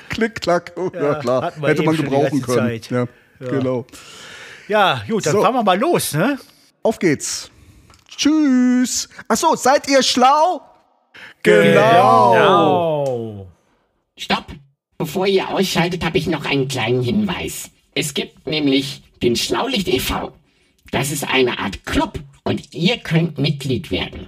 klick, 0.10 0.42
klack. 0.42 0.74
Ja, 0.94 1.02
Ja, 1.02 1.16
klar. 1.16 1.54
Hätte 1.62 1.84
man 1.84 1.96
gebrauchen 1.98 2.42
können. 2.42 2.58
Zeit. 2.58 2.90
Ja, 2.92 3.08
Genau. 3.40 3.86
Ja, 4.68 5.02
gut, 5.10 5.26
dann 5.26 5.34
So. 5.34 5.42
fahren 5.42 5.56
wir 5.56 5.64
mal 5.64 5.80
los, 5.80 6.14
ne? 6.14 6.38
Auf 6.84 7.00
geht's. 7.00 7.50
Tschüss. 8.08 9.10
Ach 9.28 9.38
so, 9.38 9.56
seid 9.56 9.90
ihr 9.90 10.04
schlau? 10.04 10.62
Genau. 11.42 13.48
Stopp! 14.18 14.46
Bevor 14.98 15.26
ihr 15.26 15.48
ausschaltet, 15.50 16.04
habe 16.04 16.18
ich 16.18 16.28
noch 16.28 16.46
einen 16.46 16.68
kleinen 16.68 17.02
Hinweis. 17.02 17.72
Es 17.96 18.14
gibt 18.14 18.46
nämlich 18.48 19.02
den 19.24 19.36
Schlaulicht 19.38 19.88
e.V. 19.88 20.34
Das 20.92 21.12
ist 21.12 21.24
eine 21.28 21.58
Art 21.60 21.86
Club 21.86 22.20
und 22.44 22.74
ihr 22.74 22.98
könnt 22.98 23.38
Mitglied 23.38 23.90
werden. 23.92 24.28